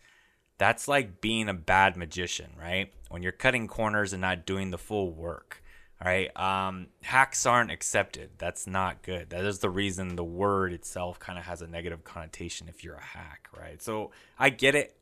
[0.58, 2.92] that's like being a bad magician, right?
[3.10, 5.62] When you're cutting corners and not doing the full work,
[6.04, 6.36] right?
[6.36, 8.32] Um, hacks aren't accepted.
[8.38, 9.30] That's not good.
[9.30, 12.96] That is the reason the word itself kind of has a negative connotation if you're
[12.96, 13.82] a hack, right?
[13.82, 14.96] So I get it.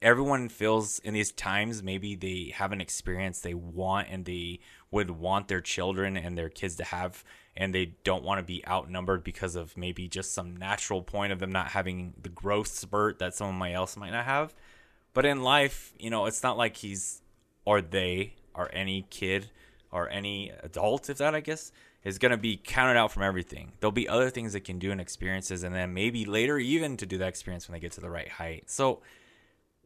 [0.00, 5.10] Everyone feels in these times maybe they have an experience they want and they would
[5.10, 7.24] want their children and their kids to have
[7.56, 11.38] and they don't want to be outnumbered because of maybe just some natural point of
[11.38, 14.54] them not having the growth spurt that someone else might not have.
[15.14, 17.22] But in life, you know, it's not like he's
[17.64, 19.50] or they or any kid
[19.96, 21.72] or any adult, if that I guess,
[22.04, 23.72] is going to be counted out from everything.
[23.80, 27.06] There'll be other things they can do and experiences, and then maybe later even to
[27.06, 28.70] do that experience when they get to the right height.
[28.70, 29.00] So,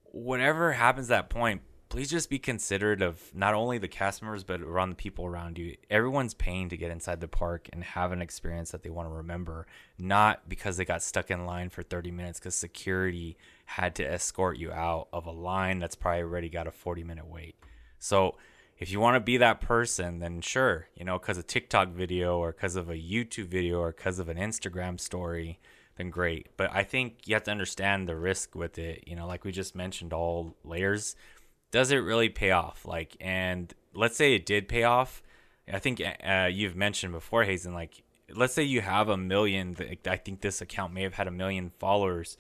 [0.06, 4.61] whatever happens that point, please just be considerate of not only the cast members but
[4.61, 5.76] around the people around you.
[5.88, 9.14] Everyone's paying to get inside the park and have an experience that they want to
[9.14, 13.36] remember, not because they got stuck in line for 30 minutes because security
[13.66, 17.28] had to escort you out of a line that's probably already got a 40 minute
[17.28, 17.54] wait.
[18.00, 18.36] So,
[18.81, 22.39] if you want to be that person, then sure, you know, because of TikTok video
[22.39, 25.61] or because of a YouTube video or because of an Instagram story,
[25.99, 26.49] then great.
[26.57, 29.05] But I think you have to understand the risk with it.
[29.07, 31.14] You know, like we just mentioned, all layers.
[31.70, 32.87] Does it really pay off?
[32.87, 35.22] Like, and let's say it did pay off.
[35.70, 37.74] I think uh, you've mentioned before, Hazen.
[37.74, 38.03] Like,
[38.35, 39.76] let's say you have a million.
[40.07, 42.39] I think this account may have had a million followers.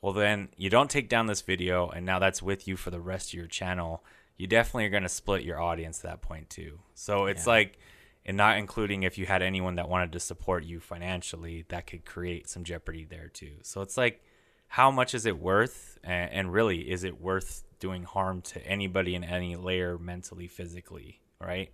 [0.00, 2.98] Well, then you don't take down this video, and now that's with you for the
[2.98, 4.02] rest of your channel
[4.36, 6.80] you definitely are going to split your audience at that point too.
[6.94, 7.52] So it's Yeah.
[7.52, 7.78] like,
[8.24, 12.04] and not including if you had anyone that wanted to support you financially, that could
[12.04, 13.54] create some jeopardy there too.
[13.62, 14.22] So it's like,
[14.68, 15.98] how much is it worth?
[16.02, 21.20] And, and really, is it worth doing harm to anybody in any layer, mentally, physically?
[21.40, 21.70] Right.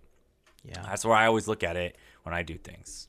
[0.65, 0.81] Yeah.
[0.83, 3.07] That's where I always look at it when I do things.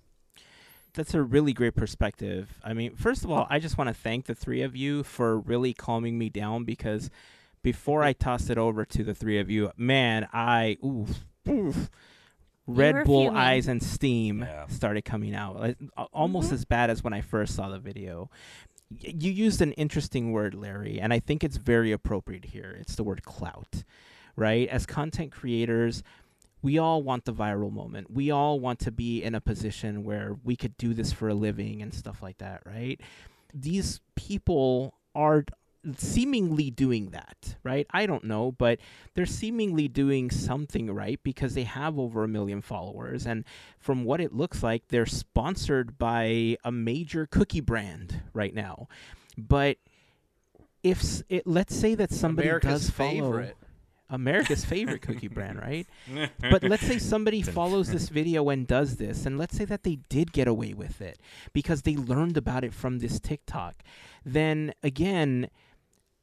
[0.93, 2.59] that's a really great perspective.
[2.65, 5.39] I mean, first of all, I just want to thank the three of you for
[5.39, 7.11] really calming me down because
[7.63, 11.91] before I toss it over to the three of you, man, I oof, oof,
[12.67, 13.37] Red Bull fuming.
[13.39, 14.67] eyes and steam Yeah.
[14.69, 16.55] started coming out, like, a- almost Mhm.
[16.55, 18.31] as bad as when I first saw the video.
[18.91, 22.77] Y- You used an interesting word, Larry, and I think it's very appropriate here.
[22.81, 23.85] It's the word clout,
[24.37, 24.69] right?
[24.69, 26.03] As content creators,
[26.63, 28.11] we all want the viral moment.
[28.11, 31.35] We all want to be in a position where we could do this for a
[31.35, 33.01] living and stuff like that, right?
[33.55, 35.45] These people are
[35.97, 37.87] seemingly doing that, right?
[37.91, 38.78] I don't know, but
[39.14, 43.26] they're seemingly doing something right because they have over a million followers.
[43.26, 43.45] And
[43.78, 48.89] from what it looks like, they're sponsored by a major cookie brand right now.
[49.39, 49.78] But
[50.83, 53.57] if it, let's say that somebody America's does follow favorite.
[54.11, 55.87] America's favorite cookie brand, right?
[56.51, 59.99] but let's say somebody follows this video and does this, and let's say that they
[60.09, 61.18] did get away with it
[61.53, 63.83] because they learned about it from this TikTok.
[64.24, 65.49] Then again,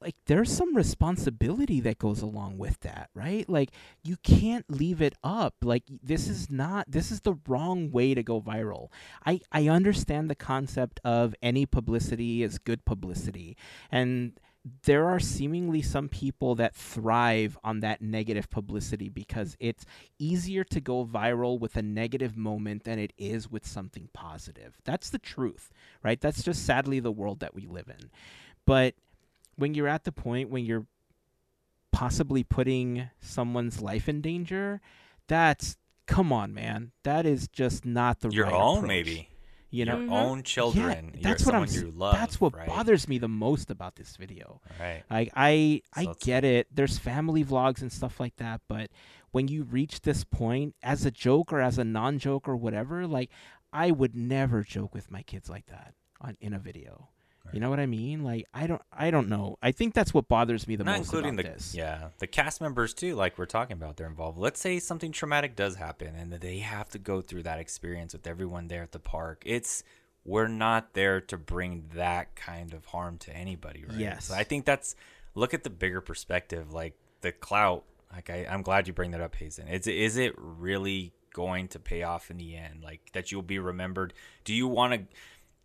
[0.01, 3.47] like there's some responsibility that goes along with that, right?
[3.49, 3.71] Like
[4.03, 5.55] you can't leave it up.
[5.61, 8.89] Like this is not this is the wrong way to go viral.
[9.25, 13.57] I I understand the concept of any publicity is good publicity.
[13.91, 14.39] And
[14.83, 19.85] there are seemingly some people that thrive on that negative publicity because it's
[20.19, 24.77] easier to go viral with a negative moment than it is with something positive.
[24.83, 25.71] That's the truth,
[26.03, 26.19] right?
[26.19, 28.09] That's just sadly the world that we live in.
[28.65, 28.95] But
[29.57, 30.85] when you're at the point when you're
[31.91, 34.81] possibly putting someone's life in danger,
[35.27, 36.91] that's come on, man.
[37.03, 38.87] That is just not the Your right own, approach.
[38.87, 39.29] maybe.
[39.69, 40.13] You know, Your Mhm.
[40.13, 41.11] own children.
[41.13, 41.65] yeah, Your- that's what I'm.
[41.69, 42.67] you love, that's what right?
[42.67, 44.61] bothers me the most about this video.
[44.79, 45.03] Right.
[45.09, 46.67] Like I, I So it's- get it.
[46.73, 48.89] There's family vlogs and stuff like that, but
[49.31, 53.29] when you reach this point, as a joke or as a non-joke or whatever, like
[53.73, 57.09] I would never joke with my kids like that on in a video.
[57.53, 58.23] You know what I mean?
[58.23, 59.57] Like I don't, I don't know.
[59.61, 61.75] I think that's what bothers me the Not most including about the this.
[61.75, 63.15] yeah the cast members too.
[63.15, 64.37] Like we're talking about, they're involved.
[64.37, 68.27] Let's say something traumatic does happen, and they have to go through that experience with
[68.27, 69.43] everyone there at the park.
[69.45, 69.83] It's
[70.25, 73.97] we're not there to bring that kind of harm to anybody, right?
[73.97, 74.25] Yes.
[74.25, 74.95] So I think that's
[75.35, 77.83] look at the bigger perspective, like the clout.
[78.11, 79.67] Like I, I'm glad you bring that up, Hazen.
[79.67, 82.83] Is is it really going to pay off in the end?
[82.83, 84.13] Like that you'll be remembered?
[84.43, 85.15] Do you want to?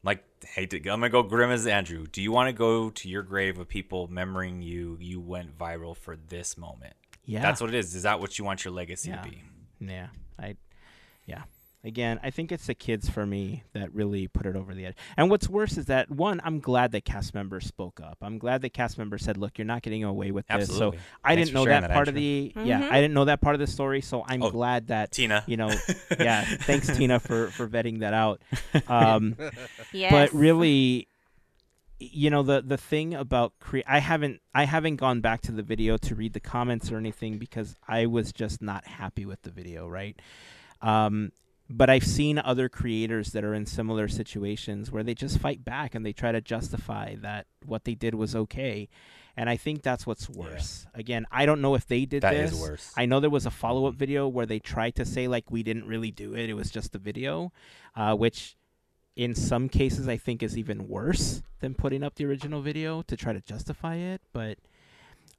[0.05, 2.07] Like hey to, i'm gonna go grim as andrew.
[2.07, 5.97] Do you want to go to your grave of people remembering you you went viral
[5.97, 6.95] for this moment?
[7.25, 7.95] Yeah, that's what it is.
[7.95, 9.23] Is that what you want your legacy Yeah.
[9.23, 9.43] to be?
[9.81, 10.57] Yeah, I,
[11.27, 11.43] yeah.
[11.85, 14.97] Again, I think it's the kids for me that really put it over the edge.
[15.17, 18.19] And what's worse is that one, I'm glad that cast members spoke up.
[18.23, 21.03] I'm glad that cast members said, "Look, you're not getting away with this." absolutely So
[21.25, 22.91] I Thanks didn't know sharing that, part of the yeah, Mhm.
[22.93, 24.01] I didn't know that part of the story.
[24.01, 25.71] So I'm Oh, glad that tina you know,
[26.21, 26.45] yeah.
[26.45, 28.43] Thanks Tina for for vetting that out.
[28.87, 29.37] Um,
[29.93, 30.11] Yes.
[30.13, 31.09] but really
[31.99, 35.63] you know the the thing about cre- I haven't I haven't gone back to the
[35.63, 39.51] video to read the comments or anything because I was just not happy with the
[39.51, 40.17] video, right?
[40.81, 41.33] Um
[41.77, 45.95] but I've seen other creators that are in similar situations where they just fight back
[45.95, 48.89] and they try to justify that what they did was okay.
[49.37, 50.37] And I think that's what's Yeah.
[50.39, 50.87] worse.
[50.95, 52.53] Again, I don't know if they did That this.
[52.53, 55.27] is worse I know there was a follow up video where they tried to say
[55.29, 57.53] like we didn't really do it; it was just a video,
[57.97, 58.57] uh, which
[59.17, 63.17] in some cases I think is even worse than putting up the original video to
[63.17, 64.21] try to justify it.
[64.33, 64.59] But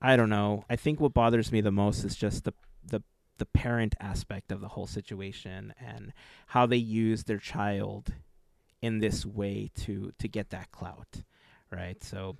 [0.02, 0.66] I don't know.
[0.70, 2.54] I think what bothers me the most is just the
[2.86, 3.04] the
[3.38, 6.14] the parent aspect of the whole situation and
[6.48, 8.14] how they use their child
[8.82, 11.24] in this way to to get that clout
[11.74, 12.04] right?
[12.04, 12.38] So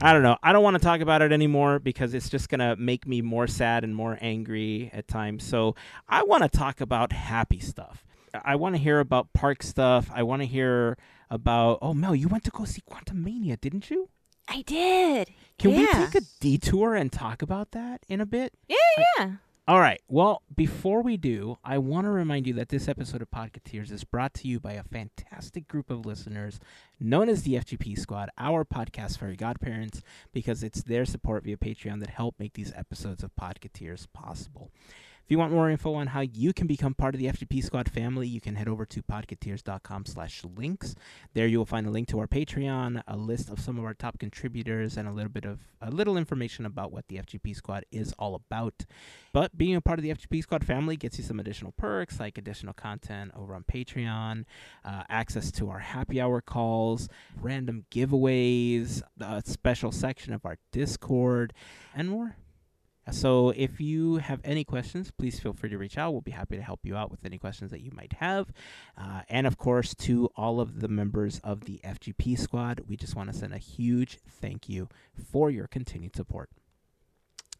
[0.00, 0.36] i don't know.
[0.42, 3.22] I don't want to talk about it anymore because it's just going to make me
[3.22, 5.44] more sad and more angry at times.
[5.44, 5.76] So
[6.08, 8.04] i want to talk about happy stuff.
[8.44, 10.10] I want to hear about park stuff.
[10.12, 10.96] I want to hear
[11.30, 14.08] about oh mel you went to go see Quantumania didn't you?
[14.48, 15.30] I did.
[15.58, 18.52] can we take a detour and talk about that in a bit?
[18.68, 19.30] Yeah, yeah.
[19.68, 20.00] All right.
[20.08, 24.02] Well, before we do, I want to remind you that this episode of Podcateers is
[24.02, 26.58] brought to you by a fantastic group of listeners
[26.98, 30.02] known as the FGP Squad, our podcast fairy godparents,
[30.32, 34.72] because it's their support via Patreon that help make these episodes of Podcateers possible.
[35.32, 37.88] If you want more info on how you can become part of the FGP Squad
[37.88, 40.94] family, you can head over to podcateers.com slash links.
[41.32, 43.94] There you will find a link to our Patreon, a list of some of our
[43.94, 47.86] top contributors, and a little bit of a little information about what the FGP Squad
[47.90, 48.84] is all about.
[49.32, 52.36] But being a part of the FGP Squad family gets you some additional perks like
[52.36, 54.44] additional content over on Patreon,
[54.84, 57.08] uh, access to our happy hour calls,
[57.40, 61.54] random giveaways, a special section of our Discord,
[61.94, 62.36] and more.
[63.10, 66.12] So if you have any questions, please feel free to reach out.
[66.12, 68.52] We'll be happy to help you out with any questions that you might have.
[68.96, 73.16] Uh, and of course, to all of the members of the FGP squad, we just
[73.16, 74.88] want to send a huge thank you
[75.30, 76.48] for your continued support.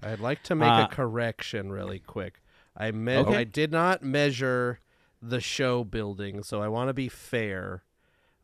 [0.03, 2.41] I'd like to make Uh, a correction really quick.
[2.77, 3.37] I me- Okay.
[3.37, 4.79] I did not measure
[5.21, 7.83] the show building, so I want to be fair.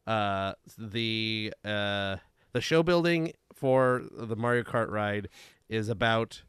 [0.06, 2.16] Uh, the uh,
[2.52, 5.28] the show building for the Mario Kart ride
[5.68, 6.42] is about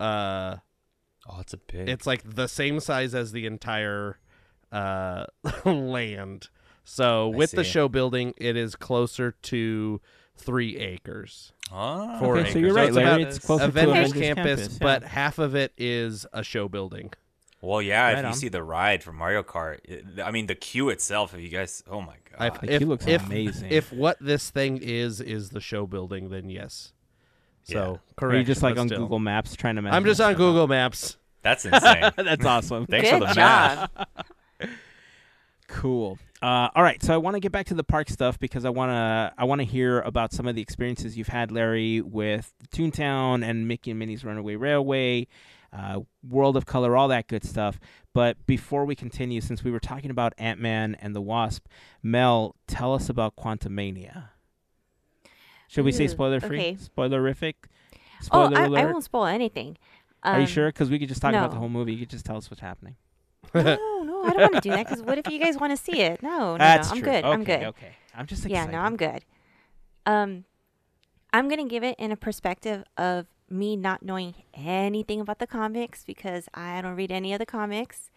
[0.00, 0.56] uh,
[1.28, 1.88] Oh, it's a big.
[1.88, 4.18] it's like the same size as the entire
[4.72, 5.26] uh
[5.64, 6.48] land.
[6.84, 10.00] So I with the show building, it is closer to
[10.36, 11.52] three acres.
[11.72, 13.08] oh, Four Okay, so you're So right, it's Larry.
[13.22, 16.68] about It's closer to Avengers Avengers campus, campus, but half of it is a show
[16.68, 17.12] building.
[17.62, 18.04] Well, yeah.
[18.04, 18.34] Right if you on.
[18.34, 21.34] see the ride from Mario Kart, it, I mean the queue itself.
[21.34, 23.72] If you guys, oh my I- god, The if, queue looks if, amazing.
[23.72, 26.92] If what this thing is is the show building, then yes.
[27.66, 28.34] So correct.
[28.34, 29.82] Are you just like on Google Maps trying to?
[29.82, 31.16] I'm just on stuff Google Maps.
[31.42, 32.12] that's insane.
[32.16, 32.86] That's awesome.
[32.86, 33.90] Thanks Good for the job.
[33.96, 34.70] math.
[35.68, 36.18] Cool.
[36.42, 38.70] Uh, all right, so I want to get back to the park stuff because I
[38.70, 42.52] want to I want to hear about some of the experiences you've had, Larry, with
[42.72, 45.26] Toontown and Mickey and Minnie's Runaway Railway,
[45.72, 47.80] uh, World of Color, all that good stuff.
[48.12, 51.66] But before we continue, since we were talking about Ant Man and the Wasp,
[52.02, 54.28] Mel, tell us about Quantumania.
[55.68, 56.58] Should we say Ooh, spoiler free?
[56.58, 56.76] okay.
[56.76, 57.54] Spoilerific?
[58.30, 58.92] Oh, Spoiler I, I alert?
[58.92, 59.76] won't spoil anything.
[60.24, 60.68] Are you Um, sure?
[60.68, 61.60] Because we could just talk about the no.
[61.60, 61.92] whole movie.
[61.92, 62.96] You could just tell us what's happening.
[63.54, 64.86] No, no, I don't want to do that.
[64.88, 66.22] Because what if you guys want to see it?
[66.22, 66.92] No, no, That's no.
[66.94, 67.08] I'm true.
[67.10, 67.24] good.
[67.24, 67.62] Okay, I'm good.
[67.62, 68.72] Okay, I'm just Yeah, excited.
[68.72, 69.24] no, I'm good.
[70.04, 70.44] Um,
[71.32, 76.02] I'm gonna give it in a perspective of me not knowing anything about the comics
[76.04, 78.10] because I don't read any of the comics.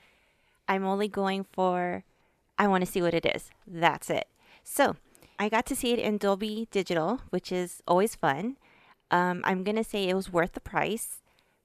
[0.68, 2.04] I'm only going for
[2.58, 3.52] I want to see what it is.
[3.68, 4.28] That's it.
[4.64, 4.96] So
[5.40, 8.58] I got to see it in Dolby Digital, which is always fun.
[9.10, 11.22] Um, I'm gonna say it was worth the price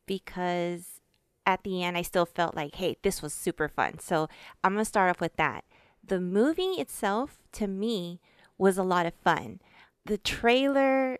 [0.06, 1.00] because
[1.44, 3.98] at the end I still felt like, hey, this was super fun.
[3.98, 4.28] So
[4.62, 5.64] I'm gonna start off with that.
[6.06, 8.20] The movie itself, to me,
[8.56, 9.60] was a lot of fun.
[10.06, 11.18] The trailer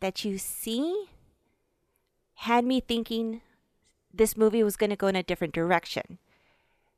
[0.00, 1.06] that you see
[2.34, 3.40] had me thinking
[4.12, 6.18] this movie was going to go in a different direction.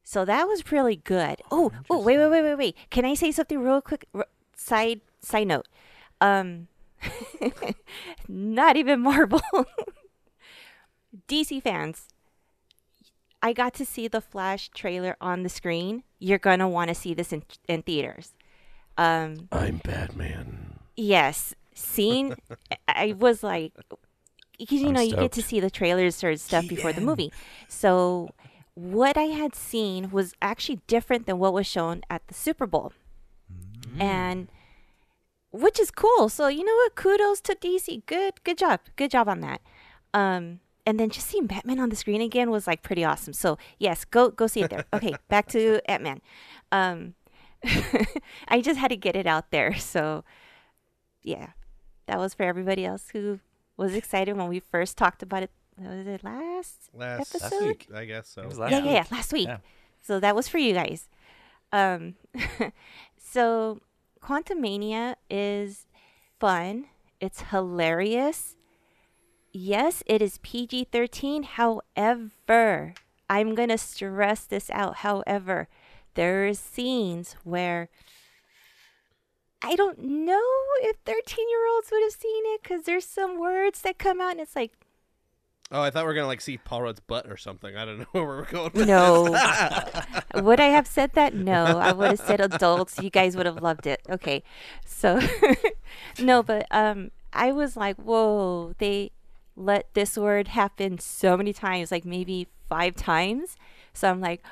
[0.02, 1.40] So that was really good.
[1.50, 2.76] Oh, oh, wait, wait, wait, wait, wait.
[2.90, 4.06] Can I say something real quick?
[4.56, 5.68] Side side note.
[6.20, 6.68] Um,
[8.28, 9.40] not even Marvel.
[11.28, 12.08] DC fans,
[13.42, 16.02] I got to see the Flash trailer on the screen.
[16.18, 18.32] You're gonna want to see this in in theaters.
[18.98, 20.78] Um, I'm Batman.
[20.96, 22.34] yes, seeing,
[22.88, 23.72] I was like,
[24.58, 27.30] because you I'm know you get to see the trailers or stuff before the movie.
[27.68, 28.30] So
[28.74, 32.92] what I had seen was actually different than what was shown at the Super Bowl,
[34.00, 34.48] and
[35.52, 36.28] which is cool.
[36.28, 36.94] So you know what?
[36.94, 38.04] Kudos to DC.
[38.06, 38.80] Good, good job.
[38.96, 39.60] Good job on that.
[40.12, 43.32] Um, and then just seeing Batman on the screen again was like pretty awesome.
[43.32, 44.84] So yes, go go see it there.
[44.92, 46.20] Okay, back to Ant Man.
[46.70, 47.14] Um,
[48.48, 49.74] I just had to get it out there.
[49.74, 50.24] So
[51.22, 51.50] yeah,
[52.06, 53.40] that was for everybody else who
[53.76, 55.50] was excited when we first talked about it.
[55.78, 56.88] Was it last?
[56.94, 57.66] Last, Episode?
[57.66, 58.42] week, I guess so.
[58.42, 59.48] It yeah, last yeah, yeah, last week.
[59.48, 59.58] Yeah.
[60.00, 61.08] So that was for you guys.
[61.72, 62.14] Um,
[63.36, 63.80] so
[64.22, 65.84] Quantumania is
[66.40, 66.86] fun.
[67.20, 68.56] It's hilarious.
[69.52, 71.42] Yes, it is PG 13.
[71.42, 72.94] However,
[73.28, 74.96] I'm going to stress this out.
[75.04, 75.68] However,
[76.14, 77.90] there are scenes where
[79.60, 80.48] I don't know
[80.80, 84.30] if 13 year olds would have seen it because there's some words that come out
[84.30, 84.72] and it's like,
[85.72, 87.76] Oh, I thought we were gonna like see Paul Rudd's butt or something.
[87.76, 88.70] I don't know where we're going.
[88.72, 89.24] With No.
[90.34, 91.34] would I have said that?
[91.34, 91.78] No.
[91.78, 92.98] I would have said adults.
[93.02, 94.00] You guys would have loved it.
[94.08, 94.42] Okay.
[94.84, 95.20] So
[96.20, 99.10] no, but um I was like, whoa, they
[99.56, 103.56] let this word happen so many times, like maybe five times.
[103.92, 104.42] So I'm like,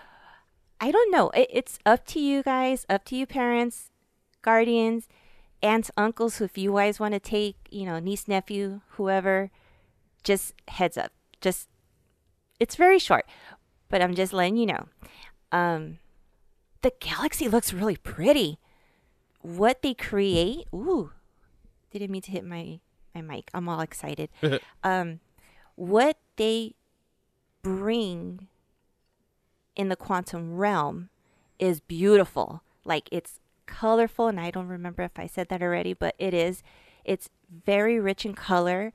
[0.81, 1.31] I don't know.
[1.31, 3.91] It, it's up to you guys, up to you parents,
[4.43, 5.09] guardians,
[5.63, 9.51] aunts, uncles, who if you guys want to take, you know, niece, nephew, whoever,
[10.25, 11.13] just heads up.
[11.41, 11.69] Just
[12.59, 13.27] it's very short,
[13.89, 14.87] but I'm just letting you know.
[15.53, 15.99] Um,
[16.83, 18.59] the galaxy looks really pretty.
[19.43, 21.13] What they create, ooh,
[21.93, 22.81] didn't mean to hit my
[23.15, 23.51] my mic.
[23.55, 24.31] I'm all excited.
[24.83, 25.21] um,
[25.77, 26.75] what they
[27.63, 28.49] bring
[29.77, 31.11] in the quantum realm
[31.59, 32.63] is beautiful.
[32.85, 36.63] Like it's colorful, and I don't remember if I said that already, but it is.
[37.05, 37.29] It's
[37.67, 38.93] very rich in color.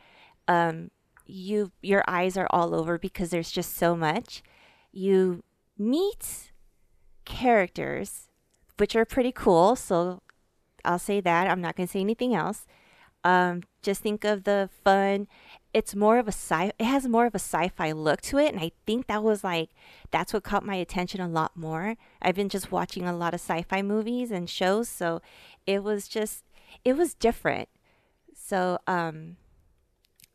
[0.47, 0.91] Um,
[1.29, 4.41] you your eyes are all over because there's just so much.
[4.91, 5.43] You
[5.77, 6.51] meet
[7.25, 8.29] characters,
[8.77, 9.75] which are pretty cool.
[9.75, 10.21] So
[10.83, 11.47] I'll say that.
[11.47, 12.65] I'm not going to say anything else.
[13.23, 15.27] Um, just think of the fun.
[15.73, 16.71] It's more of a sci.
[16.79, 19.69] It has more of a sci-fi look to it, and I think that was like
[20.09, 21.95] that's what caught my attention a lot more.
[22.21, 25.21] I've been just watching a lot of sci-fi movies and shows, so
[25.67, 26.45] it was just
[26.83, 27.69] it was different.
[28.33, 29.35] So um,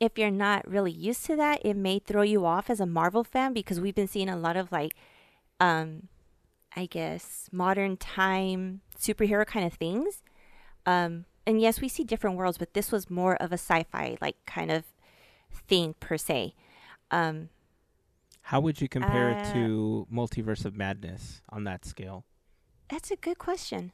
[0.01, 3.25] if you're not really used to that, it may throw you off as a Marvel
[3.25, 4.95] fan because we've been seeing a lot of like,
[5.61, 6.09] um,
[6.77, 10.23] I guess modern time superhero kind of things.
[10.85, 14.37] Um, and yes, we see different worlds, but this was more of a sci-fi like
[14.47, 14.85] kind of
[15.69, 16.55] thing per se.
[17.11, 17.49] Um,
[18.43, 22.25] How would you compare it Uh, to Multiverse of Madness on that scale?
[22.89, 23.93] That's a good question.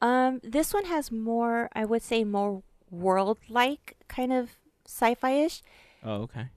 [0.00, 4.56] Um, this one has more, I would say, more world-like kind of
[4.86, 5.62] sci-fi-ish.
[6.02, 6.48] Oh, okay.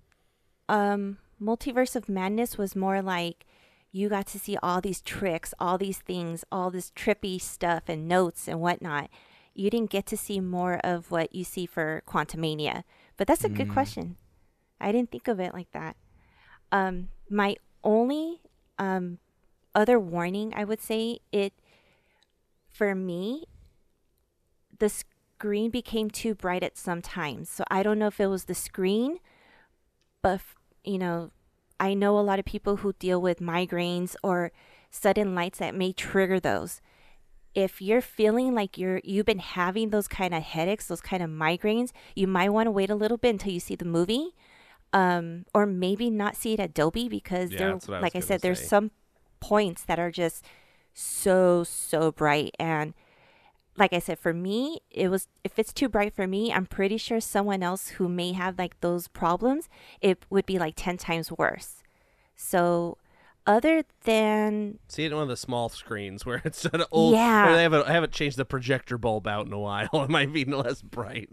[0.69, 3.45] Um, Multiverse of Madness was more like
[3.91, 8.07] you got to see all these tricks, all these things, all this trippy stuff and
[8.07, 9.09] notes and whatnot.
[9.53, 12.83] You didn't get to see more of what you see for Quantumania.
[13.15, 13.73] But that's a good Mm.
[13.73, 14.17] question.
[14.79, 15.95] I didn't think of it like that.
[16.71, 18.41] Um, my only
[18.77, 19.17] um,
[19.73, 21.53] other warning, I would say, it
[22.69, 23.45] for me,
[24.77, 24.89] the
[25.37, 27.47] screen became too bright at some times.
[27.49, 29.19] So I don't know if it was the screen,
[30.23, 30.41] but
[30.83, 31.31] you know,
[31.79, 34.51] I know a lot of people who deal with migraines or
[34.89, 36.81] sudden lights that may trigger those.
[37.53, 41.29] If you're feeling like you're you've been having those kind of headaches, those kind of
[41.29, 44.33] migraines, you might want to wait a little bit until you see the movie.
[44.93, 48.41] Um, or maybe not see it at Dolby because Yeah, there, I like I said,
[48.41, 48.67] there's say.
[48.67, 48.91] some
[49.39, 50.45] points that are just
[50.93, 52.93] so so bright and
[53.77, 56.97] like I said, for me, it was if it's too bright for me, I'm pretty
[56.97, 59.69] sure someone else who may have like those problems,
[60.01, 61.83] it would be like ten times worse.
[62.35, 62.97] So,
[63.45, 67.13] other than See it on one of the small screens where it's an old.
[67.15, 67.49] Yeah.
[67.51, 69.89] Or they haven't, I haven't changed the projector bulb out in a while.
[70.03, 71.29] It might be less bright.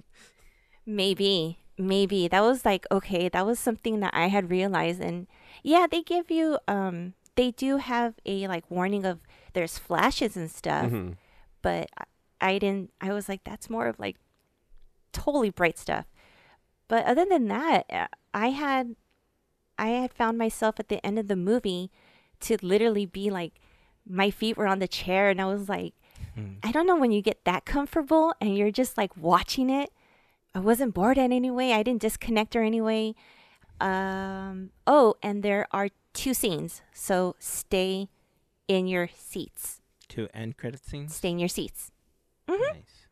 [0.86, 5.26] maybe, maybe that was like okay, that was something that I had realized, and
[5.62, 9.20] yeah, they give you um, they do have a like warning of
[9.55, 11.16] there's flashes and stuff, Mhm.
[11.62, 11.88] but
[12.41, 12.91] I, didn't.
[13.01, 14.16] I was like, that's more of like
[15.12, 16.07] totally bright stuff.
[16.89, 18.97] But other than that, uh, I had
[19.78, 21.91] I had found myself at the end of the movie
[22.41, 23.55] to literally be like
[24.07, 25.95] my feet were on the chair and I was like
[26.35, 26.55] Hmm.
[26.62, 29.91] I don't know when you get that comfortable and you're just like watching it.
[30.55, 31.72] I wasn't bored in any way.
[31.72, 33.14] I didn't disconnect or anyway.
[33.80, 36.82] Um oh, and there are two scenes.
[36.93, 38.09] So stay
[38.68, 39.80] in your seats.
[40.11, 41.14] To end credit scenes.
[41.14, 41.91] Stay in your seats.
[42.49, 43.07] Nice.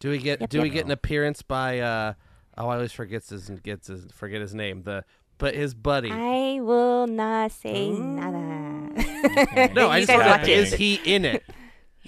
[0.00, 2.14] Do we get Yep, do we get an appearance by uh
[2.58, 4.82] oh I always forgets his gets his forget his name.
[4.82, 5.04] The
[5.38, 6.10] but his buddy.
[6.10, 8.92] I will not say nada.
[8.98, 9.72] Okay.
[9.74, 11.42] no, I just wanna- watch he in it?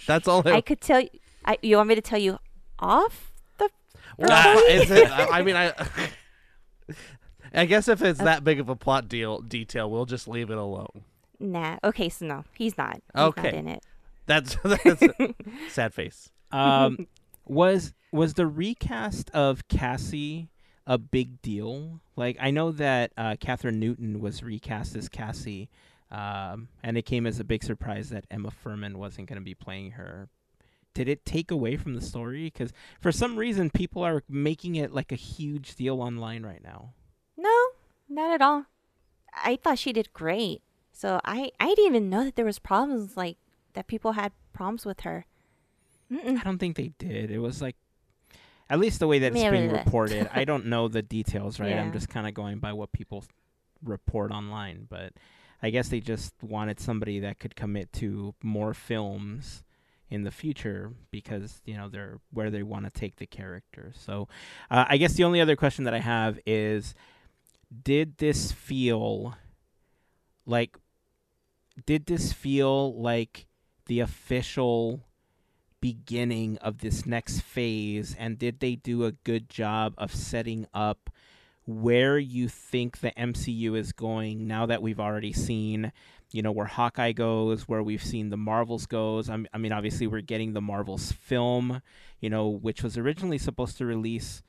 [0.07, 1.09] That's all I could tell you.
[1.45, 2.39] I, you want me to tell you
[2.79, 3.71] off the?
[4.19, 5.73] Well, is it, I I mean, I.
[7.55, 10.59] I guess if it's that big of a plot deal detail, we'll just leave it
[10.59, 11.05] alone.
[11.41, 11.79] Nah.
[11.83, 12.95] Okay, so no, he's not.
[13.15, 13.43] He's Okay.
[13.43, 13.83] not in it.
[14.27, 15.03] That's that's
[15.71, 16.31] sad face.
[16.53, 17.07] Um,
[17.47, 20.49] was was the recast of Cassie
[20.87, 22.01] a big deal?
[22.15, 25.69] Like, I know that uh, Kathryn Newton was recast as Cassie,
[26.11, 29.55] um, and it came as a big surprise that Emma Fuhrmann wasn't going to be
[29.55, 30.29] playing her.
[30.95, 32.45] Did it take away from the story?
[32.45, 36.95] Because for some reason, people are making it like a huge deal online right now.
[37.37, 37.55] No,
[38.09, 38.65] not at all.
[39.35, 40.63] I thought she did great.
[40.93, 43.37] So I I didn't even know that there was problems like
[43.75, 43.87] that.
[43.87, 45.27] People had problems with her.
[46.13, 46.39] Mm-mm.
[46.41, 47.31] I don't think they did.
[47.31, 47.77] It was like,
[48.69, 50.29] at least the way that it's Yeah, being reported.
[50.35, 51.73] I don't know the details, right?
[51.73, 53.25] I'm just kind of going by what people
[53.83, 54.87] report online.
[54.89, 55.13] But
[55.63, 59.63] I guess they just wanted somebody that could commit to more films
[60.09, 63.93] in the future because you know they're where they want to take the character.
[63.97, 64.29] So
[64.71, 66.95] uh, I guess the only other question that I have is,
[67.85, 69.37] did this feel
[70.45, 70.77] like?
[71.85, 73.47] Did this feel like
[73.87, 75.03] the official
[75.81, 81.11] beginning of this next phase and did they do a good job of setting up
[81.67, 85.93] where you think the MCU is going now that we've already seen
[86.33, 89.29] you know where Hawkeye goes where we've seen the Marvels goes?
[89.29, 91.83] I'm, I mean obviously we're getting the Marvels film
[92.21, 94.43] you know which was originally supposed to release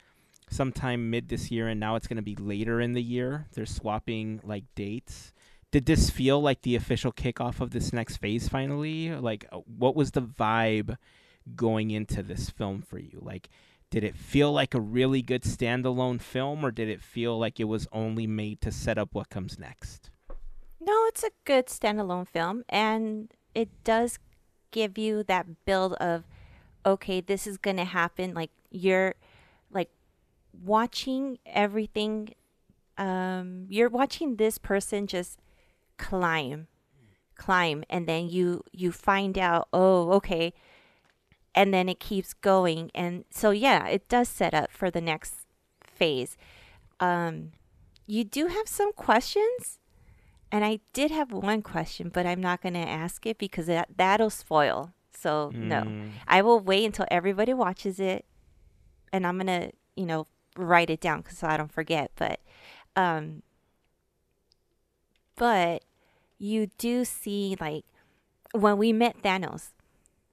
[0.50, 3.48] sometime mid this year and now it's going to be later in the year.
[3.54, 5.34] They're swapping like dates
[5.78, 9.96] did this feel like the official kickoff of this next phase finally like uh, what
[9.96, 10.98] was the vibe
[11.56, 13.48] going into this film for you like
[13.92, 17.66] did it feel like a really good standalone film or did it feel like it
[17.66, 20.10] was only made to set up what comes next
[20.80, 24.20] No, it's a good standalone film, and it does
[24.72, 26.24] give you that build of,
[26.86, 28.34] okay, this is gonna happen.
[28.34, 29.16] Like you're,
[29.70, 29.90] like,
[30.54, 32.34] watching everything.
[32.98, 35.40] Um, you're watching this person just
[35.98, 36.68] climb,
[37.36, 40.54] climb, and then you you find out, oh, okay,
[41.56, 45.46] and then it keeps going, and so yeah, it does set up for the next
[45.84, 46.38] phase.
[47.00, 47.52] um,
[48.10, 49.80] you do have some questions,
[50.52, 54.30] and I did have one question, but I'm not gonna ask it because that that'll
[54.30, 54.94] spoil.
[55.14, 56.12] So no, Mm.
[56.28, 58.26] I will wait until everybody watches it,
[59.12, 60.26] and I'm gonna you know
[60.56, 62.12] write it down 'cause so I don't forget.
[62.16, 62.40] But
[62.96, 63.44] um,
[65.36, 65.84] but
[66.38, 67.86] you do see like
[68.54, 69.70] when we met Thanos,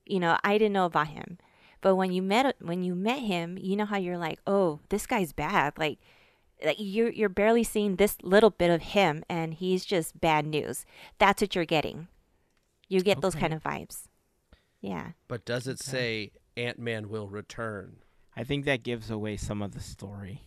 [0.07, 1.39] you know, I didn't know about him.
[1.81, 5.07] But when you met when you met him, you know how you're like, "Oh, this
[5.07, 5.99] guy's bad." Like
[6.65, 10.87] like you're you're barely seeing this little bit of him and he's just bad news.
[11.19, 12.09] That's what you're getting.
[12.89, 14.05] You get those kind of vibes.
[14.81, 15.13] Yeah.
[15.29, 17.97] But does it say Ant Man will return?
[18.37, 20.43] I think that gives away some of the story.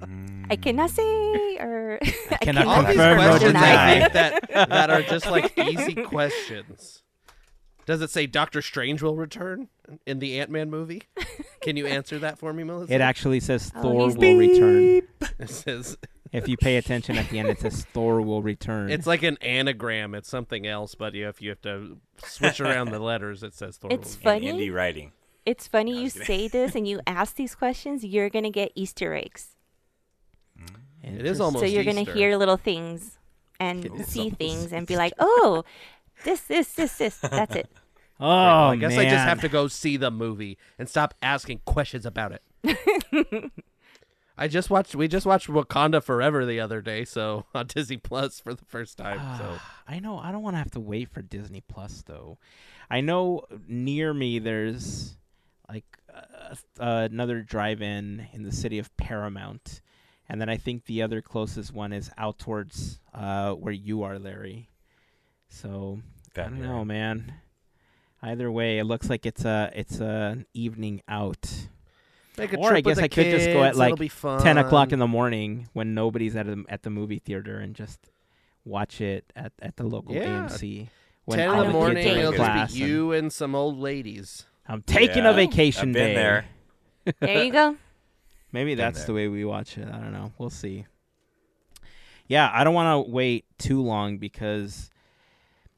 [0.00, 0.46] Mm.
[0.50, 1.98] I cannot say or
[2.30, 3.94] I cannot All these confirm nor questions deny.
[3.96, 7.02] I think that that are just like easy questions.
[7.86, 9.68] Does it say Doctor Strange will return
[10.06, 11.02] in the Ant Man movie?
[11.62, 12.92] Can you answer that for me, Melissa?
[12.92, 15.02] It actually says Oh, Thor he's will return.
[15.38, 15.96] It says
[16.32, 18.90] If you pay attention at the end, it says Thor will return.
[18.90, 20.14] it's like an anagram.
[20.16, 23.76] It's something else, but you, if you have to switch around the letters, it says
[23.76, 23.92] Thor.
[23.92, 24.52] It's will And funny.
[24.68, 25.12] indie writing.
[25.46, 26.26] It's funny I you kidding.
[26.26, 29.56] say this and you ask these questions, you're going to get Easter eggs.
[30.60, 31.20] Mm.
[31.20, 32.14] It is almost so you're going to Easter.
[32.14, 33.18] hear little things
[33.58, 35.64] and It is see almost things and be like, "Oh,
[36.24, 37.70] this this this this that's it."
[38.18, 41.60] Oh, well, I guess I just have to go see the movie and stop asking
[41.66, 42.42] questions about it.
[44.38, 44.94] I just watched.
[44.94, 48.96] We just watched Wakanda Forever the other day, so on Disney Plus for the first
[48.96, 49.18] time.
[49.38, 52.38] So ah, I know I don't want to have to wait for Disney Plus though.
[52.90, 55.18] I know near me there's
[55.68, 55.84] like
[56.14, 59.80] uh, uh, another drive-in in the city of Paramount,
[60.28, 64.18] and then I think the other closest one is out towards uh, where you are,
[64.18, 64.68] Larry.
[65.48, 66.00] So
[66.36, 67.34] I don't know, man.
[68.22, 71.68] Either way, it looks like it's a it's an evening out.
[72.38, 73.96] make a Or I trip with guess the I could just go at, like, it'll
[73.98, 74.42] be fun.
[74.42, 78.10] Ten o'clock in the morning when nobody's at a, at the movie theater and just
[78.64, 80.48] watch it at, at the local Yeah.
[80.48, 80.88] AMC.
[81.24, 82.06] When Ten all in the morning.
[82.06, 84.46] It'll just be and- you and some old ladies.
[84.68, 86.14] I'm taking Yeah, a vacation I've been day.
[86.14, 86.44] there.
[87.20, 87.76] There you go.
[88.52, 89.06] Maybe Been that's there.
[89.08, 89.86] the way we watch it.
[89.88, 90.32] I don't know.
[90.38, 90.86] We'll see.
[92.28, 94.90] Yeah, I don't want to wait too long because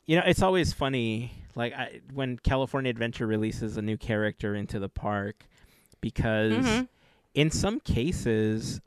[0.06, 1.32] you know it's always funny.
[1.54, 5.44] Like I, when California Adventure releases a new character into the park,
[6.00, 6.88] because Mhm.
[7.34, 8.80] in some cases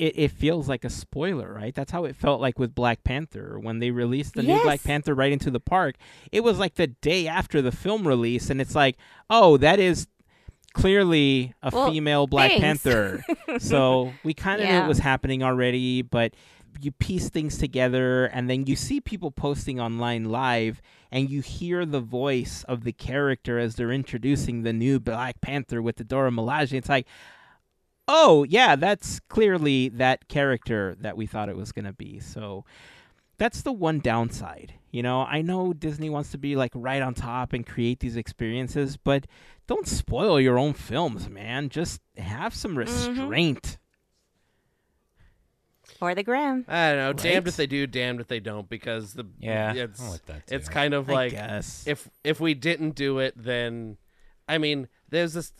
[0.00, 1.74] it, it feels like a spoiler, right?
[1.74, 5.14] That's how it felt like with Black Panther when they released the new Black Panther
[5.14, 5.96] right into the park.
[6.32, 8.96] It was like the day after the film release, and it's like,
[9.28, 10.06] oh, that is
[10.72, 12.82] clearly a Well, female Black thanks.
[12.82, 13.22] Panther.
[13.58, 16.32] so we kind of knew it was happening already, but
[16.80, 20.80] you piece things together, and then you see people posting online live,
[21.12, 25.82] and you hear the voice of the character as they're introducing the new Black Panther
[25.82, 26.72] with the Dora Milaje.
[26.72, 27.06] It's like,
[28.08, 32.20] oh yeah, that's clearly that character that we thought it was gonna be.
[32.20, 32.64] So
[33.38, 34.74] that's the one downside.
[34.90, 38.16] You know, I know Disney wants to be like right on top and create these
[38.16, 39.26] experiences, but
[39.66, 41.68] don't spoil your own films, man.
[41.68, 42.78] Just have some mm-hmm.
[43.18, 43.78] restraint.
[46.02, 46.64] Or the gram.
[46.66, 47.12] I don't know.
[47.12, 50.42] Damned if they do, damned if they don't, because the Yeah, it's I'm with that
[50.48, 51.84] it's kind of I like guess.
[51.86, 53.96] if if we didn't do it, then
[54.48, 55.52] I mean, there's this.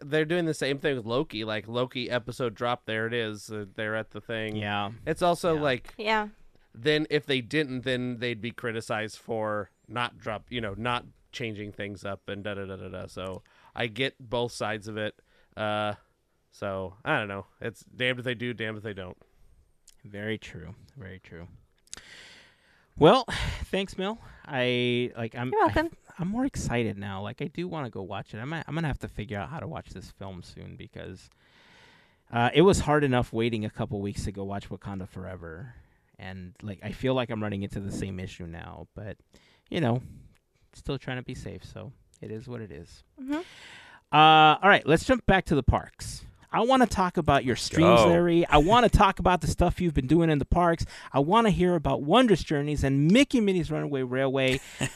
[0.00, 1.44] They're doing the same thing with Loki.
[1.44, 3.50] Like Loki episode drop, there it is.
[3.50, 4.56] Uh, they're at the thing.
[4.56, 4.90] yeah.
[5.06, 5.60] It's also Yeah.
[5.60, 6.28] like Yeah.
[6.74, 11.72] then if they didn't, then they'd be criticized for not drop, you know, not changing
[11.72, 13.06] things up and da da da da da.
[13.06, 13.42] So
[13.74, 15.14] I get both sides of it.
[15.56, 15.94] Uh,
[16.50, 17.46] so I don't know.
[17.60, 19.16] It's damned if they do, damned if they don't.
[20.04, 20.74] Very true.
[20.96, 21.48] Very true.
[22.98, 23.24] Well,
[23.70, 24.18] thanks, Mel.
[24.46, 25.34] I like.
[25.34, 25.50] I'm.
[25.50, 25.90] You're welcome.
[26.18, 27.22] I, am more excited now.
[27.22, 28.38] Like, I do want to go watch it.
[28.38, 28.52] I'm.
[28.52, 31.30] I'm gonna have to figure out how to watch this film soon because
[32.32, 35.74] uh, it was hard enough waiting a couple weeks to go watch Wakanda Forever,
[36.18, 38.88] and like I feel like I'm running into the same issue now.
[38.94, 39.16] But
[39.70, 40.02] you know,
[40.72, 41.64] still trying to be safe.
[41.64, 43.04] So it is what it is.
[43.20, 43.44] Mhm.
[44.12, 46.24] Uh, all right, let's jump back to the parks.
[46.54, 48.08] I want to talk about your streams, go.
[48.08, 48.46] Larry.
[48.46, 50.84] I want to talk about the stuff you've been doing in the parks.
[51.10, 54.60] I want to hear about Wondrous Journeys and Mickey Minnie's Runaway Railway.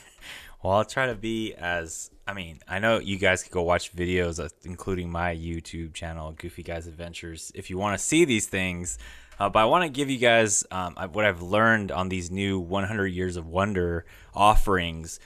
[0.66, 2.10] Well, I'll try to be as.
[2.26, 6.32] I mean, I know you guys could go watch videos, uh, including my YouTube channel,
[6.32, 8.98] Goofy Guys Adventures, if you want to see these things.
[9.38, 12.59] Uh, but I want to give you guys um, what I've learned on these new
[12.59, 15.20] 100 Years of Wonder offerings.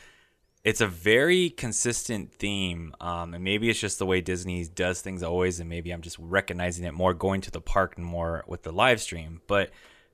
[0.62, 5.22] It's a very consistent theme, um, and maybe it's just the way Disney does things
[5.22, 8.62] always, and maybe I'm just recognizing it more going to the park and more with
[8.62, 9.40] the live stream.
[9.46, 9.70] But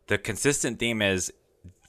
[0.06, 1.32] the consistent theme is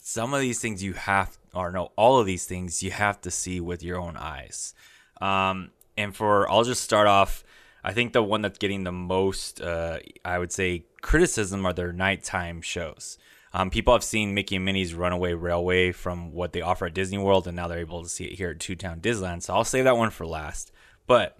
[0.01, 3.31] some of these things you have or no all of these things you have to
[3.31, 4.73] see with your own eyes
[5.21, 7.43] um, and for i'll just start off
[7.87, 11.93] I think the one that's getting the most, uh, I would say, criticism are their
[11.93, 13.17] nighttime shows.
[13.53, 17.17] Um, people have seen Mickey and Minnie's Runaway Railway from what they offer at Disney
[17.17, 19.43] World, and now they're able to see it here at Toontown Disneyland.
[19.43, 20.73] So I'll save that one for last.
[21.07, 21.37] But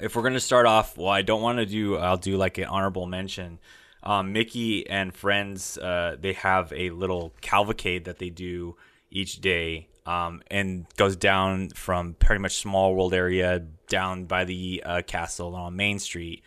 [0.00, 1.96] if we're gonna start off, well, I don't want to do.
[1.96, 3.60] I'll do like an honorable mention.
[4.02, 8.76] Um, Mickey and friends, uh, they have a little cavalcade that they do
[9.10, 14.82] each day, um, and goes down from pretty much small world area down by the
[14.84, 16.42] uh, castle on Main Street.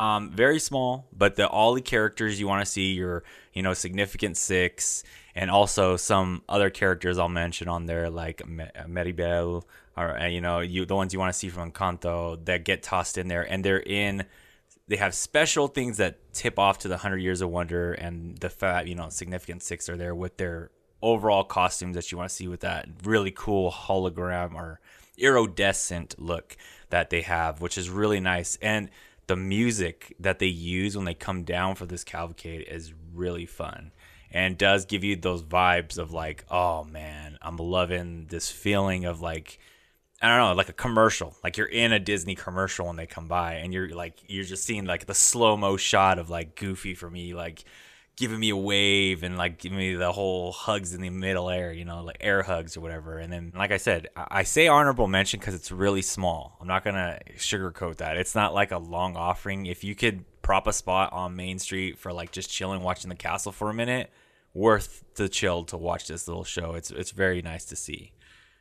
[0.00, 3.74] Um, very small, but the all the characters you want to see your you know
[3.74, 5.02] significant six,
[5.34, 9.66] and also some other characters I'll mention on there like Me- Mirabel
[9.96, 12.82] or uh, you know you the ones you want to see from Encanto that get
[12.82, 14.24] tossed in there, and they're in.
[14.86, 18.48] They have special things that tip off to the Hundred Years of Wonder, and the
[18.48, 20.70] fat you know significant six are there with their
[21.02, 24.80] overall costumes that you want to see with that really cool hologram or
[25.16, 26.56] iridescent look
[26.90, 28.58] that they have, which is really nice.
[28.62, 28.90] And
[29.26, 33.92] the music that they use when they come down for this cavalcade is really fun
[34.30, 39.20] and does give you those vibes of like, oh man, I'm loving this feeling of
[39.20, 39.58] like,
[40.20, 41.34] I don't know, like a commercial.
[41.44, 44.64] Like you're in a Disney commercial when they come by, and you're like, you're just
[44.64, 47.64] seeing like the slow mo shot of like Goofy for me, like
[48.18, 51.72] giving me a wave and like giving me the whole hugs in the middle air,
[51.72, 53.18] you know, like air hugs or whatever.
[53.18, 56.56] And then, like I said, I, I say honorable mention because it's really small.
[56.60, 58.16] I'm not gonna sugarcoat that.
[58.16, 59.66] It's not like a long offering.
[59.66, 63.14] If you could prop a spot on Main Street for like just chilling, watching the
[63.14, 64.10] castle for a minute,
[64.52, 66.74] worth the chill to watch this little show.
[66.74, 68.12] It's it's very nice to see.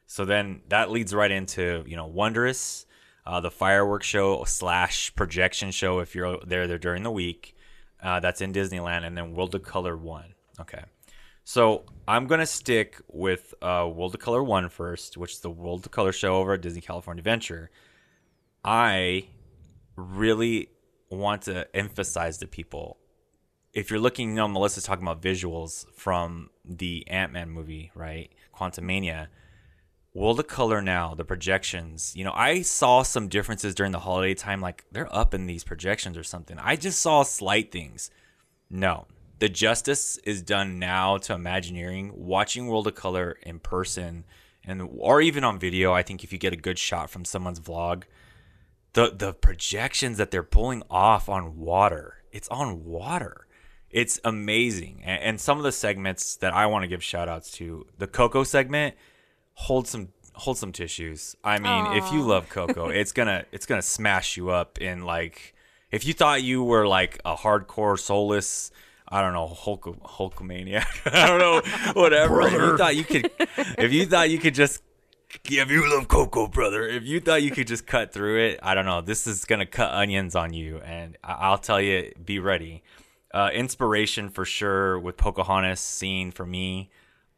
[0.05, 2.85] So then that leads right into you know Wondrous,
[3.25, 7.55] uh, the fireworks show slash projection show if you're there there during the week.
[8.01, 10.33] Uh, that's in Disneyland, and then World of Color One.
[10.59, 10.83] Okay,
[11.43, 15.85] so I'm gonna stick with uh, World of Color One first, which is the World
[15.85, 17.69] of Color show over at Disney California Adventure.
[18.63, 19.27] I
[19.95, 20.69] really
[21.09, 22.97] want to emphasize to people
[23.77, 28.31] if you're looking, you know, Melissa's talking about visuals from the Ant Man movie, right?
[28.55, 29.27] Quantumania.
[30.17, 32.13] World of Color now, the projections.
[32.15, 35.63] You know, I saw some differences during the holiday time, like they're up in these
[35.63, 36.57] projections or something.
[36.57, 38.09] I just saw slight things.
[38.67, 39.05] No,
[39.37, 42.13] the justice is done now to Imagineering.
[42.15, 44.25] Watching World of Color in person
[44.65, 47.59] and or even on video, I think if you get a good shot from someone's
[47.59, 48.05] vlog,
[48.93, 53.45] the the projections that they're pulling off on water, it's on water.
[53.91, 55.03] It's amazing.
[55.05, 58.07] And, and some of the segments that I want to give shout outs to, the
[58.07, 58.95] Coco segment,
[59.57, 61.35] hold some hold some tissues.
[61.43, 65.53] I mean, if you love Coco, it's gonna it's gonna smash you up in like
[65.91, 68.71] if you thought you were like a hardcore soulless
[69.09, 70.85] I don't know, Hulk Hulkamaniac.
[71.13, 71.61] I don't know,
[71.93, 72.41] whatever.
[72.41, 73.31] If you thought you could
[73.77, 74.83] if you thought you could just
[75.45, 78.75] if you love Coco, brother, if you thought you could just cut through it, I
[78.75, 79.01] don't know.
[79.01, 82.83] This is gonna cut onions on you, and I- I'll tell you, be ready.
[83.33, 86.89] Uh, inspiration for sure with Pocahontas scene for me,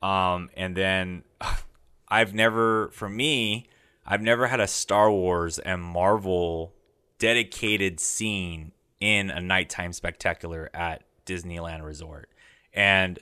[0.02, 1.24] um, and then
[2.10, 3.68] I've never, for me,
[4.06, 6.74] I've never had a Star Wars and Marvel
[7.20, 12.30] dedicated scene in a nighttime spectacular at Disneyland Resort,
[12.74, 13.20] and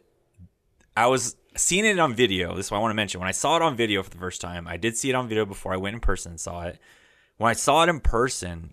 [0.95, 2.55] I was seeing it on video.
[2.55, 3.19] This is what I want to mention.
[3.19, 5.27] When I saw it on video for the first time, I did see it on
[5.27, 6.80] video before I went in person and saw it.
[7.38, 8.72] When I saw it in person,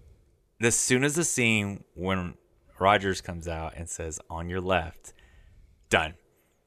[0.61, 2.35] as soon as the scene when
[2.79, 5.13] Rogers comes out and says, "On your left,"
[5.91, 6.15] done.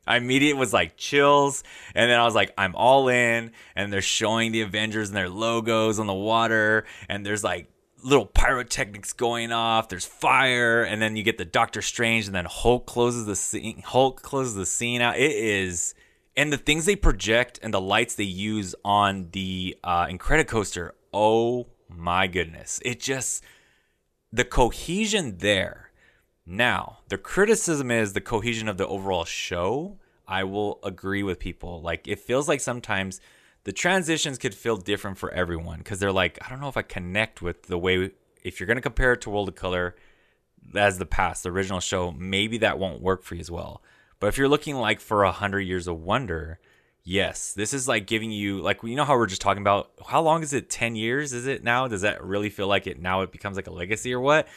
[0.07, 1.63] I immediately was like chills,
[1.93, 3.51] and then I was like, I'm all in.
[3.75, 7.69] And they're showing the Avengers and their logos on the water, and there's like
[8.03, 9.89] little pyrotechnics going off.
[9.89, 13.81] There's fire, and then you get the Doctor Strange, and then Hulk closes the scene.
[13.85, 15.17] Hulk closes the scene out.
[15.17, 15.93] It is,
[16.35, 20.91] and the things they project and the lights they use on the uh, Incredicoaster.
[21.13, 22.79] Oh my goodness!
[22.85, 23.43] It just
[24.31, 25.86] the cohesion there.
[26.49, 29.97] Now, the criticism is the cohesion of the overall show.
[30.25, 31.81] I will agree with people.
[31.81, 33.19] Like, it feels like sometimes
[33.65, 36.83] the transitions could feel different for everyone because they're like, I don't know if I
[36.83, 38.11] connect with the way,
[38.43, 39.97] if you're going to compare it to World of Color
[40.73, 43.81] as the past, the original show, maybe that won't work for you as well.
[44.21, 46.59] But if you're looking like for a hundred years of wonder,
[47.03, 50.21] yes, this is like giving you like you know how we're just talking about how
[50.21, 50.69] long is it?
[50.69, 51.87] Ten years is it now?
[51.87, 53.21] Does that really feel like it now?
[53.21, 54.47] It becomes like a legacy or what?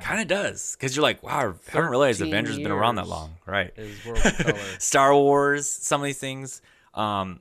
[0.00, 3.08] Kind of does because you're like, wow, I haven't realized 13 Avengers been around that
[3.08, 3.72] long, right?
[3.76, 4.58] Is World of Color.
[4.78, 6.60] Star Wars, some of these things.
[6.94, 7.40] Um,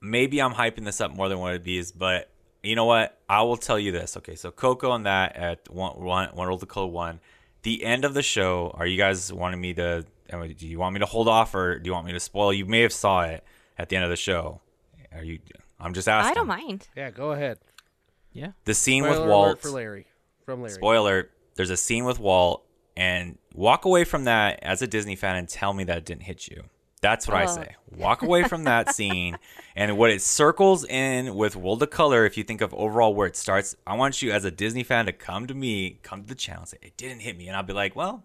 [0.00, 2.30] maybe I'm hyping this up more than one of these, but
[2.62, 3.18] you know what?
[3.28, 4.16] I will tell you this.
[4.16, 7.20] Okay, so Coco and that at one, one, one World of Color one.
[7.62, 8.74] The end of the show.
[8.78, 10.04] Are you guys wanting me to?
[10.30, 12.52] Do you want me to hold off, or do you want me to spoil?
[12.52, 13.44] You may have saw it
[13.78, 14.60] at the end of the show.
[15.14, 15.38] Are you?
[15.78, 16.30] I'm just asking.
[16.30, 16.88] I don't mind.
[16.96, 17.58] yeah, go ahead.
[18.32, 18.52] Yeah.
[18.64, 19.60] The scene Spoiler with alert Walt.
[19.60, 20.06] for Larry.
[20.46, 20.74] From Larry.
[20.74, 22.64] spoiler, there's a scene with Walt,
[22.96, 26.22] and walk away from that as a Disney fan and tell me that it didn't
[26.24, 26.64] hit you.
[27.00, 27.46] That's what I Oh.
[27.48, 27.74] say.
[27.96, 29.36] Walk away from that scene
[29.74, 32.26] and what it circles in with World of Color.
[32.26, 35.06] If you think of overall where it starts, I want you as a Disney fan
[35.06, 37.56] to come to me, come to the channel, and say it didn't hit me, and
[37.56, 38.22] I'll be like, well,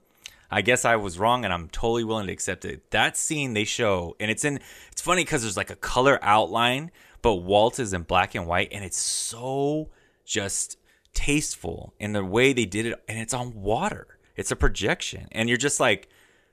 [0.52, 2.92] I guess I was wrong, and I'm totally willing to accept it.
[2.92, 4.60] That scene they show, and it's in.
[4.92, 6.92] It's funny because there's like a color outline,
[7.22, 9.90] but Walt is in black and white, and it's so
[10.24, 10.77] just
[11.18, 14.20] tasteful in the way they did it, and it's on water.
[14.36, 16.10] It's a projection, and you're just like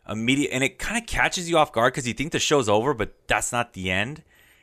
[0.09, 2.95] immediate, and it kind of catches you off guard because you think the show's over,
[2.95, 4.23] but that's not the end,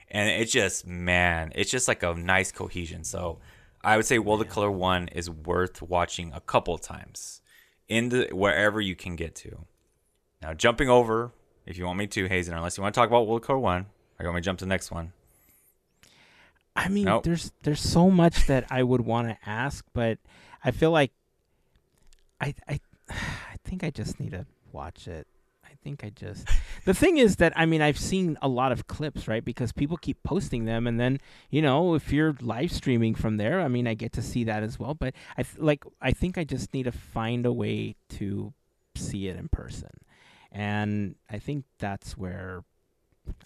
[0.10, 3.04] and it just man, it's just like a nice cohesion.
[3.04, 3.38] So
[3.84, 7.42] I would say World of Color One is worth watching a couple times
[7.88, 9.66] in the wherever you can get to.
[10.42, 11.32] Now jumping over,
[11.68, 13.60] if you want me to, Hazen, unless you want to talk about World of Color
[13.60, 13.86] One,
[14.20, 15.14] you want me to jump to the next one.
[16.76, 17.24] I mean, Nope.
[17.24, 20.20] there's there's so much that I would want to ask, but
[20.64, 21.12] I feel like
[22.40, 22.80] I I
[23.10, 25.28] I think I just need to watch it.
[25.66, 26.48] I think I just
[26.86, 29.98] the thing is that I mean I've seen a lot of clips right because people
[29.98, 31.20] keep posting them and then
[31.50, 34.62] you know if you're live streaming from there I mean I get to see that
[34.64, 37.96] as well but I th- like I think I just need to find a way
[38.10, 38.54] to
[38.96, 39.90] see it in person
[40.52, 42.64] and I think that's where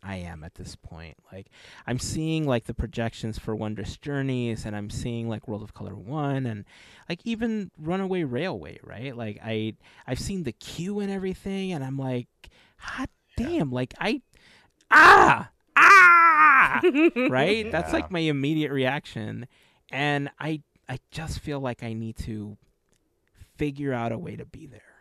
[0.02, 1.48] I am at this point like
[1.86, 5.96] I'm seeing like the projections for Wondrous Journeys, and I'm seeing like World of Color
[5.96, 6.66] One, and
[7.10, 9.16] like even Runaway Railway, right?
[9.16, 9.76] Like I
[10.08, 12.28] I've seen the queue and everything, and I'm like,
[12.78, 14.22] hot damn, like I
[14.92, 16.82] ah ah
[17.30, 17.72] right.
[17.72, 19.48] That's like my immediate reaction,
[19.92, 22.58] and I I just feel like I need to
[23.58, 24.95] figure out a way to be there.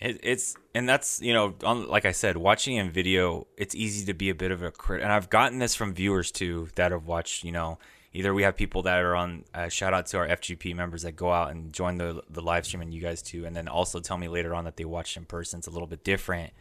[0.00, 4.06] It, it's and that's you know on, like I said, watching in video, it's easy
[4.06, 5.02] to be a bit of a crit.
[5.02, 7.44] And I've gotten this from viewers too that have watched.
[7.44, 7.78] You know,
[8.12, 9.44] either we have people that are on.
[9.52, 12.64] Uh, shout out to our FGP members that go out and join the the live
[12.64, 13.44] stream, and you guys too.
[13.44, 15.58] And then also tell me later on that they watched in person.
[15.58, 16.52] It's a little bit different.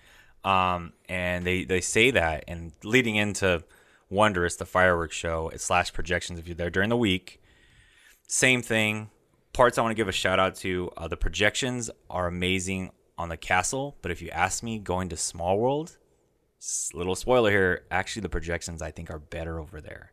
[0.43, 3.63] Um, and they they say that, and leading into
[4.09, 7.41] Wondrous, the fireworks show slash projections, if you're there during the week,
[8.27, 9.11] same thing.
[9.53, 10.91] Parts I want to give a shout out to.
[10.95, 15.17] Uh, the projections are amazing on the castle, but if you ask me, going to
[15.17, 15.97] Small World,
[16.93, 17.83] little spoiler here.
[17.91, 20.11] Actually, the projections I think are better over there.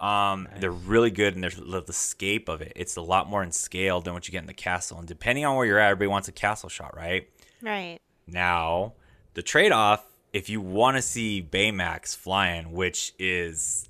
[0.00, 2.72] Um, They're really good, and there's the the scape of it.
[2.76, 4.98] It's a lot more in scale than what you get in the castle.
[4.98, 7.28] And depending on where you're at, everybody wants a castle shot, right?
[7.62, 7.98] Right.
[8.26, 8.94] Now,
[9.34, 13.88] the trade off, if you want to see Baymax flying, which is,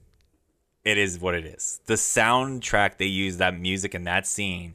[0.85, 1.81] it is what it is.
[1.87, 4.75] The soundtrack they use, that music and that scene,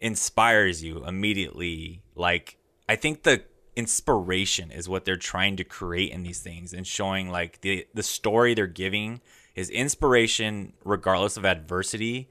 [0.00, 2.02] inspires you immediately.
[2.16, 2.58] Like,
[2.88, 3.44] I think the
[3.76, 8.02] inspiration is what they're trying to create in these things and showing like the the
[8.02, 9.20] story they're giving
[9.54, 12.28] is inspiration regardless of adversity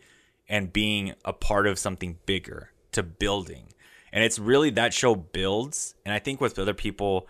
[0.48, 3.66] and being a part of something bigger to building.
[4.12, 5.96] And it's really that show builds.
[6.06, 7.28] And i think with other people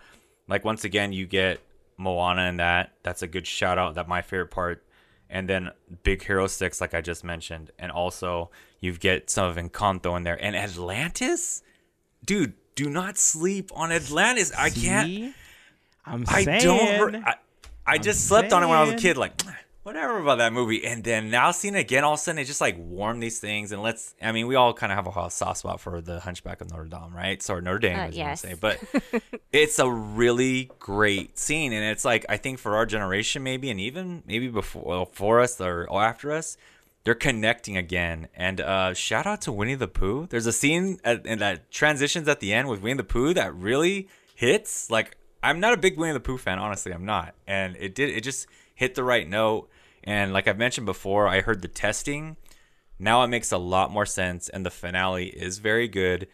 [0.48, 1.60] like once again you get
[1.96, 2.92] moana and that.
[3.02, 3.94] That's a good shout out.
[3.94, 4.84] That my favorite part.
[5.30, 5.70] And then
[6.04, 7.70] big hero 6 like i just mentioned.
[7.78, 10.40] And also you've get some of encanto in there.
[10.42, 11.62] And atlantis?
[12.24, 15.34] Dude do not sleep on atlantis i can't
[16.06, 16.60] I'm I saying.
[16.62, 17.14] don't.
[17.16, 17.36] I,
[17.86, 19.40] I just slept on it when I was a kid, like
[19.84, 20.84] whatever about that movie.
[20.84, 23.38] And then now seeing it again, all of a sudden it just like warmed these
[23.38, 23.72] things.
[23.72, 26.60] And let's, I mean, we all kind of have a soft spot for the Hunchback
[26.60, 27.42] of Notre Dame, right?
[27.42, 28.44] Sorry, Notre Dame, Uh, as yes.
[28.44, 28.56] you say.
[28.60, 28.80] But
[29.52, 33.80] it's a really great scene, and it's like I think for our generation, maybe, and
[33.80, 36.56] even maybe before, well, for us or, or after us.
[37.04, 40.26] They're connecting again, and uh, shout out to Winnie the Pooh.
[40.26, 43.54] There's a scene at, and that transitions at the end with Winnie the Pooh that
[43.54, 44.90] really hits.
[44.90, 46.92] Like I'm not a big Winnie the Pooh fan, honestly.
[46.92, 48.08] I'm not, and it did.
[48.08, 49.68] It just hit the right note.
[50.02, 52.36] And like I've mentioned before, I heard the testing.
[52.98, 56.26] Now it makes a lot more sense, and the finale is very good.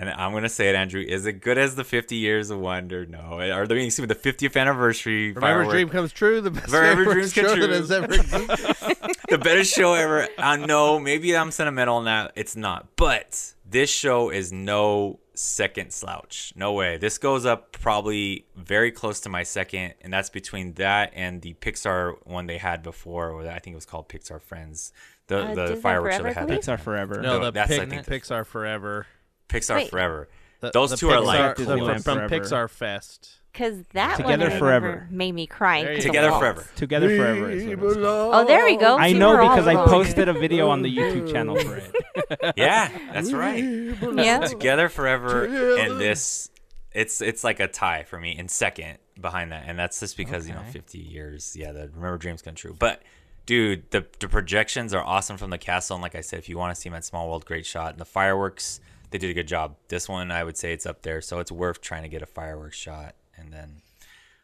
[0.00, 1.00] And I'm gonna say it, Andrew.
[1.00, 3.06] Is it good as the 50 Years of Wonder?
[3.06, 3.18] No.
[3.40, 5.28] Are they excuse me, the 50th anniversary?
[5.32, 6.40] Remember, firework- dream comes true.
[6.40, 7.66] The best Forever fireworks dreams come show true.
[7.66, 8.06] that has ever
[9.28, 10.28] the best show ever.
[10.38, 12.28] I know maybe I'm sentimental now.
[12.34, 16.52] It's not, but this show is no second slouch.
[16.56, 16.96] No way.
[16.96, 21.54] This goes up probably very close to my second, and that's between that and the
[21.54, 23.30] Pixar one they had before.
[23.30, 24.92] Or I think it was called Pixar Friends.
[25.28, 26.60] The Uh, the Disney fireworks show Forever, they had.
[26.62, 27.20] Pixar Forever.
[27.20, 29.06] no, No, the that's, I Pic- think- Pixar Forever.
[29.48, 29.90] Pixar Wait.
[29.90, 30.28] Forever.
[30.60, 31.86] The- Those the two are like the- cool.
[31.86, 33.32] from, from Pixar Fest.
[33.52, 35.08] Because that Together one I Forever.
[35.10, 35.82] made me cry.
[35.82, 36.12] There you to go.
[36.12, 36.30] Together.
[36.38, 36.66] Forever.
[36.76, 38.34] Together Forever is what it was called.
[38.34, 38.98] Oh, there we go.
[38.98, 41.90] I See, know because I posted a video on the YouTube channel for it.
[42.56, 43.62] Yeah, that's right.
[43.62, 44.40] Yeah.
[44.40, 45.46] Together Forever
[45.78, 46.50] and this
[46.92, 49.64] it's it's like a tie for me in second behind that.
[49.66, 51.54] And that's just because, you know, 50 years.
[51.56, 52.74] Yeah, the Remember Dreams Come True.
[52.78, 53.02] But
[53.46, 56.58] dude, the the projections are awesome from the castle and like I said, if you
[56.58, 57.90] want to see them at Small World, great shot.
[57.92, 59.76] And the fireworks, they did a good job.
[59.88, 62.26] This one, I would say it's up there, so it's worth trying to get a
[62.26, 63.14] fireworks shot.
[63.36, 63.82] And then,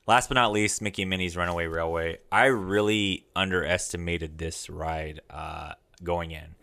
[0.07, 2.19] last but not least, Mickey and Minnie's Runaway Railway.
[2.31, 5.73] I really underestimated this ride uh,
[6.03, 6.55] going in.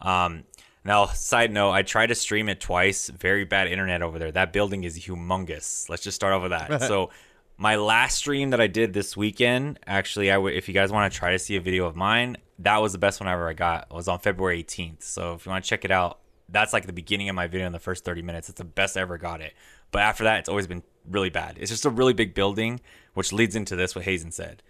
[0.00, 0.44] Um,
[0.84, 3.08] now, side note, I tried to stream it twice.
[3.08, 4.32] Very bad internet over there.
[4.32, 5.88] That building is humongous.
[5.88, 6.82] Let's just start off with that.
[6.88, 7.10] so,
[7.58, 11.12] my last stream that I did this weekend, actually, I would if you guys want
[11.12, 13.52] to try to see a video of mine, that was the best one ever I
[13.52, 13.88] got.
[13.90, 15.02] It was on February 18th.
[15.02, 17.66] So if you want to check it out, that's like the beginning of my video
[17.66, 18.48] in the first 30 minutes.
[18.48, 19.54] It's the best I ever got it.
[19.90, 21.56] But after that, it's always been really bad.
[21.58, 22.80] It's just a really big building,
[23.14, 24.62] which leads into this what Hazen said.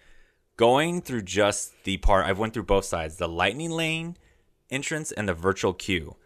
[0.56, 4.16] Going through just the part I've went through both sides, the lightning lane
[4.70, 6.16] entrance and the virtual queue.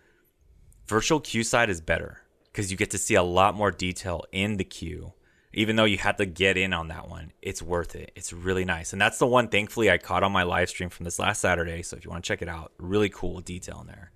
[0.86, 4.56] Virtual queue side is better because you get to see a lot more detail in
[4.56, 5.12] the queue.
[5.54, 8.10] Even though you had to get in on that one, it's worth it.
[8.16, 8.94] It's really nice.
[8.94, 11.82] And that's the one, thankfully, I caught on my live stream from this last Saturday.
[11.82, 14.12] So if you want to check it out, really cool detail in there.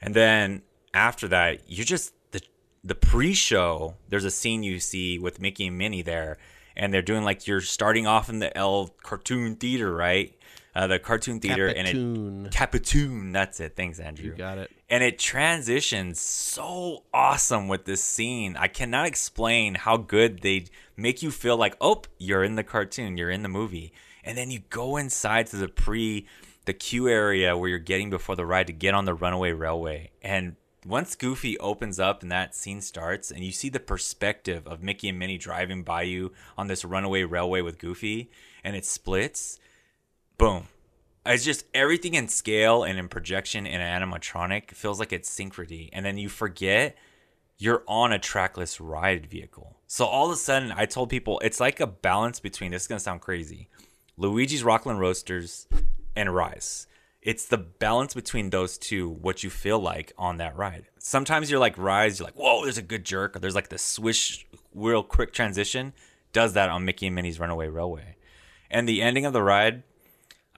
[0.00, 0.62] And then
[0.94, 2.40] after that, you just, the,
[2.82, 6.38] the pre show, there's a scene you see with Mickey and Minnie there.
[6.76, 10.34] And they're doing like you're starting off in the L cartoon theater, right?
[10.74, 12.46] Uh, the cartoon theater and Capitoon.
[12.46, 13.32] it Capitoon.
[13.32, 13.74] That's it.
[13.74, 14.70] Thanks, Andrew You got it.
[14.88, 18.56] and it transitions so awesome with this scene.
[18.56, 20.66] I cannot explain how good they
[20.96, 24.52] make you feel like, oh, you're in the cartoon, you're in the movie, and then
[24.52, 26.26] you go inside to the pre,
[26.64, 30.10] the queue area where you're getting before the ride to get on the runaway railway,
[30.22, 30.56] and
[30.86, 35.08] once Goofy opens up and that scene starts, and you see the perspective of Mickey
[35.08, 38.30] and Minnie driving by you on this runaway railway with Goofy,
[38.64, 39.58] and it splits,
[40.38, 40.68] boom.
[41.26, 45.90] It's just everything in scale and in projection and animatronic feels like it's synchrony.
[45.92, 46.96] And then you forget
[47.58, 49.76] you're on a trackless ride vehicle.
[49.86, 52.88] So all of a sudden, I told people it's like a balance between this is
[52.88, 53.68] going to sound crazy
[54.16, 55.66] Luigi's Rollickin' Roadsters
[56.16, 56.86] and Rise.
[57.22, 60.86] It's the balance between those two, what you feel like on that ride.
[60.98, 63.78] Sometimes you're like Rise, you're like, whoa, there's a good jerk, or there's like the
[63.78, 65.92] swish, real quick transition.
[66.32, 68.16] Does that on Mickey and Minnie's Runaway Railway.
[68.70, 69.82] And the ending of the ride,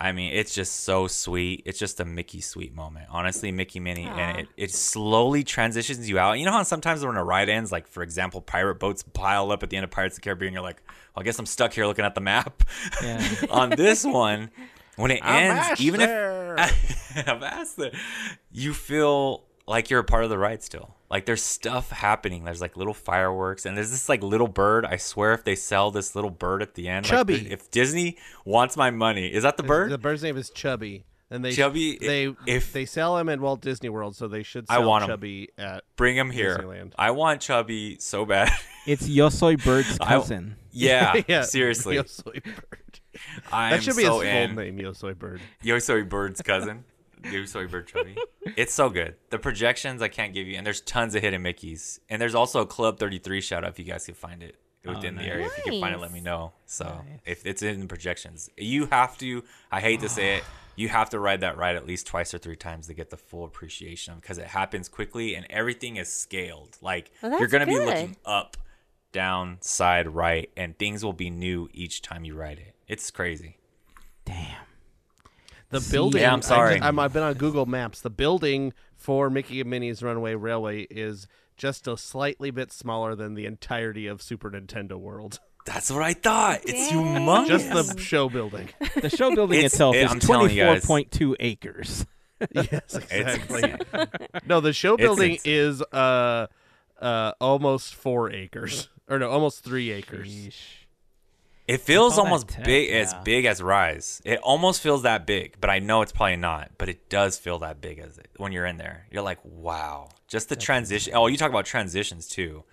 [0.03, 1.63] I mean, it's just so sweet.
[1.65, 3.07] It's just a Mickey sweet moment.
[3.09, 6.41] Honestly, Mickey Minnie, and it, it slowly transitions you out.
[6.41, 9.63] You know how sometimes when a ride ends, like for example, pirate boats pile up
[9.63, 10.83] at the end of Pirates of the Caribbean, you're like,
[11.15, 12.65] well, I guess I'm stuck here looking at the map.
[13.01, 13.25] Yeah.
[13.51, 14.51] On this one,
[14.97, 16.57] when it ends, even Master.
[16.59, 17.91] if a master,
[18.51, 20.95] you feel like you're a part of the ride still.
[21.11, 22.45] Like there's stuff happening.
[22.45, 24.87] There's like little fireworks, and there's this like little bird.
[24.87, 27.53] I swear, if they sell this little bird at the end, like, Chubby.
[27.53, 28.17] if Disney
[28.47, 29.91] wants my money, is that the bird?
[29.91, 33.61] The bird's name is Chubby, and they Chubby, They if- they sell him at Walt
[33.61, 35.09] Disney World, so they should I want want 'em.
[35.11, 35.85] Chubby at.
[35.97, 36.57] Bring him here.
[36.57, 36.93] Disneyland.
[36.97, 38.51] I want Chubby so bad.
[38.87, 40.57] It's Yosoi Bird's I- cousin.
[40.71, 41.97] yeah, seriously.
[41.97, 43.01] Yosoi Bird.
[43.53, 44.55] I That should be so his in.
[44.55, 45.41] full name, Yosoi Bird.
[45.65, 46.85] Yosoi Bird's cousin.
[47.23, 48.17] Yosoi Bird Chubby.
[48.57, 49.15] It's so good.
[49.31, 52.61] The projections I can't give you, and there's tons of hidden Mickeys, and there's also
[52.61, 55.27] a Club 33 shout out if you guys can find it within oh, the nice.
[55.27, 55.47] area.
[55.47, 56.53] If you can find it, let me know.
[56.67, 59.45] So if it's in the projections, you have to.
[59.71, 60.45] I hate to say it.
[60.75, 63.19] You have to ride that ride at least twice or three times to get the
[63.19, 66.79] full appreciation of because it happens quickly and everything is scaled.
[66.81, 68.57] Like Well, you're gonna be looking up,
[69.13, 72.72] down, side, right, and things will be new each time you ride it.
[72.89, 73.57] It's crazy.
[74.25, 74.57] Damn.
[75.71, 75.93] The See?
[75.93, 76.23] building.
[76.23, 76.75] Yeah, I'm sorry.
[76.75, 78.01] just- I'm, I've been on Google Maps.
[78.01, 81.27] The building for Mickey and Minnie's Runaway Railway is
[81.57, 85.41] just a slightly bit smaller than the entirety of Super Nintendo World.
[85.65, 86.61] That's what I thought.
[86.65, 87.05] It's Dang.
[87.05, 87.47] humongous.
[87.47, 88.69] Just the show building.
[89.01, 90.85] The show building It's- itself it- is I'm telling you guys.
[90.85, 92.05] 24.2 acres.
[92.53, 93.63] yes, exactly.
[93.71, 94.09] insane.
[94.47, 96.49] No, the show It's building is uh
[97.01, 98.89] uh almost four acres.
[99.09, 100.29] Or no, almost three acres.
[100.29, 100.82] Sheesh.
[101.69, 104.21] It feels almost big as big as Rise.
[104.25, 106.73] It almost feels that big, but I know it's probably not.
[106.77, 109.07] But it does feel that big as it when you're in there.
[109.11, 111.15] You're like, wow, just the transition.
[111.15, 112.65] Oh, you talk about transitions too.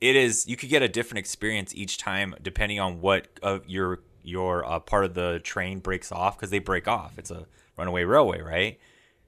[0.00, 0.48] It is.
[0.48, 4.80] You could get a different experience each time depending on what uh, your your uh,
[4.80, 7.18] part of the train breaks off because they break off.
[7.18, 7.46] It's a
[7.76, 8.78] runaway railway, right?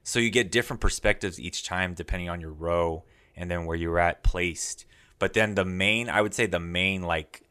[0.03, 3.03] So you get different perspectives each time depending on your row
[3.35, 4.85] and then where you're at placed.
[5.17, 7.41] But then the main, I would say the main like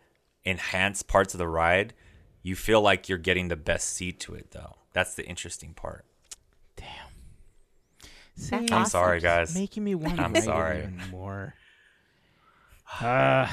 [0.44, 1.94] enhanced parts of the ride,
[2.42, 4.76] you feel like you're getting the best seat to it though.
[4.92, 6.04] That's the interesting part.
[6.76, 6.86] Damn.
[8.36, 8.90] See, I'm awesome.
[8.90, 9.54] sorry, guys.
[9.54, 10.88] making me want to I'm it sorry.
[11.10, 11.54] more.
[13.00, 13.48] Uh,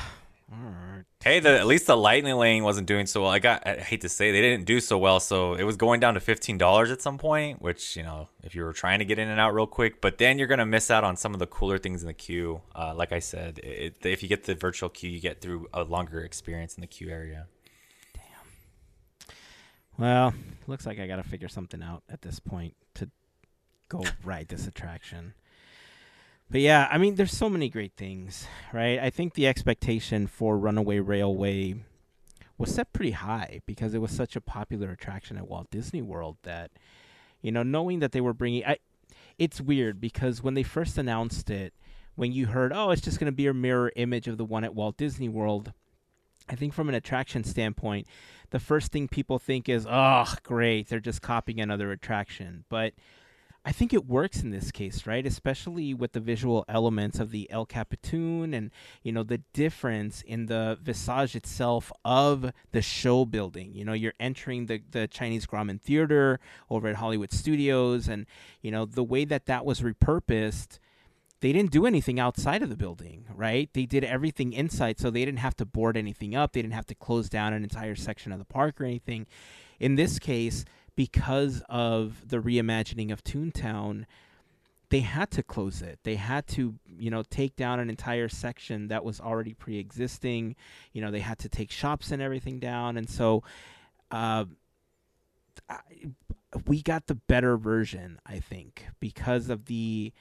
[0.52, 1.03] all right.
[1.23, 3.32] Hey, the at least the lightning lane wasn't doing so well.
[3.32, 5.99] I got I hate to say they didn't do so well, so it was going
[6.02, 7.61] down to fifteen dollars at some point.
[7.61, 10.18] Which you know, if you were trying to get in and out real quick, but
[10.18, 12.61] then you're gonna miss out on some of the cooler things in the queue.
[12.76, 15.84] Uh, like I said, it, if you get the virtual queue, you get through a
[15.84, 17.48] longer experience in the queue area.
[18.14, 19.36] Damn.
[19.98, 20.34] Well,
[20.68, 23.10] looks like I got to figure something out at this point to
[23.88, 25.34] go ride this attraction.
[26.52, 28.99] But yeah, I mean, there's so many great things, right?
[28.99, 31.76] I think the expectation for Runaway Railway
[32.57, 36.36] was set pretty high because it was such a popular attraction at Walt Disney World
[36.44, 36.72] that,
[37.41, 38.80] you know, knowing that they were bringing, I,
[39.40, 41.73] it's weird because when they first announced it,
[42.15, 44.65] when you heard, oh, it's just going to be a mirror image of the one
[44.65, 45.72] at Walt Disney World,
[46.49, 48.07] I think from an attraction standpoint,
[48.49, 52.65] the first thing people think is, oh, great, they're just copying another attraction.
[52.68, 52.94] But
[53.64, 55.26] I think it works in this case, right?
[55.26, 58.72] Especially with the visual elements of the El Capitan and,
[59.04, 63.72] you know, the difference in the visage itself of the show building.
[63.76, 66.40] You know, you're entering the, the Chinese Grauman Theater
[66.72, 68.26] over at Hollywood Studios, and,
[68.62, 70.80] you know, the way that that was repurposed
[71.42, 73.68] they didn't do anything outside of the building, right?
[73.74, 76.54] They did everything inside, so they didn't have to board anything up.
[76.54, 79.26] They didn't have to close down an entire section of the park or anything.
[79.80, 80.66] In this case,
[80.96, 84.06] because of the reimagining of Toontown,
[84.90, 86.00] they had to close it.
[86.04, 90.56] They had to, you know, take down an entire section that was already pre-existing.
[90.92, 93.44] You know, they had to take shops and everything down, and so
[94.12, 94.46] uh,
[95.70, 95.80] I,
[96.68, 100.12] we got the better version, I think, because of the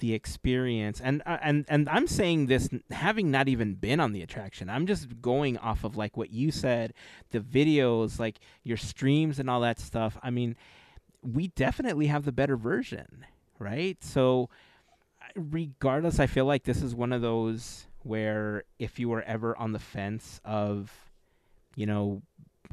[0.00, 1.00] the experience.
[1.00, 4.86] And uh, and and I'm saying this having not even been on the attraction I'm
[4.86, 6.92] just going off of like what you said
[7.30, 10.18] the videos like your streams and all that stuff.
[10.22, 10.56] I mean
[11.22, 13.24] we definitely have the better version
[13.58, 14.02] right?
[14.02, 14.48] So
[15.36, 19.72] regardless I feel like this is one of those where if you were ever on
[19.72, 20.92] the fence of
[21.76, 22.22] you know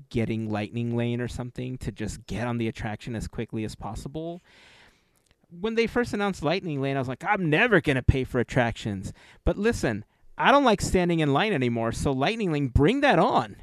[0.10, 4.42] getting lightning lane or something to just get on the attraction as quickly as possible
[5.50, 9.14] when they first announced Lightning Lane, I was like, I'm never gonna pay for attractions.
[9.46, 10.06] But listen,
[10.38, 11.92] I don't like standing in line anymore.
[11.92, 13.56] So Lightning Lane, bring that on.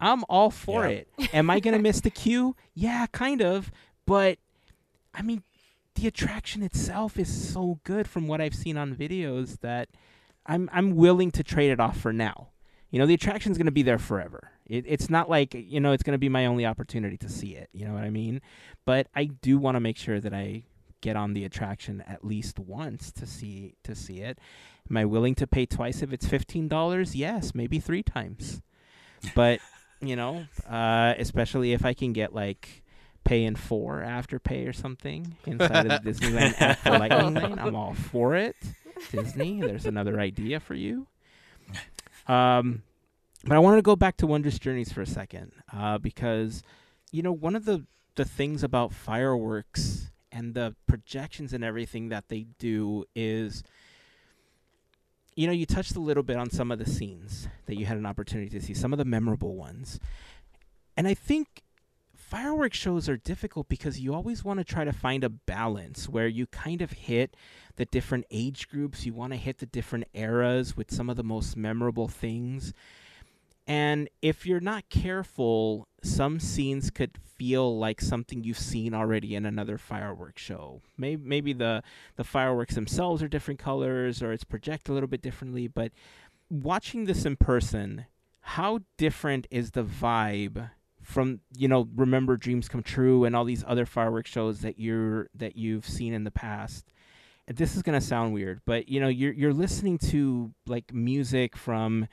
[0.00, 1.02] I'm all for Yeah.
[1.18, 1.34] it.
[1.34, 2.56] Am I gonna miss the queue?
[2.74, 3.70] Yeah, kind of.
[4.06, 4.38] But
[5.14, 5.42] I mean,
[5.96, 9.88] the attraction itself is so good from what I've seen on videos that
[10.46, 12.48] I'm I'm willing to trade it off for now.
[12.90, 14.50] You know, the attraction's gonna be there forever.
[14.66, 17.68] It, it's not like you know it's gonna be my only opportunity to see it.
[17.72, 18.40] You know what I mean?
[18.86, 20.62] But I do want to make sure that I
[21.00, 24.38] get on the attraction at least once to see to see it.
[24.90, 27.14] Am I willing to pay twice if it's fifteen dollars?
[27.14, 28.62] Yes, maybe three times.
[29.34, 29.60] But
[30.00, 32.82] you know, uh, especially if I can get like
[33.24, 37.76] pay in four Afterpay or something inside of the Disneyland app for Lightning Lane, I'm
[37.76, 38.56] all for it.
[39.12, 41.06] Disney, there's another idea for you.
[42.26, 42.82] Um,
[43.44, 46.62] but I wanted to go back to Wondrous Journeys for a second, uh, because
[47.12, 47.84] you know one of the
[48.16, 53.62] the things about fireworks and the projections and everything that they do is
[55.36, 57.96] you know you touched a little bit on some of the scenes that you had
[57.96, 59.98] an opportunity to see some of the memorable ones.
[60.96, 61.62] And i think
[62.28, 66.28] fireworks shows are difficult because you always want to try to find a balance where
[66.28, 67.34] you kind of hit
[67.76, 71.24] the different age groups you want to hit the different eras with some of the
[71.24, 72.74] most memorable things
[73.68, 79.44] and if you're not careful, some scenes could feel like something you've seen already in
[79.44, 80.80] another fireworks show.
[80.96, 81.82] Maybe maybe the
[82.16, 85.92] the fireworks themselves are different colors or it's projected a little bit differently, but
[86.50, 88.06] watching this in person,
[88.40, 90.70] how different is the vibe
[91.02, 95.28] from, you know, Remember Dreams Come True and all these other fireworks shows that you're
[95.34, 96.92] that you've seen in the past?
[97.46, 101.54] This is going to sound weird, but you know, you're you're listening to like music
[101.54, 102.08] from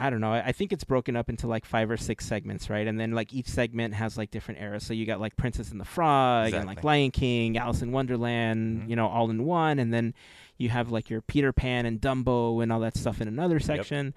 [0.00, 0.32] I don't know.
[0.32, 2.86] I think it's broken up into like five or six segments, right?
[2.86, 4.84] And then like each segment has like different eras.
[4.84, 8.82] So you got like Princess and the Frog and like Lion King, Alice in Wonderland,
[8.84, 8.88] Mhm.
[8.90, 9.78] you know, all in one.
[9.78, 10.14] And then
[10.56, 14.14] you have like your Peter Pan and Dumbo and all that stuff in another section.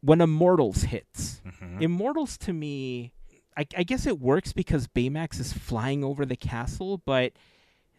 [0.00, 1.82] When Immortals hits, Mhm.
[1.82, 3.12] Immortals to me,
[3.56, 7.32] I, I guess it works because Baymax is flying over the castle, but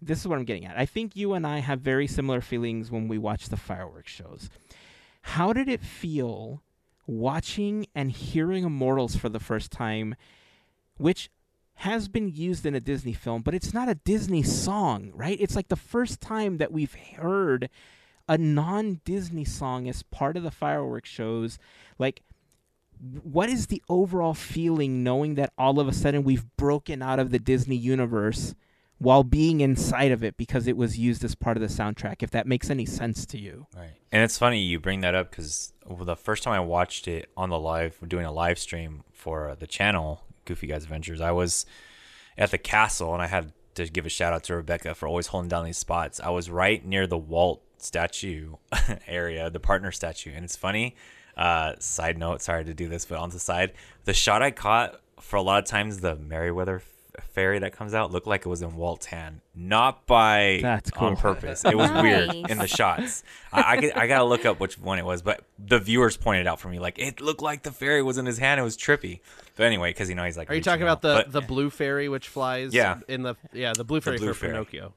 [0.02, 0.78] this is what I'm getting at.
[0.78, 4.50] I think you and I have very similar feelings when we watch the fireworks shows.
[5.24, 6.62] How did it feel
[7.08, 10.16] watching and hearing Immortals for the first time,
[10.98, 11.30] which
[11.76, 15.38] has been used in a Disney film, but it's not a Disney song, right?
[15.40, 17.70] It's like the first time that we've heard
[18.28, 21.58] a non Disney song as part of the fireworks shows.
[21.98, 22.24] Like,
[23.00, 27.30] what is the overall feeling knowing that all of a sudden we've broken out of
[27.30, 28.56] the Disney universe
[28.98, 32.24] while being inside of it because it was used as part of the soundtrack?
[32.24, 33.68] If that makes any sense to you.
[33.76, 33.92] Right.
[34.12, 37.50] And it's funny you bring that up because the first time I watched it on
[37.50, 41.66] the live, doing a live stream for the channel, Goofy Guys Adventures, I was
[42.38, 45.28] at the castle and I had to give a shout out to Rebecca for always
[45.28, 46.20] holding down these spots.
[46.20, 48.56] I was right near the Walt statue
[49.08, 50.32] area, the partner statue.
[50.34, 50.96] And it's funny,
[51.36, 53.74] uh, side note, sorry to do this, but on the side,
[54.06, 56.82] the shot I caught for a lot of times, the Merryweather
[57.22, 61.16] fairy that comes out looked like it was in Walt's hand, not by That's on
[61.18, 61.64] purpose.
[61.66, 63.24] It was weird in the shots.
[63.52, 66.48] I I, could- I gotta look up which one it was, but the viewers pointed
[66.48, 68.60] out for me like it looked like the fairy was in his hand.
[68.60, 69.20] It was trippy.
[69.56, 70.50] But anyway, because you know he's like.
[70.52, 71.02] Are you talking about out.
[71.02, 72.74] the But- the blue fairy which flies?
[72.74, 73.00] Yeah.
[73.08, 74.54] In the yeah the blue fairy blue for fairy.
[74.54, 74.94] Pinocchio.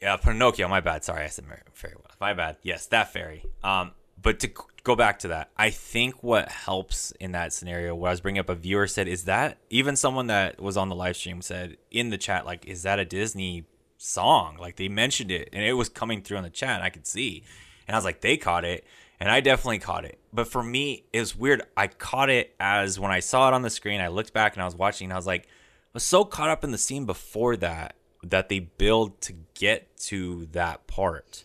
[0.00, 0.68] Yeah, Pinocchio.
[0.68, 1.04] My bad.
[1.04, 1.94] Sorry, I said Mar- fairy.
[2.20, 2.56] My bad.
[2.62, 3.44] Yes, that fairy.
[3.64, 4.52] Um, but to c-
[4.86, 8.38] go back to that, I think what helps in that scenario, what I was bringing
[8.38, 11.76] up, a viewer said, "Is that even someone that was on the live stream said
[11.90, 13.64] in the chat, like, is that a Disney
[13.98, 14.56] song?
[14.58, 17.04] Like they mentioned it, and it was coming through on the chat, and I could
[17.04, 17.42] see,
[17.88, 18.86] and I was like, they caught it."
[19.18, 20.18] And I definitely caught it.
[20.30, 21.62] But for me, it was weird.
[21.74, 24.62] I caught it as when I saw it on the screen, I looked back and
[24.62, 27.06] I was watching, and I was like, I was so caught up in the scene
[27.06, 31.44] before that that they build to get to that part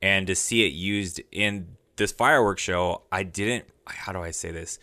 [0.00, 4.50] and to see it used in this fireworks show i didn't how do i say
[4.50, 4.78] this?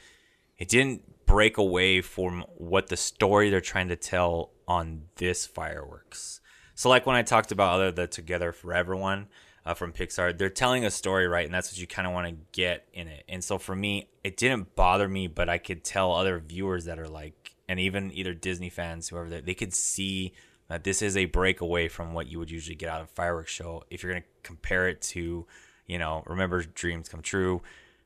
[0.57, 6.39] It didn't break away from what the story they're trying to tell on this fireworks.
[6.75, 9.27] So like when i talked about other the together forever one
[9.65, 12.27] uh, from pixar they're telling a story right and that's what you kind of want
[12.27, 13.23] to get in it.
[13.27, 16.99] And so for me it didn't bother me but i could tell other viewers that
[16.99, 20.33] are like and even either disney fans whoever they, they could see
[20.69, 23.83] that this is a breakaway from what you would usually get out of fireworks show.
[23.89, 25.47] If you're going to compare it to
[25.87, 27.61] you know remember dreams come true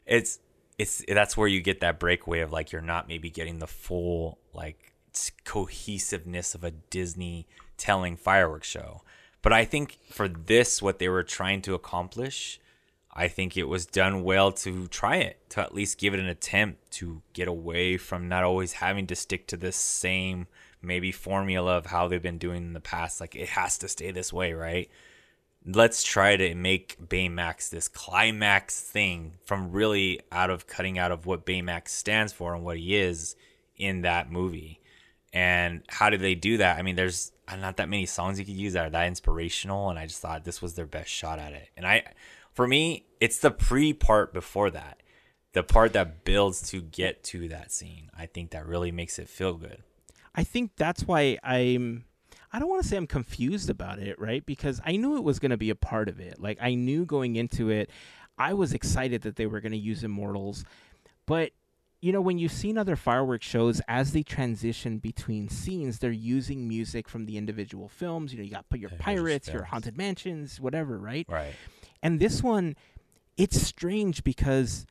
[0.05, 0.39] it's
[0.77, 4.39] it's that's where you get that breakaway of like you're not maybe getting the full
[4.53, 4.93] like
[5.43, 7.47] cohesiveness of a disney
[7.77, 9.01] telling fireworks show
[9.41, 12.59] but i think for this what they were trying to accomplish
[13.13, 16.27] I think it was done well to try it, to at least give it an
[16.27, 20.47] attempt to get away from not always having to stick to this same
[20.81, 23.19] maybe formula of how they've been doing in the past.
[23.19, 24.89] Like it has to stay this way, right?
[25.65, 31.25] Let's try to make Baymax this climax thing from really out of cutting out of
[31.25, 33.35] what Baymax stands for and what he is
[33.77, 34.79] in that movie.
[35.33, 36.77] And how did they do that?
[36.77, 39.97] I mean, there's not that many songs you could use that are that inspirational, and
[39.97, 41.69] I just thought this was their best shot at it.
[41.77, 42.03] And I,
[42.53, 45.01] for me, it's the pre part before that,
[45.53, 48.09] the part that builds to get to that scene.
[48.17, 49.83] I think that really makes it feel good.
[50.35, 52.05] I think that's why I'm.
[52.53, 54.45] I don't want to say I'm confused about it, right?
[54.45, 56.39] Because I knew it was going to be a part of it.
[56.39, 57.89] Like I knew going into it,
[58.37, 60.65] I was excited that they were going to use Immortals,
[61.25, 61.51] but
[62.01, 66.67] you know when you've seen other fireworks shows as they transition between scenes, they're using
[66.67, 68.33] music from the individual films.
[68.33, 71.27] You know, you got your pirates, your haunted mansions, whatever, right?
[71.29, 71.53] Right.
[72.01, 72.75] And this one,
[73.37, 74.87] it's strange because,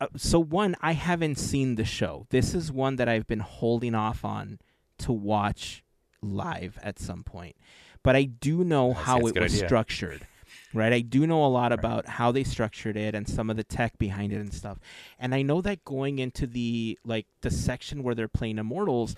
[0.00, 2.26] uh, so one, I haven't seen the show.
[2.28, 4.58] This is one that I've been holding off on
[4.98, 5.82] to watch
[6.22, 7.56] live at some point.
[8.02, 9.66] But I do know I how it was idea.
[9.66, 10.26] structured.
[10.74, 13.64] Right, I do know a lot about how they structured it and some of the
[13.64, 14.78] tech behind it and stuff.
[15.18, 19.14] And I know that going into the like the section where they're playing Immortals,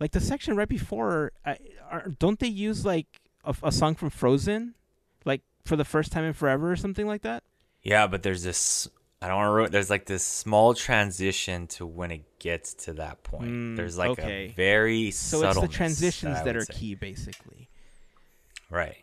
[0.00, 1.54] like the section right before, uh,
[1.90, 3.06] are, don't they use like
[3.44, 4.74] a, a song from Frozen,
[5.24, 7.44] like for the first time in forever or something like that?
[7.82, 8.88] Yeah, but there's this.
[9.20, 9.72] I don't want to ruin.
[9.72, 13.50] There's like this small transition to when it gets to that point.
[13.50, 14.46] Mm, there's like okay.
[14.46, 16.74] a very So it's the transitions I that, are say.
[16.74, 17.68] key, basically.
[18.70, 18.98] Right.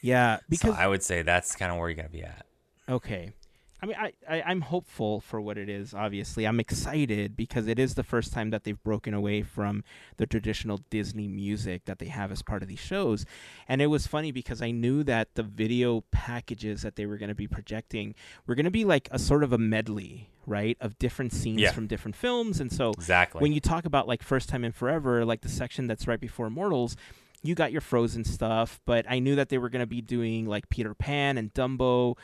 [0.00, 2.46] Yeah, because so I would say that's kind of where you're gonna be at.
[2.88, 3.32] okay.
[3.80, 5.94] I mean, I, I I'm hopeful for what it is.
[5.94, 9.84] Obviously, I'm excited because it is the first time that they've broken away from
[10.16, 13.24] the traditional Disney music that they have as part of these shows.
[13.68, 17.28] And it was funny because I knew that the video packages that they were going
[17.28, 18.14] to be projecting
[18.46, 21.70] were going to be like a sort of a medley, right, of different scenes Yeah.
[21.72, 22.58] from different films.
[22.60, 23.40] And so Exactly.
[23.40, 26.46] when you talk about like first time in forever like the section that's right before
[26.48, 26.96] immortals
[27.44, 30.44] you got your frozen stuff but i knew that they were going to be doing
[30.46, 32.16] like peter pan and dumbo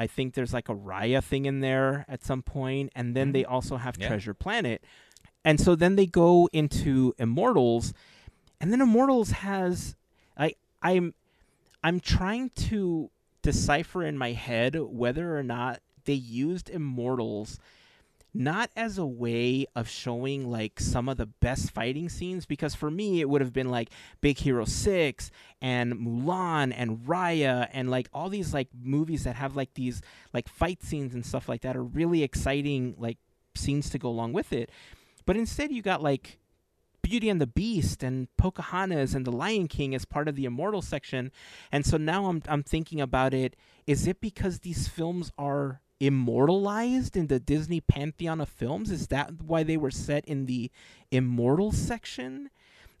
[0.00, 3.44] i think there's like a raya thing in there at some point and then they
[3.44, 4.02] also have Mm-hmm.
[4.02, 4.08] Yeah.
[4.08, 4.82] treasure planet
[5.44, 7.92] and so then they go into immortals
[8.60, 9.96] and then immortals has
[10.36, 11.14] i i'm
[11.82, 13.10] i'm trying to
[13.42, 17.58] decipher in my head whether or not they used immortals
[18.32, 22.90] not as a way of showing like some of the best fighting scenes because for
[22.90, 23.90] me it would have been like
[24.20, 25.30] Big Hero 6
[25.60, 30.00] and Mulan and Raya and like all these like movies that have like these
[30.32, 33.18] like fight scenes and stuff like that are really exciting like
[33.54, 34.70] scenes to go along with it.
[35.26, 36.38] But instead you got like
[37.02, 40.82] Beauty and the Beast and Pocahontas and The Lion King as part of the Immortal
[40.82, 41.32] section.
[41.72, 47.16] And so now I'm I'm thinking about it is it because these films are immortalized
[47.16, 48.90] in the Disney pantheon of films?
[48.90, 50.70] Is that why they were set in the
[51.10, 52.50] immortal section?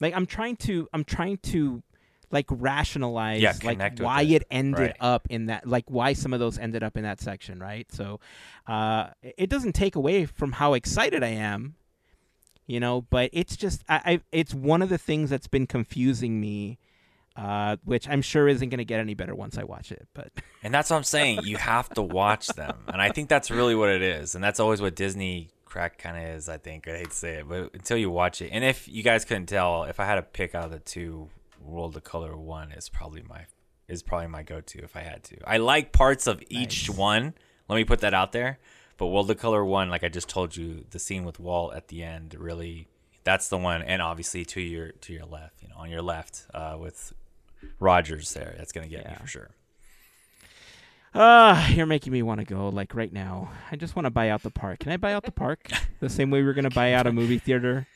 [0.00, 1.82] Like I'm trying to I'm trying to
[2.30, 4.42] like rationalize Yeah, like why it.
[4.42, 4.96] it ended Right.
[5.00, 7.90] up in that like why some of those ended up in that section, right?
[7.90, 8.20] So
[8.66, 11.74] uh it doesn't take away from how excited I am.
[12.66, 13.02] you know.
[13.02, 16.78] But it's just, I, I it's one of the things that's been confusing me,
[17.36, 20.08] uh, which I'm sure isn't going to get any better once I watch it.
[20.14, 20.32] But
[20.62, 21.40] And that's what I'm saying.
[21.44, 22.76] You have to watch them.
[22.88, 24.34] And I think that's really what it is.
[24.34, 26.86] And that's always what Disney crack kind of is, I think.
[26.88, 28.50] I hate to say it, but until you watch it.
[28.52, 31.28] And if you guys couldn't tell, if I had to pick out of the two,
[31.60, 33.46] World of Color 1 is probably my
[33.86, 35.36] is probably my go-to if I had to.
[35.44, 37.34] I like parts of each one.
[37.68, 38.60] Let me put that out there.
[38.96, 41.88] But World of Color 1, like I just told you, the scene with Walt at
[41.88, 42.86] the end really
[43.22, 46.46] that's the one and obviously to your to your left, you know, on your left
[46.54, 47.12] uh, with
[47.78, 48.54] Rogers there.
[48.58, 49.50] That's going to get me for sure.
[51.14, 53.50] Ah, you're making me want to go like right now.
[53.72, 54.78] I just want to buy out the park.
[54.78, 55.68] Can I buy out the park
[55.98, 57.88] the same way we're gonna buy out a movie theater?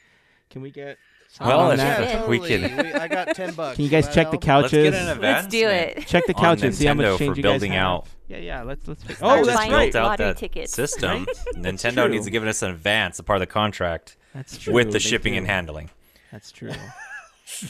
[0.50, 0.98] Can we get?
[1.40, 2.00] Well, on that?
[2.00, 3.76] Yeah, we can- We- I got ten bucks.
[3.76, 4.62] Can you guys check the help?
[4.62, 5.08] Let's get couches?
[5.08, 5.98] an Let's do advancement.
[5.98, 6.06] it.
[6.08, 6.78] Check the on couches.
[6.78, 7.82] See how much Nintendo change for you guys building have.
[7.86, 8.06] out.
[8.26, 8.62] Yeah, yeah.
[8.62, 9.04] Let's let's.
[9.04, 9.92] Start Oh, that's buying right.
[9.92, 10.72] built out lottery that tickets.
[10.72, 11.26] system.
[11.54, 12.08] Nintendo true.
[12.08, 14.72] needs to give us an advance, a part of the contract, That's true.
[14.74, 15.38] with the They shipping do.
[15.38, 15.90] and handling.
[16.32, 16.72] That's true.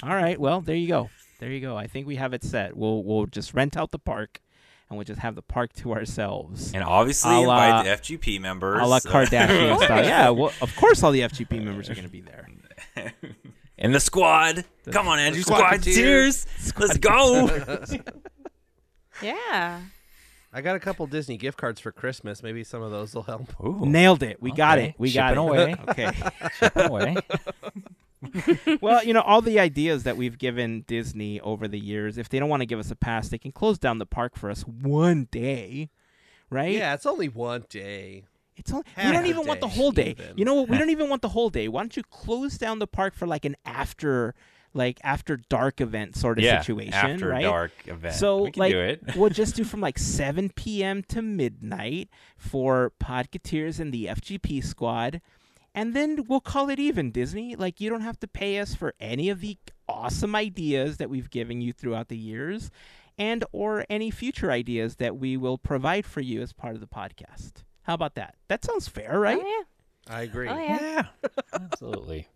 [0.02, 0.40] All right.
[0.40, 1.10] Well, there you go.
[1.44, 1.76] There you go.
[1.76, 2.74] I think we have it set.
[2.74, 4.40] We'll we'll just rent out the park,
[4.88, 6.72] and we'll just have the park to ourselves.
[6.72, 8.80] And obviously A la- invite the FGP members.
[8.80, 10.02] A la Kardashian style.
[10.06, 10.30] Yeah.
[10.30, 12.48] Well, of course, all the FGP members are going to be there.
[13.76, 14.64] in the squad.
[14.84, 15.42] The- Come on, Andrew.
[15.42, 15.94] the Squad Squadketeers.
[15.94, 16.46] tears.
[16.78, 17.50] Let's go.
[19.22, 19.80] Yeah.
[20.52, 22.42] I got a couple Disney gift cards for Christmas.
[22.42, 23.52] Maybe some of those will help.
[23.62, 23.84] Ooh.
[23.84, 24.40] Nailed it.
[24.40, 24.94] We got it.
[24.98, 25.38] We got it.
[25.38, 25.76] away.
[25.90, 26.10] Okay.
[26.58, 27.16] Shipping away.
[28.80, 32.38] well, you know, all the ideas that we've given Disney over the years, if they
[32.38, 34.62] don't want to give us a pass, they can close down the park for us
[34.62, 35.90] one day,
[36.50, 36.74] right?
[36.74, 38.24] Yeah, it's only one day.
[38.56, 40.10] It's only, we don't a even want the whole day.
[40.18, 40.38] even.
[40.38, 40.68] You know what?
[40.68, 41.68] We don't even want the whole day.
[41.68, 44.34] Why don't you close down the park for like an after,
[44.72, 46.60] like after dark event sort of yeah.
[46.60, 47.42] situation, After right?
[47.42, 48.14] dark event.
[48.14, 49.02] So we can like do it.
[49.16, 51.02] we'll just do from like 7 p.m.
[51.08, 55.20] to midnight for Podcateers and the FGP squad.
[55.74, 57.56] And then we'll call it even, Disney.
[57.56, 61.30] Like you don't have to pay us for any of the awesome ideas that we've
[61.30, 62.70] given you throughout the years
[63.18, 66.86] and or any future ideas that we will provide for you as part of the
[66.86, 67.64] podcast.
[67.82, 68.36] How about that?
[68.48, 69.38] That sounds fair, right?
[69.40, 69.64] Oh
[70.08, 70.46] I agree.
[70.46, 70.54] yeah.
[70.54, 71.02] Oh yeah.
[71.22, 71.30] Yeah.
[71.54, 72.28] Absolutely.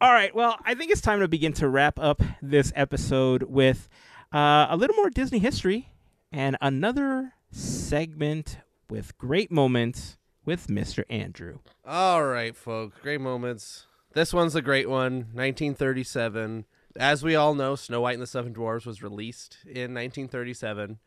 [0.00, 0.34] All right.
[0.34, 3.88] Well, I think it's time to begin to wrap up this episode with
[4.34, 5.90] uh, a little more Disney history
[6.32, 8.58] and another segment
[8.90, 11.04] with great moments with Mr.
[11.08, 11.58] Andrew.
[11.84, 12.98] All right, folks.
[13.00, 13.86] Great moments.
[14.14, 15.28] This one's a great one.
[15.32, 16.66] 1937.
[16.96, 20.98] As we all know, Snow White and the Seven Dwarfs was released in 1937.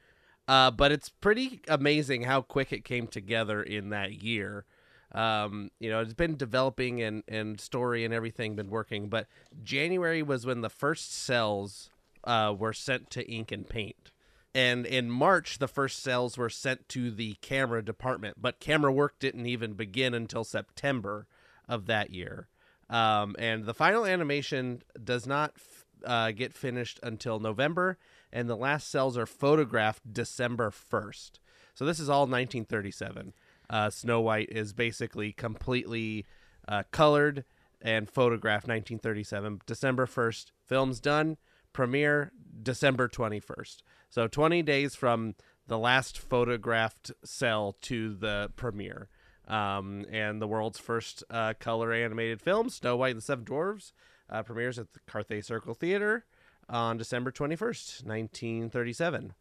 [0.48, 4.66] Uh, but it's pretty amazing how quick it came together in that year.
[5.12, 9.28] Um, you know, it's been developing and, and story and everything been working, but
[9.64, 11.90] January was when the first cells
[12.26, 14.12] uh, were sent to ink and paint.
[14.56, 19.20] And in March, the first cells were sent to the camera department, but camera work
[19.20, 21.28] didn't even begin until September
[21.68, 22.48] of that year.
[22.90, 27.98] Um, and the final animation does not f- uh, get finished until November,
[28.32, 31.32] and the last cells are photographed December 1st.
[31.74, 33.34] So this is all 1937.
[33.70, 36.26] Uh, Snow White is basically completely
[36.66, 37.44] uh, colored
[37.82, 39.60] and photographed 1937.
[39.66, 41.36] December 1st, film's done.
[41.74, 42.32] Premiere
[42.64, 43.82] December 21st.
[44.16, 45.36] So 20 days from
[45.68, 49.10] the last photographed cell to the premiere.
[49.46, 53.92] Um, and the world's first uh, color animated film, Snow White and the Seven Dwarfs,
[54.30, 56.24] uh, premieres at the Carthay Circle Theater
[56.70, 59.34] on December 21st, 1937.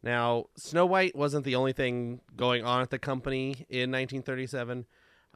[0.00, 4.86] Now, Snow White wasn't the only thing going on at the company in 1937.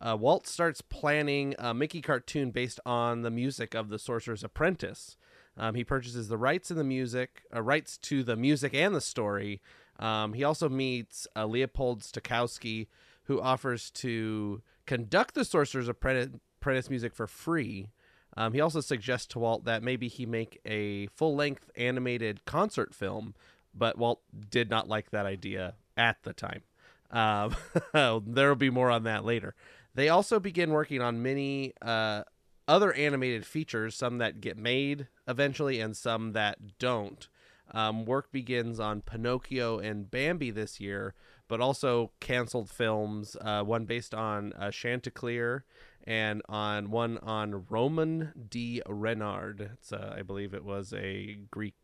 [0.01, 5.17] Uh, Walt starts planning a Mickey cartoon based on the music of The Sorcerer's Apprentice.
[5.57, 9.01] Um, he purchases the rights in the music, uh, rights to the music and the
[9.01, 9.61] story.
[9.99, 12.89] Um, he also meets uh, Leopold Stokowski,
[13.25, 17.89] who offers to conduct the Sorcerer's Apprentice, music for free.
[18.37, 23.35] Um, he also suggests to Walt that maybe he make a full-length animated concert film,
[23.73, 24.21] but Walt
[24.51, 26.63] did not like that idea at the time.
[27.11, 27.55] Um,
[28.27, 29.55] there will be more on that later.
[29.95, 32.25] They also begin working on many uh,
[32.67, 37.29] other animated features, some that get made eventually and some that don't.
[37.73, 41.15] Um, work begins on Pinocchio and Bambi this year,
[41.49, 45.65] but also canceled films, uh, one based on uh, Chanticleer
[46.07, 49.71] and on one on Roman de Renard.
[49.75, 51.75] It's, uh, I believe it was a Greek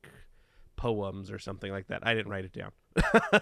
[0.77, 2.07] poems or something like that.
[2.07, 2.73] I didn't write it down,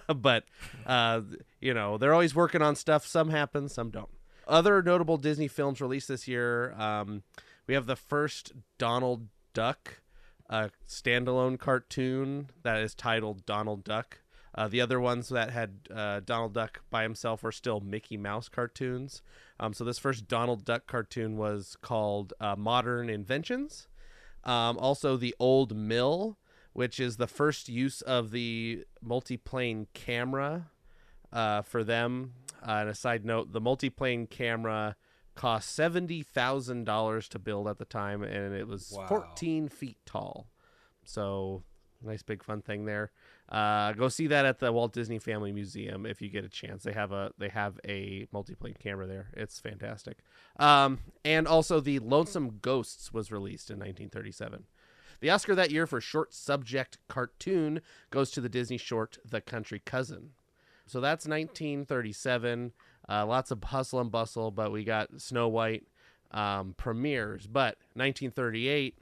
[0.20, 0.44] but
[0.86, 1.23] uh,
[1.60, 3.06] you know they're always working on stuff.
[3.06, 4.10] Some happen, some don't.
[4.48, 6.72] Other notable Disney films released this year.
[6.72, 7.22] Um,
[7.66, 10.00] we have the first Donald Duck,
[10.48, 14.20] a standalone cartoon that is titled Donald Duck.
[14.54, 18.48] Uh, the other ones that had uh, Donald Duck by himself were still Mickey Mouse
[18.48, 19.22] cartoons.
[19.60, 23.86] Um, so this first Donald Duck cartoon was called uh, Modern Inventions.
[24.44, 26.38] Um, also, the Old Mill,
[26.72, 30.70] which is the first use of the multiplane camera
[31.32, 32.32] uh, for them.
[32.62, 34.97] Uh, and a side note, the multiplane camera
[35.35, 39.06] cost seventy thousand dollars to build at the time, and it was Wow.
[39.06, 40.48] fourteen feet tall.
[41.05, 41.62] So
[42.02, 43.10] nice big fun thing there.
[43.48, 46.82] Uh, go see that at the Walt Disney Family Museum if you get a chance.
[46.82, 49.28] They have a they have a multiplane camera there.
[49.35, 50.18] It's fantastic.
[50.59, 54.64] Um, and also the Lonesome Ghosts was released in 1937.
[55.20, 57.80] The Oscar that year for short subject cartoon
[58.10, 60.30] goes to the Disney short The Country Cousin.
[60.89, 62.73] So that's 1937.
[63.09, 65.85] Uh, lots of hustle and bustle, but we got Snow White
[66.31, 67.47] um, premieres.
[67.47, 68.98] But 1938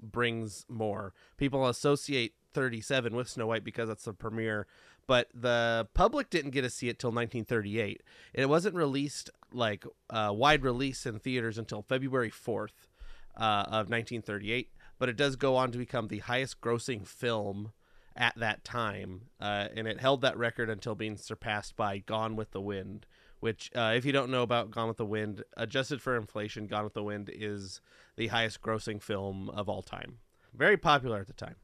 [0.00, 1.12] brings more.
[1.36, 4.66] People associate 37 with Snow White because that's the premiere,
[5.06, 8.02] but the public didn't get to see it till 1938.
[8.32, 12.88] It wasn't released like uh, wide release in theaters until February 4th
[13.36, 17.72] uh, of 1938, but it does go on to become the highest grossing film
[18.16, 22.52] at that time, uh, and it held that record until being surpassed by Gone with
[22.52, 23.06] the Wind.
[23.40, 26.84] Which, uh, if you don't know about Gone with the Wind, adjusted for inflation, Gone
[26.84, 27.80] with the Wind is
[28.16, 30.18] the highest grossing film of all time.
[30.54, 31.56] Very popular at the time.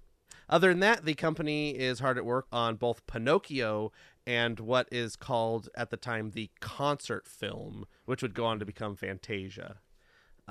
[0.49, 3.93] Other than that, the company is hard at work on both Pinocchio
[4.27, 8.67] and what is called at the time the concert film, which would go on to
[8.67, 9.77] become Fantasia.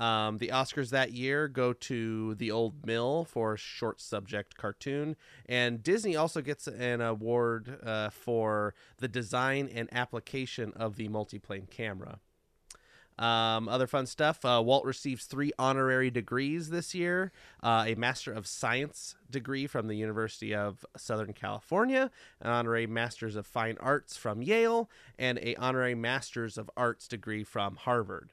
[0.00, 5.14] Um, the Oscars that year go to The Old Mill for short subject cartoon,
[5.44, 11.68] and Disney also gets an award uh, for the design and application of the multiplane
[11.68, 12.18] camera.
[13.18, 14.42] Um, other fun stuff.
[14.42, 17.30] Uh, Walt receives three honorary degrees this year:
[17.62, 22.10] uh, a Master of Science degree from the University of Southern California,
[22.40, 27.44] an honorary Masters of Fine Arts from Yale, and a honorary Masters of Arts degree
[27.44, 28.30] from Harvard.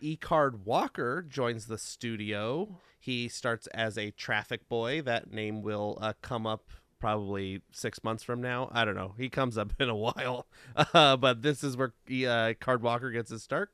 [0.00, 0.16] E.
[0.16, 2.80] Card Walker joins the studio.
[2.98, 5.02] He starts as a traffic boy.
[5.02, 8.70] That name will uh, come up probably six months from now.
[8.72, 9.14] I don't know.
[9.16, 10.46] He comes up in a while,
[10.76, 13.70] uh, but this is where he, uh, Card Walker gets his start.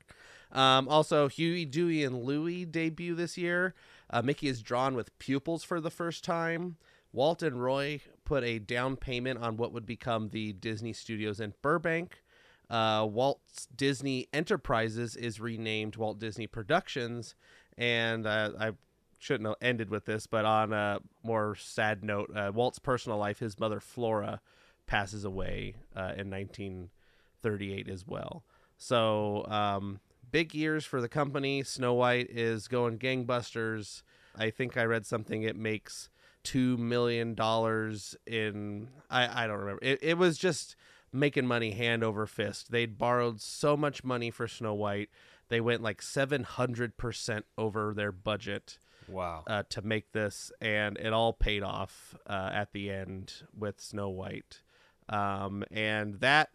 [0.53, 3.75] Um, also, Huey, Dewey, and Louie debut this year.
[4.11, 6.77] Uh, Mickey is drawn with pupils for the first time.
[7.13, 11.55] Walt and Roy put a down payment on what would become the Disney Studios in
[11.63, 12.23] Burbank.
[12.71, 13.41] Uh, Walt
[13.75, 17.35] Disney Enterprises is renamed Walt Disney Productions,
[17.77, 18.73] and uh, I
[19.19, 23.39] shouldn't have ended with this, but on a more sad note, uh, Walt's personal life,
[23.39, 24.41] his mother Flora
[24.87, 28.45] passes away uh, in 1938 as well.
[28.77, 30.01] So um,
[30.31, 31.63] big years for the company.
[31.63, 34.03] Snow White is going gangbusters.
[34.37, 35.43] I think I read something.
[35.43, 36.11] It makes
[36.43, 38.89] two million dollars in.
[39.09, 39.83] I I don't remember.
[39.83, 40.77] It it was just
[41.15, 42.71] making money hand over fist.
[42.71, 45.09] They'd borrowed so much money for Snow White.
[45.49, 48.79] They went like 700% over their budget
[49.09, 49.45] Wow.
[49.47, 54.09] uh, to make this, and it all paid off uh, at the end with Snow
[54.09, 54.63] White.
[55.09, 56.51] Um, and that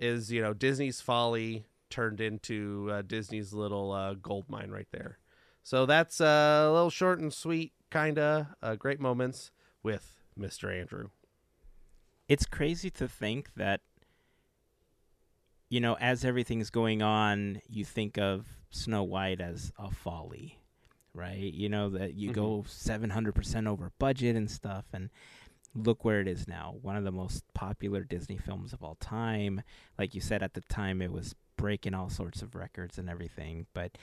[0.00, 5.18] is, you know, Disney's folly turned into uh, Disney's little uh, gold mine right there.
[5.62, 9.52] So that's uh, a little short and sweet, kind of uh, great moments
[9.84, 10.76] with Mr.
[10.76, 11.10] Andrew.
[12.28, 13.80] it's crazy to think that
[15.72, 20.58] you know as everything's going on you think of snow white as a folly
[21.14, 21.52] right?
[21.52, 23.04] You know that you go mm-hmm.
[23.04, 25.10] 700% over budget and stuff and
[25.74, 26.74] look where it is now.
[26.82, 29.62] One of the most popular disney films of all time.
[29.98, 33.66] Like you said at the time it was breaking all sorts of records and everything
[33.72, 33.96] but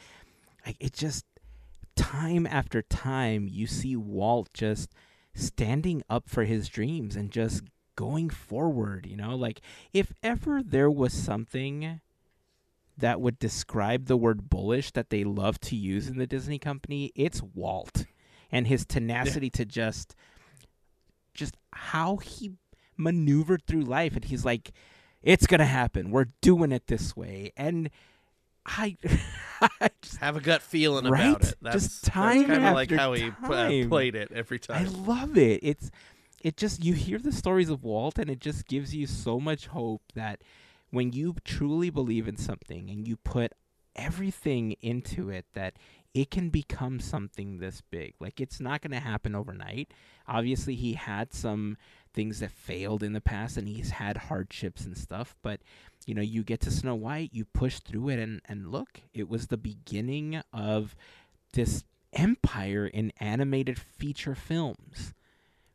[0.66, 1.26] like it just
[1.98, 4.94] time after time you see walt just
[5.34, 7.64] standing up for his dreams and just
[8.00, 9.36] going forward, you know?
[9.36, 9.60] Like
[9.92, 12.00] if ever there was something
[12.98, 17.12] that would describe the word bullish that they love to use in the Disney company,
[17.14, 18.06] it's Walt
[18.52, 20.16] and his tenacity to just
[21.34, 22.52] just how he
[22.98, 24.72] maneuvered through life and he's like
[25.22, 26.12] it's going to happen.
[26.12, 27.52] We're doing it this way.
[27.58, 27.90] And
[28.66, 28.96] I,
[29.82, 31.28] I just Have a gut feeling Right?
[31.32, 31.56] about it.
[31.62, 33.90] That's, Just time kind of like how he time.
[33.90, 34.86] played it every time.
[34.86, 35.60] I love it.
[35.62, 35.92] It's
[36.42, 39.68] it just you hear the stories of Walt and it just gives you so much
[39.68, 40.42] hope that
[40.90, 43.54] when you truly believe in something and you put
[43.96, 45.74] everything into it that
[46.14, 48.14] it can become something this big.
[48.20, 49.94] Like it's not going to happen overnight.
[50.28, 51.78] Obviously he had some
[52.14, 55.62] things that failed in the past and he's had hardships and stuff, but
[56.06, 59.30] you know, you get to Snow White, you push through it and and look, it
[59.30, 60.96] was the beginning of
[61.54, 61.84] this
[62.14, 65.14] empire in animated feature films.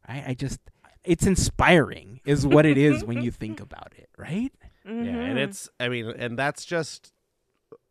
[0.07, 0.61] I, I just
[1.05, 4.53] it's inspiring is what it is when you think about it, right?
[4.85, 7.13] Yeah, and it's I mean, and that's just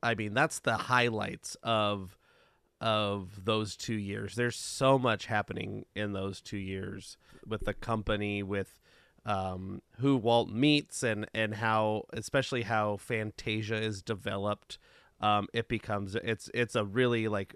[0.01, 2.17] I mean, that's the highlights of
[2.81, 4.35] of those 2 years.
[4.35, 7.17] There's so much happening in those 2 years
[7.47, 8.79] with the company with
[9.25, 14.77] um who Walt meets and and how especially how Fantasia is developed.
[15.21, 17.55] Um it becomes it's it's a really like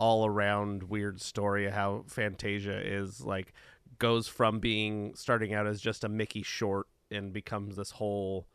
[0.00, 3.52] all around weird story of how Fantasia is like
[3.98, 8.46] goes from being starting out as just a Mickey short and becomes this whole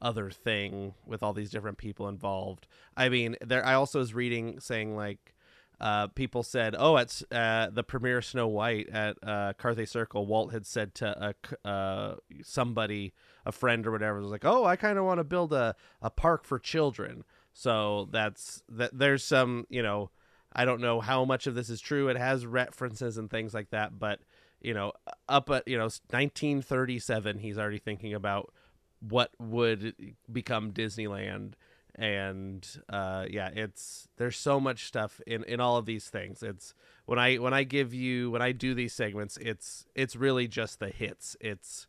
[0.00, 2.66] other thing with all these different people involved.
[2.96, 5.34] I mean, there I also was reading saying like
[5.78, 10.52] uh, people said, "Oh, at uh, the premiere Snow White at uh, Carthay Circle, Walt
[10.52, 13.12] had said to a uh, somebody,
[13.44, 16.08] a friend or whatever, was like, "Oh, I kind of want to build a, a
[16.08, 18.96] park for children." So that's that.
[18.96, 20.10] There's some, you know,
[20.54, 22.08] I don't know how much of this is true.
[22.08, 24.20] It has references and things like that, but
[24.60, 24.92] you know,
[25.28, 28.52] up at you know 1937, he's already thinking about
[29.00, 29.94] what would
[30.32, 31.52] become Disneyland.
[31.96, 36.42] And uh yeah it's there's so much stuff in in all of these things.
[36.42, 36.74] It's
[37.06, 40.80] when i when i give you when i do these segments it's it's really just
[40.80, 41.36] the hits.
[41.40, 41.86] It's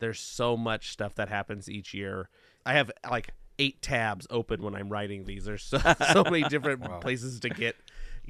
[0.00, 2.28] there's so much stuff that happens each year.
[2.66, 3.30] I have like
[3.60, 5.44] eight tabs open when i'm writing these.
[5.44, 5.78] There's so,
[6.12, 7.76] so many different places to get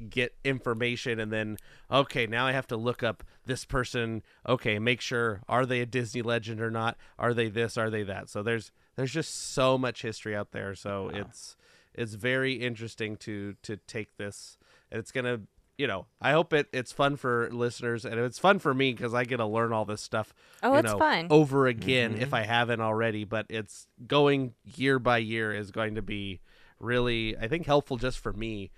[0.09, 1.57] get information and then
[1.89, 4.23] okay now i have to look up this person.
[4.47, 6.97] Okay make sure are they a disney legend or not?
[7.17, 7.77] Are they this?
[7.77, 8.29] Are they that?
[8.29, 10.75] So there's there's just so much history out there.
[10.75, 11.55] So it's
[11.93, 14.57] it's very interesting to to take this.
[14.91, 15.41] And it's gonna
[15.77, 19.13] you know i hope it it's fun for listeners and it's fun for me because
[19.13, 21.27] i get to learn all this stuff Oh, you it's know, fun.
[21.29, 22.21] over again mm-hmm.
[22.21, 23.25] if i haven't already.
[23.25, 26.39] But it's going year by year is going to be
[26.79, 28.71] really i think helpful just for me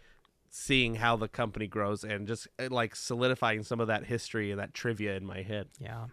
[0.50, 4.60] seeing how the company grows and just uh, like solidifying some of that history and
[4.60, 6.06] that trivia in my head Yeah.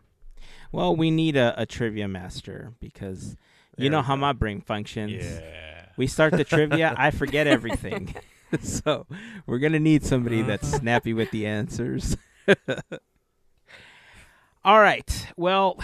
[0.72, 3.36] Well, we need a, a trivia master because
[3.76, 4.20] you There know how go.
[4.20, 5.24] my brain functions.
[5.24, 5.86] Yeah.
[5.96, 8.14] We start the trivia, I forget everything.
[8.60, 9.06] so
[9.46, 12.16] we're gonna need somebody that's snappy with the answers.
[14.64, 15.26] All right.
[15.36, 15.78] Well,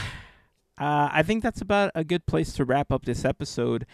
[0.78, 3.86] uh, I think that's about a good place to wrap up this episode.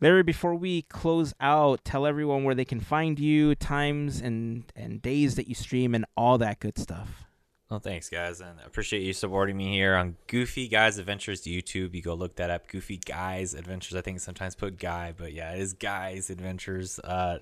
[0.00, 5.02] Larry, before we close out, tell everyone where they can find you, times and and
[5.02, 7.24] days that you stream, and all that good stuff.
[7.70, 11.94] Well, thanks, guys, and I appreciate you supporting me here on Goofy Guys Adventures YouTube.
[11.94, 13.94] You go look that up, Goofy Guys Adventures.
[13.94, 16.98] I think sometimes put Guy, but yeah, it is Guys Adventures.
[17.00, 17.40] Uh,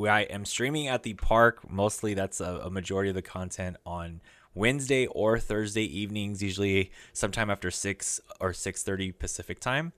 [0.00, 1.70] I am streaming at the park.
[1.70, 4.22] Mostly, that's a, a majority of the content on
[4.54, 6.42] Wednesday or Thursday evenings.
[6.42, 9.92] Usually, sometime after six or six thirty Pacific time,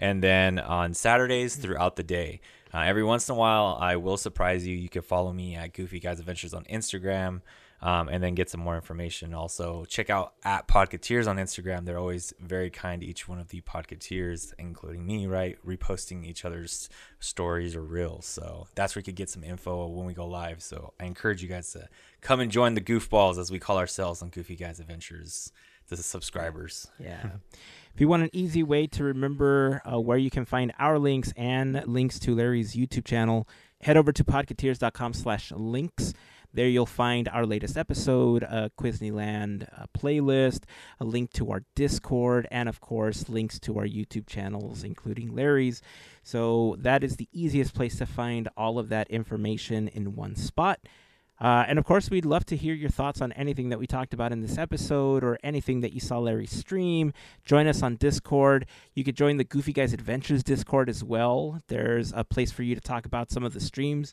[0.00, 2.40] and then on Saturdays throughout the day.
[2.72, 4.76] Uh, every once in a while, I will surprise you.
[4.76, 7.42] You can follow me at Goofy Guys Adventures on Instagram
[7.82, 9.34] um, and then get some more information.
[9.34, 11.84] Also, check out at Podcateers on Instagram.
[11.84, 15.58] They're always very kind to each one of the Podcateers, including me, right?
[15.66, 18.26] Reposting each other's stories or reels.
[18.26, 20.62] So that's where you could get some info when we go live.
[20.62, 21.88] So I encourage you guys to
[22.20, 25.52] come and join the goofballs, as we call ourselves on Goofy Guys Adventures,
[25.88, 26.86] the subscribers.
[26.98, 27.30] Yeah.
[27.94, 31.32] If you want an easy way to remember uh, where you can find our links
[31.36, 33.46] and links to Larry's YouTube channel,
[33.82, 36.14] head over to podcateers.com slash links.
[36.52, 40.64] There you'll find our latest episode, a Quizneyland uh, playlist,
[40.98, 45.80] a link to our Discord, and of course, links to our YouTube channels, including Larry's.
[46.24, 50.80] So that is the easiest place to find all of that information in one spot.
[51.40, 54.12] Uh, and of course, we'd love to hear your thoughts on anything that we talked
[54.12, 57.12] about in this episode or anything that you saw Larry stream.
[57.44, 58.66] Join us on Discord.
[58.94, 61.60] You could join the Goofy Guys Adventures Discord as well.
[61.68, 64.12] There's a place for you to talk about some of the streams.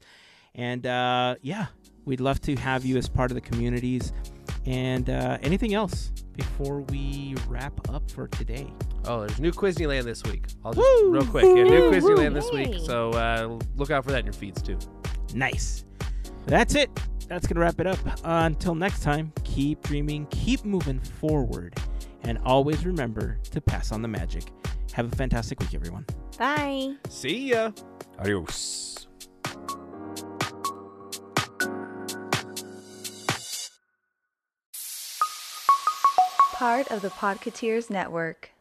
[0.56, 1.68] And uh, yeah,
[2.06, 4.14] we'd love to have you as part of the communities.
[4.66, 8.72] And uh, anything else before we wrap up for today?
[9.06, 10.46] Oh, there's new Quizneyland this week.
[10.66, 11.12] I'll just Woo!
[11.12, 11.44] real quick.
[11.44, 11.92] Yeah, new Woo!
[11.92, 12.76] Quizneyland this week.
[12.86, 14.78] So uh, look out for that in your feeds too.
[15.34, 15.86] Nice.
[16.48, 16.90] That's it.
[17.28, 18.00] That's going to wrap it up.
[18.08, 21.76] Uh, until next time, keep dreaming, keep moving forward,
[22.24, 24.46] and always remember to pass on the magic.
[24.94, 26.06] Have a fantastic week, everyone.
[26.40, 26.96] Bye.
[27.10, 27.72] See ya.
[28.18, 29.08] Adios.
[36.54, 38.52] Part of the Podcateers Network.